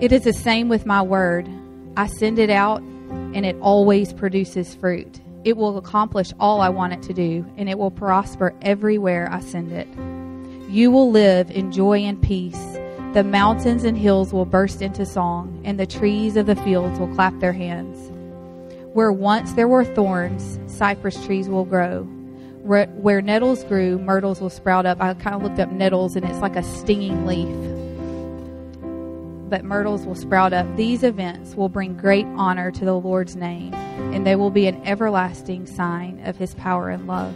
It 0.00 0.12
is 0.12 0.24
the 0.24 0.32
same 0.32 0.68
with 0.68 0.86
my 0.86 1.02
word. 1.02 1.48
I 1.96 2.06
send 2.06 2.38
it 2.38 2.50
out 2.50 2.80
and 2.80 3.44
it 3.44 3.56
always 3.60 4.12
produces 4.12 4.74
fruit. 4.74 5.20
It 5.44 5.56
will 5.56 5.78
accomplish 5.78 6.32
all 6.38 6.60
I 6.60 6.68
want 6.68 6.92
it 6.92 7.02
to 7.04 7.14
do, 7.14 7.46
and 7.56 7.68
it 7.68 7.78
will 7.78 7.90
prosper 7.90 8.54
everywhere 8.60 9.28
I 9.32 9.40
send 9.40 9.72
it. 9.72 9.88
You 10.70 10.90
will 10.90 11.10
live 11.10 11.50
in 11.50 11.72
joy 11.72 12.00
and 12.00 12.20
peace. 12.22 12.60
The 13.14 13.24
mountains 13.24 13.84
and 13.84 13.96
hills 13.96 14.32
will 14.32 14.44
burst 14.44 14.82
into 14.82 15.06
song, 15.06 15.60
and 15.64 15.80
the 15.80 15.86
trees 15.86 16.36
of 16.36 16.46
the 16.46 16.56
fields 16.56 16.98
will 16.98 17.12
clap 17.14 17.38
their 17.40 17.54
hands. 17.54 18.10
Where 18.92 19.12
once 19.12 19.54
there 19.54 19.66
were 19.66 19.84
thorns, 19.84 20.60
cypress 20.66 21.24
trees 21.24 21.48
will 21.48 21.64
grow. 21.64 22.06
Where, 22.62 23.22
nettles 23.22 23.64
grew, 23.64 23.98
myrtles 23.98 24.40
will 24.40 24.50
sprout 24.50 24.86
up. 24.86 25.00
I 25.00 25.14
kind 25.14 25.36
of 25.36 25.42
looked 25.42 25.58
up 25.58 25.72
nettles, 25.72 26.14
and 26.16 26.24
it's 26.24 26.40
like 26.40 26.56
a 26.56 26.62
stinging 26.62 27.26
leaf 27.26 27.48
but 29.50 29.64
myrtles 29.64 30.06
will 30.06 30.14
sprout 30.14 30.52
up. 30.52 30.76
These 30.76 31.02
events 31.02 31.56
will 31.56 31.68
bring 31.68 31.96
great 31.96 32.24
honor 32.36 32.70
to 32.70 32.84
the 32.84 32.94
Lord's 32.94 33.34
name, 33.34 33.74
and 33.74 34.24
they 34.24 34.36
will 34.36 34.50
be 34.50 34.66
an 34.68 34.80
everlasting 34.86 35.66
sign 35.66 36.22
of 36.24 36.36
his 36.36 36.54
power 36.54 36.88
and 36.88 37.06
love. 37.06 37.34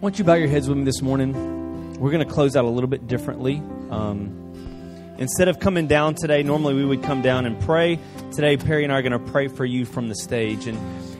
Why 0.00 0.10
don't 0.10 0.18
you 0.18 0.24
bow 0.24 0.34
your 0.34 0.48
heads 0.48 0.68
with 0.68 0.76
me 0.76 0.84
this 0.84 1.00
morning? 1.00 1.94
We're 1.98 2.10
going 2.10 2.26
to 2.26 2.30
close 2.30 2.56
out 2.56 2.64
a 2.64 2.68
little 2.68 2.90
bit 2.90 3.06
differently. 3.06 3.62
Um, 3.88 5.14
instead 5.16 5.48
of 5.48 5.60
coming 5.60 5.86
down 5.86 6.16
today, 6.16 6.42
normally 6.42 6.74
we 6.74 6.84
would 6.84 7.04
come 7.04 7.22
down 7.22 7.46
and 7.46 7.58
pray. 7.60 8.00
Today, 8.32 8.56
Perry 8.56 8.82
and 8.82 8.92
I 8.92 8.98
are 8.98 9.02
going 9.02 9.12
to 9.12 9.30
pray 9.32 9.46
for 9.46 9.64
you 9.64 9.86
from 9.86 10.08
the 10.08 10.16
stage. 10.16 10.66
And 10.66 10.76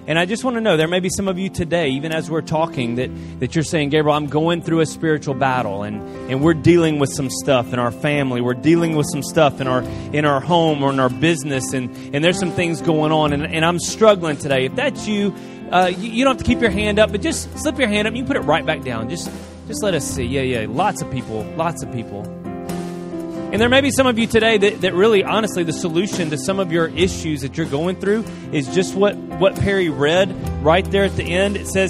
and 0.06 0.18
I 0.18 0.26
just 0.26 0.44
want 0.44 0.56
to 0.56 0.60
know 0.60 0.76
there 0.76 0.88
may 0.88 1.00
be 1.00 1.08
some 1.08 1.28
of 1.28 1.38
you 1.38 1.48
today, 1.48 1.88
even 1.90 2.12
as 2.12 2.30
we're 2.30 2.42
talking, 2.42 2.96
that, 2.96 3.10
that 3.40 3.54
you're 3.54 3.64
saying, 3.64 3.88
Gabriel, 3.88 4.16
I'm 4.16 4.26
going 4.26 4.60
through 4.60 4.80
a 4.80 4.86
spiritual 4.86 5.34
battle 5.34 5.82
and, 5.82 6.02
and 6.30 6.42
we're 6.42 6.54
dealing 6.54 6.98
with 6.98 7.10
some 7.10 7.30
stuff 7.30 7.72
in 7.72 7.78
our 7.78 7.90
family. 7.90 8.40
We're 8.40 8.54
dealing 8.54 8.96
with 8.96 9.06
some 9.10 9.22
stuff 9.22 9.60
in 9.60 9.66
our 9.66 9.82
in 10.12 10.24
our 10.24 10.40
home 10.40 10.82
or 10.82 10.90
in 10.90 11.00
our 11.00 11.08
business 11.08 11.72
and, 11.72 11.94
and 12.14 12.22
there's 12.22 12.38
some 12.38 12.52
things 12.52 12.82
going 12.82 13.12
on 13.12 13.32
and, 13.32 13.46
and 13.46 13.64
I'm 13.64 13.78
struggling 13.78 14.36
today. 14.36 14.66
If 14.66 14.76
that's 14.76 15.08
you, 15.08 15.34
uh, 15.70 15.90
you, 15.96 16.10
you 16.10 16.24
don't 16.24 16.36
have 16.36 16.44
to 16.44 16.50
keep 16.50 16.60
your 16.60 16.70
hand 16.70 16.98
up, 16.98 17.10
but 17.10 17.22
just 17.22 17.56
slip 17.58 17.78
your 17.78 17.88
hand 17.88 18.06
up 18.06 18.12
and 18.12 18.18
you 18.18 18.24
put 18.24 18.36
it 18.36 18.40
right 18.40 18.64
back 18.64 18.82
down. 18.82 19.08
Just 19.08 19.30
just 19.66 19.82
let 19.82 19.94
us 19.94 20.04
see. 20.04 20.24
Yeah, 20.24 20.42
yeah. 20.42 20.66
Lots 20.68 21.00
of 21.00 21.10
people, 21.10 21.42
lots 21.56 21.82
of 21.82 21.90
people. 21.92 22.43
And 23.54 23.60
there 23.60 23.68
may 23.68 23.82
be 23.82 23.92
some 23.92 24.08
of 24.08 24.18
you 24.18 24.26
today 24.26 24.58
that, 24.58 24.80
that 24.80 24.94
really, 24.94 25.22
honestly, 25.22 25.62
the 25.62 25.72
solution 25.72 26.28
to 26.30 26.36
some 26.36 26.58
of 26.58 26.72
your 26.72 26.88
issues 26.88 27.42
that 27.42 27.56
you're 27.56 27.68
going 27.68 27.94
through 27.94 28.24
is 28.50 28.66
just 28.74 28.96
what, 28.96 29.14
what 29.14 29.54
Perry 29.54 29.88
read 29.88 30.34
right 30.60 30.84
there 30.90 31.04
at 31.04 31.14
the 31.14 31.22
end. 31.22 31.56
It 31.56 31.68
says, 31.68 31.88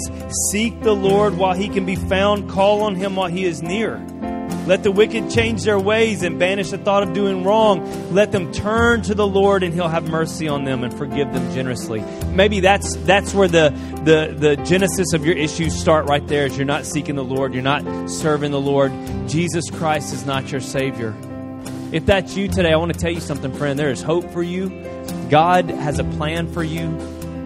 Seek 0.51 0.79
the 0.83 0.93
Lord 0.93 1.37
while 1.37 1.55
he 1.55 1.67
can 1.67 1.83
be 1.83 1.95
found, 1.95 2.51
call 2.51 2.83
on 2.83 2.93
him 2.93 3.15
while 3.15 3.29
he 3.29 3.45
is 3.45 3.63
near. 3.63 3.97
Let 4.67 4.83
the 4.83 4.91
wicked 4.91 5.31
change 5.31 5.63
their 5.63 5.79
ways 5.79 6.21
and 6.21 6.37
banish 6.37 6.69
the 6.69 6.77
thought 6.77 7.01
of 7.01 7.13
doing 7.13 7.43
wrong. 7.43 8.13
Let 8.13 8.31
them 8.31 8.51
turn 8.51 9.01
to 9.01 9.15
the 9.15 9.25
Lord 9.25 9.63
and 9.63 9.73
he'll 9.73 9.87
have 9.87 10.07
mercy 10.07 10.47
on 10.47 10.65
them 10.65 10.83
and 10.83 10.95
forgive 10.95 11.33
them 11.33 11.51
generously. 11.51 12.01
Maybe 12.27 12.59
that's 12.59 12.95
that's 12.97 13.33
where 13.33 13.47
the 13.47 13.71
the, 14.03 14.35
the 14.37 14.55
genesis 14.65 15.13
of 15.13 15.25
your 15.25 15.35
issues 15.35 15.73
start 15.75 16.05
right 16.05 16.27
there 16.27 16.45
is 16.45 16.57
you're 16.57 16.65
not 16.67 16.85
seeking 16.85 17.15
the 17.15 17.23
Lord, 17.23 17.55
you're 17.55 17.63
not 17.63 18.07
serving 18.07 18.51
the 18.51 18.61
Lord. 18.61 18.91
Jesus 19.27 19.71
Christ 19.71 20.13
is 20.13 20.27
not 20.27 20.51
your 20.51 20.61
Savior. 20.61 21.15
If 21.95 22.05
that's 22.07 22.35
you 22.35 22.49
today, 22.49 22.73
I 22.73 22.75
want 22.75 22.91
to 22.91 22.99
tell 22.99 23.09
you 23.09 23.21
something, 23.21 23.53
friend. 23.53 23.79
There 23.79 23.89
is 23.89 24.01
hope 24.01 24.29
for 24.33 24.43
you. 24.43 24.67
God 25.29 25.69
has 25.69 25.97
a 25.97 26.03
plan 26.03 26.51
for 26.51 26.61
you, 26.61 26.87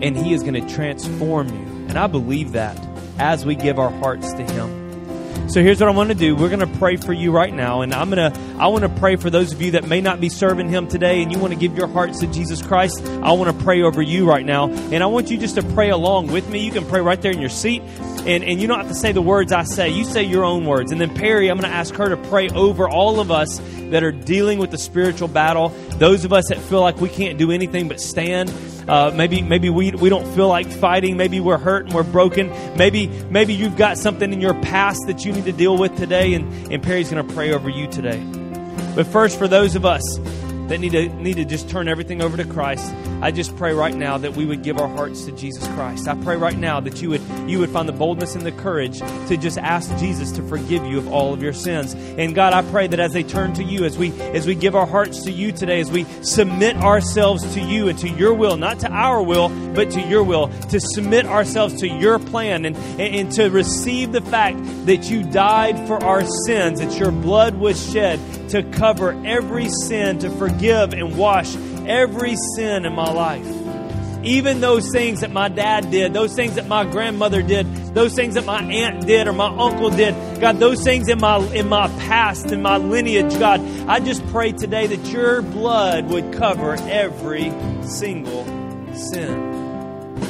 and 0.01 0.17
He 0.17 0.33
is 0.33 0.41
going 0.41 0.55
to 0.55 0.73
transform 0.73 1.49
you. 1.49 1.87
And 1.87 1.99
I 1.99 2.07
believe 2.07 2.53
that 2.53 2.75
as 3.19 3.45
we 3.45 3.53
give 3.53 3.77
our 3.77 3.91
hearts 3.91 4.33
to 4.33 4.43
Him. 4.43 4.88
So 5.49 5.63
here's 5.63 5.79
what 5.79 5.89
I 5.89 5.93
want 5.93 6.09
to 6.09 6.15
do. 6.15 6.35
We're 6.35 6.55
going 6.55 6.59
to 6.59 6.77
pray 6.77 6.95
for 6.95 7.11
you 7.11 7.31
right 7.31 7.51
now, 7.51 7.81
and 7.81 7.91
I'm 7.91 8.11
going 8.11 8.31
to 8.31 8.39
I 8.59 8.67
want 8.67 8.83
to 8.83 8.89
pray 8.89 9.15
for 9.15 9.31
those 9.31 9.51
of 9.51 9.59
you 9.59 9.71
that 9.71 9.87
may 9.87 9.99
not 9.99 10.21
be 10.21 10.29
serving 10.29 10.69
Him 10.69 10.87
today, 10.87 11.23
and 11.23 11.31
you 11.31 11.39
want 11.39 11.53
to 11.53 11.59
give 11.59 11.75
your 11.75 11.87
hearts 11.87 12.19
to 12.19 12.27
Jesus 12.27 12.61
Christ. 12.61 13.03
I 13.23 13.31
want 13.31 13.57
to 13.57 13.63
pray 13.63 13.81
over 13.81 13.99
you 13.99 14.29
right 14.29 14.45
now, 14.45 14.69
and 14.69 15.01
I 15.01 15.07
want 15.07 15.31
you 15.31 15.39
just 15.39 15.55
to 15.55 15.63
pray 15.63 15.89
along 15.89 16.27
with 16.27 16.47
me. 16.49 16.59
You 16.59 16.71
can 16.71 16.85
pray 16.85 17.01
right 17.01 17.19
there 17.19 17.31
in 17.31 17.39
your 17.39 17.49
seat, 17.49 17.81
and 17.81 18.43
and 18.43 18.61
you 18.61 18.67
don't 18.67 18.77
have 18.77 18.89
to 18.89 18.93
say 18.93 19.11
the 19.11 19.23
words 19.23 19.51
I 19.51 19.63
say. 19.63 19.89
You 19.89 20.03
say 20.03 20.23
your 20.23 20.45
own 20.45 20.67
words, 20.67 20.91
and 20.91 21.01
then 21.01 21.15
Perry, 21.15 21.49
I'm 21.49 21.57
going 21.57 21.71
to 21.71 21.75
ask 21.75 21.95
her 21.95 22.09
to 22.09 22.17
pray 22.29 22.49
over 22.49 22.87
all 22.87 23.19
of 23.19 23.31
us 23.31 23.59
that 23.89 24.03
are 24.03 24.11
dealing 24.11 24.59
with 24.59 24.69
the 24.69 24.77
spiritual 24.77 25.29
battle. 25.29 25.69
Those 25.99 26.25
of 26.25 26.31
us 26.31 26.47
that 26.47 26.57
feel 26.57 26.81
like 26.81 26.99
we 27.01 27.09
can't 27.09 27.37
do 27.37 27.51
anything 27.51 27.89
but 27.89 27.99
stand. 27.99 28.53
Uh, 28.87 29.11
maybe 29.13 29.41
maybe 29.41 29.69
we, 29.69 29.91
we 29.91 30.09
don't 30.09 30.25
feel 30.33 30.47
like 30.47 30.71
fighting. 30.71 31.17
Maybe 31.17 31.39
we're 31.39 31.57
hurt 31.57 31.85
and 31.85 31.93
we're 31.93 32.03
broken. 32.03 32.49
Maybe 32.77 33.07
maybe 33.29 33.53
you've 33.53 33.77
got 33.77 33.97
something 33.97 34.31
in 34.31 34.39
your 34.39 34.53
past 34.61 35.01
that 35.07 35.25
you 35.25 35.33
need 35.33 35.45
to 35.45 35.51
deal 35.51 35.77
with 35.77 35.95
today, 35.97 36.33
and, 36.33 36.71
and 36.71 36.81
Perry's 36.81 37.11
going 37.11 37.27
to 37.27 37.33
pray 37.33 37.51
over 37.51 37.69
you 37.69 37.87
today. 37.87 38.19
But 38.95 39.07
first, 39.07 39.37
for 39.37 39.47
those 39.47 39.75
of 39.75 39.85
us 39.85 40.01
that 40.69 40.79
need 40.79 40.91
to 40.91 41.09
need 41.09 41.35
to 41.35 41.45
just 41.45 41.69
turn 41.69 41.87
everything 41.87 42.21
over 42.21 42.37
to 42.37 42.45
Christ. 42.45 42.93
I 43.21 43.31
just 43.31 43.55
pray 43.57 43.73
right 43.73 43.93
now 43.93 44.17
that 44.19 44.35
we 44.35 44.45
would 44.45 44.63
give 44.63 44.77
our 44.77 44.87
hearts 44.87 45.25
to 45.25 45.31
Jesus 45.31 45.67
Christ. 45.69 46.07
I 46.07 46.15
pray 46.15 46.37
right 46.37 46.57
now 46.57 46.79
that 46.79 47.01
you 47.01 47.09
would 47.09 47.21
you 47.47 47.59
would 47.59 47.71
find 47.71 47.89
the 47.89 47.93
boldness 47.93 48.35
and 48.35 48.45
the 48.45 48.51
courage 48.51 48.99
to 48.99 49.35
just 49.35 49.57
ask 49.57 49.89
Jesus 49.97 50.31
to 50.33 50.43
forgive 50.43 50.85
you 50.85 50.99
of 50.99 51.11
all 51.11 51.33
of 51.33 51.41
your 51.41 51.53
sins. 51.53 51.93
And 51.93 52.35
God, 52.35 52.53
I 52.53 52.61
pray 52.69 52.87
that 52.87 52.99
as 52.99 53.13
they 53.13 53.23
turn 53.23 53.53
to 53.55 53.63
you, 53.63 53.83
as 53.83 53.97
we 53.97 54.11
as 54.21 54.45
we 54.45 54.55
give 54.55 54.75
our 54.75 54.85
hearts 54.85 55.23
to 55.23 55.31
you 55.31 55.51
today, 55.51 55.79
as 55.79 55.91
we 55.91 56.05
submit 56.21 56.77
ourselves 56.77 57.53
to 57.55 57.61
you 57.61 57.87
and 57.87 57.97
to 57.99 58.09
your 58.09 58.35
will, 58.35 58.55
not 58.55 58.79
to 58.79 58.91
our 58.91 59.21
will, 59.23 59.49
but 59.73 59.89
to 59.91 60.01
your 60.01 60.23
will, 60.23 60.49
to 60.69 60.79
submit 60.79 61.25
ourselves 61.25 61.79
to 61.81 61.87
your 61.87 62.19
plan 62.19 62.65
and, 62.65 62.77
and, 62.77 63.15
and 63.15 63.31
to 63.33 63.49
receive 63.49 64.11
the 64.11 64.21
fact 64.21 64.59
that 64.85 65.09
you 65.09 65.23
died 65.23 65.87
for 65.87 66.03
our 66.03 66.23
sins, 66.45 66.79
that 66.79 66.97
your 66.99 67.11
blood 67.11 67.55
was 67.55 67.91
shed 67.91 68.19
to 68.49 68.63
cover 68.63 69.11
every 69.25 69.69
sin, 69.69 70.19
to 70.19 70.29
forgive 70.29 70.93
and 70.93 71.17
wash 71.17 71.55
every 71.87 72.35
sin 72.55 72.85
in 72.85 72.93
my 72.93 73.11
life. 73.11 73.47
Even 74.23 74.59
those 74.59 74.91
things 74.91 75.21
that 75.21 75.31
my 75.31 75.47
dad 75.47 75.91
did, 75.91 76.13
those 76.13 76.35
things 76.35 76.55
that 76.55 76.67
my 76.67 76.83
grandmother 76.83 77.41
did, 77.41 77.65
those 77.95 78.13
things 78.13 78.33
that 78.33 78.45
my 78.45 78.61
aunt 78.61 79.07
did 79.07 79.27
or 79.27 79.33
my 79.33 79.47
uncle 79.47 79.89
did, 79.89 80.13
God, 80.41 80.57
those 80.57 80.83
things 80.83 81.07
in 81.07 81.21
my 81.21 81.37
in 81.53 81.69
my 81.69 81.87
past, 81.87 82.51
in 82.51 82.61
my 82.61 82.77
lineage, 82.77 83.39
God, 83.39 83.61
I 83.87 83.99
just 83.99 84.25
pray 84.27 84.51
today 84.51 84.87
that 84.87 85.05
your 85.09 85.41
blood 85.41 86.09
would 86.09 86.33
cover 86.33 86.73
every 86.73 87.53
single 87.83 88.45
sin. 88.93 89.68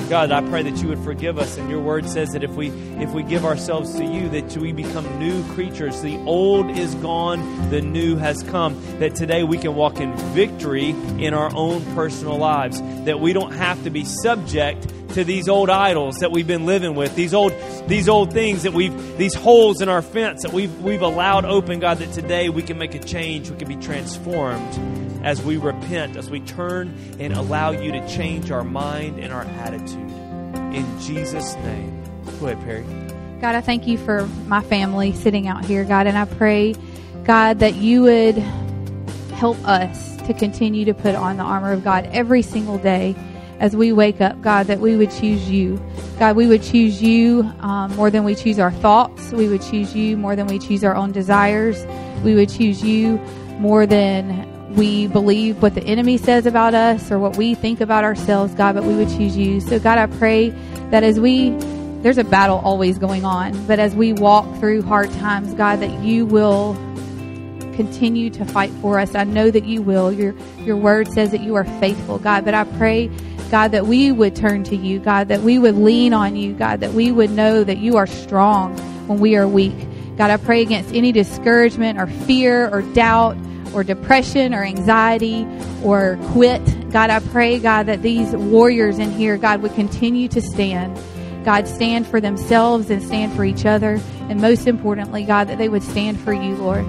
God, 0.09 0.31
I 0.31 0.41
pray 0.49 0.63
that 0.63 0.81
you 0.81 0.87
would 0.87 1.03
forgive 1.03 1.37
us. 1.37 1.57
And 1.57 1.69
your 1.69 1.81
word 1.81 2.09
says 2.09 2.31
that 2.31 2.43
if 2.43 2.49
we 2.51 2.69
if 2.69 3.11
we 3.11 3.21
give 3.21 3.45
ourselves 3.45 3.93
to 3.93 4.03
you, 4.03 4.27
that 4.29 4.57
we 4.57 4.71
become 4.71 5.19
new 5.19 5.43
creatures. 5.53 6.01
The 6.01 6.17
old 6.25 6.71
is 6.71 6.95
gone, 6.95 7.69
the 7.69 7.81
new 7.81 8.15
has 8.15 8.41
come. 8.41 8.75
That 8.97 9.13
today 9.13 9.43
we 9.43 9.59
can 9.59 9.75
walk 9.75 9.99
in 9.99 10.17
victory 10.33 10.89
in 10.89 11.35
our 11.35 11.55
own 11.55 11.85
personal 11.93 12.37
lives. 12.37 12.81
That 13.05 13.19
we 13.19 13.33
don't 13.33 13.51
have 13.51 13.83
to 13.83 13.91
be 13.91 14.03
subject 14.03 14.87
to 15.09 15.23
these 15.23 15.47
old 15.47 15.69
idols 15.69 16.17
that 16.17 16.31
we've 16.31 16.47
been 16.47 16.65
living 16.65 16.95
with, 16.95 17.13
these 17.15 17.35
old 17.35 17.53
these 17.87 18.09
old 18.09 18.33
things 18.33 18.63
that 18.63 18.73
we've 18.73 19.17
these 19.19 19.35
holes 19.35 19.79
in 19.79 19.89
our 19.89 20.01
fence 20.01 20.41
that 20.41 20.53
we've 20.53 20.75
we've 20.81 21.03
allowed 21.03 21.45
open, 21.45 21.79
God, 21.79 21.99
that 21.99 22.13
today 22.13 22.49
we 22.49 22.63
can 22.63 22.79
make 22.79 22.95
a 22.95 22.99
change, 22.99 23.51
we 23.51 23.57
can 23.57 23.67
be 23.67 23.75
transformed 23.75 25.08
as 25.23 25.41
we 25.41 25.57
repent, 25.57 26.15
as 26.15 26.29
we 26.29 26.39
turn 26.39 26.95
and 27.19 27.33
allow 27.33 27.71
you 27.71 27.91
to 27.91 28.07
change 28.07 28.51
our 28.51 28.63
mind 28.63 29.19
and 29.19 29.33
our 29.33 29.43
attitude. 29.43 30.09
In 30.73 30.99
Jesus' 30.99 31.55
name. 31.55 32.03
Go 32.39 32.47
ahead, 32.47 32.63
Perry. 32.63 32.85
God, 33.41 33.55
I 33.55 33.61
thank 33.61 33.87
you 33.87 33.97
for 33.97 34.27
my 34.47 34.61
family 34.61 35.13
sitting 35.13 35.47
out 35.47 35.63
here, 35.65 35.83
God, 35.83 36.07
and 36.07 36.17
I 36.17 36.25
pray, 36.25 36.75
God, 37.23 37.59
that 37.59 37.75
you 37.75 38.03
would 38.03 38.37
help 39.35 39.57
us 39.65 40.17
to 40.27 40.33
continue 40.33 40.85
to 40.85 40.93
put 40.93 41.15
on 41.15 41.37
the 41.37 41.43
armor 41.43 41.71
of 41.71 41.83
God 41.83 42.09
every 42.11 42.41
single 42.41 42.77
day 42.77 43.15
as 43.59 43.75
we 43.75 43.91
wake 43.91 44.21
up, 44.21 44.41
God, 44.41 44.67
that 44.67 44.79
we 44.79 44.95
would 44.95 45.11
choose 45.11 45.49
you. 45.49 45.81
God, 46.17 46.35
we 46.35 46.47
would 46.47 46.63
choose 46.63 47.01
you 47.01 47.43
um, 47.59 47.95
more 47.95 48.09
than 48.09 48.23
we 48.23 48.35
choose 48.35 48.59
our 48.59 48.71
thoughts. 48.71 49.31
We 49.31 49.47
would 49.47 49.61
choose 49.61 49.95
you 49.95 50.17
more 50.17 50.35
than 50.35 50.47
we 50.47 50.59
choose 50.59 50.83
our 50.83 50.95
own 50.95 51.11
desires. 51.11 51.85
We 52.23 52.35
would 52.35 52.49
choose 52.49 52.83
you 52.83 53.17
more 53.59 53.85
than 53.85 54.48
we 54.79 55.07
believe 55.07 55.61
what 55.61 55.75
the 55.75 55.83
enemy 55.83 56.17
says 56.17 56.45
about 56.45 56.73
us 56.73 57.11
or 57.11 57.19
what 57.19 57.35
we 57.35 57.53
think 57.53 57.81
about 57.81 58.05
ourselves, 58.05 58.53
God, 58.55 58.75
but 58.75 58.85
we 58.85 58.95
would 58.95 59.09
choose 59.09 59.35
you. 59.35 59.59
So, 59.59 59.77
God, 59.77 59.97
I 59.97 60.05
pray 60.05 60.51
that 60.91 61.03
as 61.03 61.19
we, 61.19 61.49
there's 62.01 62.17
a 62.17 62.23
battle 62.23 62.59
always 62.63 62.97
going 62.97 63.25
on, 63.25 63.67
but 63.67 63.77
as 63.77 63.93
we 63.93 64.13
walk 64.13 64.45
through 64.57 64.83
hard 64.83 65.11
times, 65.11 65.53
God, 65.53 65.81
that 65.81 65.91
you 66.01 66.25
will 66.25 66.75
continue 67.75 68.29
to 68.29 68.45
fight 68.45 68.71
for 68.81 68.97
us. 68.97 69.15
I 69.15 69.25
know 69.25 69.51
that 69.51 69.65
you 69.65 69.81
will. 69.81 70.13
Your, 70.13 70.33
your 70.59 70.77
word 70.77 71.09
says 71.09 71.31
that 71.31 71.41
you 71.41 71.55
are 71.55 71.65
faithful, 71.81 72.17
God. 72.17 72.45
But 72.45 72.53
I 72.53 72.63
pray, 72.63 73.07
God, 73.51 73.73
that 73.73 73.85
we 73.85 74.13
would 74.13 74.33
turn 74.33 74.63
to 74.63 74.77
you, 74.77 74.99
God, 74.99 75.27
that 75.27 75.41
we 75.41 75.59
would 75.59 75.75
lean 75.75 76.13
on 76.13 76.37
you, 76.37 76.53
God, 76.53 76.79
that 76.79 76.93
we 76.93 77.11
would 77.11 77.31
know 77.31 77.65
that 77.65 77.79
you 77.79 77.97
are 77.97 78.07
strong 78.07 78.77
when 79.09 79.19
we 79.19 79.35
are 79.35 79.45
weak. 79.45 79.75
God, 80.15 80.31
I 80.31 80.37
pray 80.37 80.61
against 80.61 80.95
any 80.95 81.11
discouragement 81.11 81.99
or 81.99 82.07
fear 82.07 82.69
or 82.69 82.81
doubt 82.93 83.35
or 83.73 83.83
depression 83.83 84.53
or 84.53 84.63
anxiety 84.63 85.47
or 85.83 86.17
quit. 86.31 86.61
God, 86.91 87.09
I 87.09 87.19
pray, 87.19 87.59
God, 87.59 87.85
that 87.85 88.01
these 88.01 88.35
warriors 88.35 88.99
in 88.99 89.11
here, 89.11 89.37
God, 89.37 89.61
would 89.61 89.75
continue 89.75 90.27
to 90.29 90.41
stand. 90.41 90.99
God, 91.45 91.67
stand 91.67 92.07
for 92.07 92.19
themselves 92.19 92.89
and 92.89 93.01
stand 93.01 93.33
for 93.33 93.45
each 93.45 93.65
other. 93.65 93.99
And 94.29 94.41
most 94.41 94.67
importantly, 94.67 95.23
God, 95.23 95.47
that 95.47 95.57
they 95.57 95.69
would 95.69 95.83
stand 95.83 96.19
for 96.19 96.33
you, 96.33 96.55
Lord. 96.55 96.85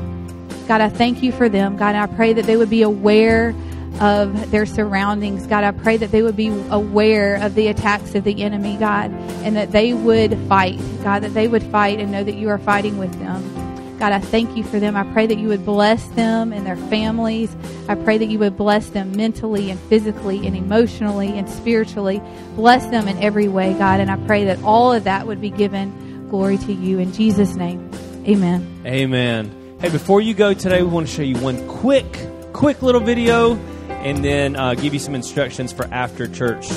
God, 0.67 0.81
I 0.81 0.89
thank 0.89 1.23
you 1.23 1.33
for 1.33 1.49
them. 1.49 1.77
God, 1.77 1.95
I 1.95 2.07
pray 2.07 2.33
that 2.33 2.47
they 2.47 2.57
would 2.57 2.71
be 2.71 2.83
aware 2.83 3.55
of 4.01 4.51
their 4.51 4.67
surroundings. 4.67 5.47
God, 5.47 5.65
I 5.65 5.73
pray 5.73 5.97
that 5.97 6.11
they 6.11 6.23
would 6.23 6.37
be 6.37 6.49
aware 6.71 7.37
of 7.37 7.55
the 7.55 7.69
attacks 7.69 8.15
of 8.15 8.25
the 8.25 8.43
enemy, 8.43 8.77
God, 8.77 9.11
and 9.43 9.57
that 9.57 9.73
they 9.73 9.93
would 9.93 10.39
fight. 10.49 10.79
God, 11.03 11.23
that 11.23 11.35
they 11.35 11.49
would 11.49 11.63
fight 11.65 11.99
and 11.99 12.11
know 12.11 12.25
that 12.25 12.35
you 12.35 12.49
are 12.49 12.59
fighting 12.59 12.99
with 12.99 13.13
them. 13.19 13.60
God, 14.01 14.13
I 14.13 14.19
thank 14.19 14.57
you 14.57 14.65
for 14.65 14.81
them. 14.81 14.97
I 14.97 15.05
pray 15.13 15.27
that 15.27 15.37
you 15.37 15.49
would 15.49 15.67
bless 15.67 16.03
them 16.13 16.55
and 16.55 16.67
their 16.67 16.79
families. 16.79 17.55
I 17.87 17.97
pray 17.97 18.17
that 18.17 18.27
you 18.27 18.39
would 18.39 18.57
bless 18.57 18.89
them 18.89 19.15
mentally 19.15 19.71
and 19.71 19.79
physically 19.79 20.47
and 20.47 20.57
emotionally 20.57 21.39
and 21.39 21.47
spiritually. 21.47 22.23
Bless 22.57 22.87
them 22.87 23.09
in 23.09 23.19
every 23.19 23.47
way, 23.47 23.75
God. 23.75 24.01
And 24.01 24.11
I 24.11 24.17
pray 24.27 24.47
that 24.47 24.63
all 24.63 24.91
of 24.91 25.05
that 25.05 25.27
would 25.27 25.43
be 25.43 25.51
given 25.51 26.29
glory 26.31 26.57
to 26.57 26.73
you. 26.73 26.99
In 26.99 27.13
Jesus' 27.13 27.57
name, 27.57 27.91
amen. 28.27 28.83
Amen. 28.87 29.77
Hey, 29.83 29.91
before 29.91 30.23
you 30.23 30.33
go 30.33 30.55
today, 30.55 30.83
we 30.83 30.89
want 30.89 31.07
to 31.07 31.13
show 31.13 31.23
you 31.23 31.37
one 31.37 31.69
quick, 31.69 32.07
quick 32.55 32.81
little 32.81 33.03
video 33.03 33.57
and 33.89 34.25
then 34.25 34.57
uh, 34.57 34.73
give 34.73 34.95
you 34.95 35.01
some 35.01 35.15
instructions 35.15 35.75
for 35.75 35.85
after 35.93 36.27
church 36.27 36.71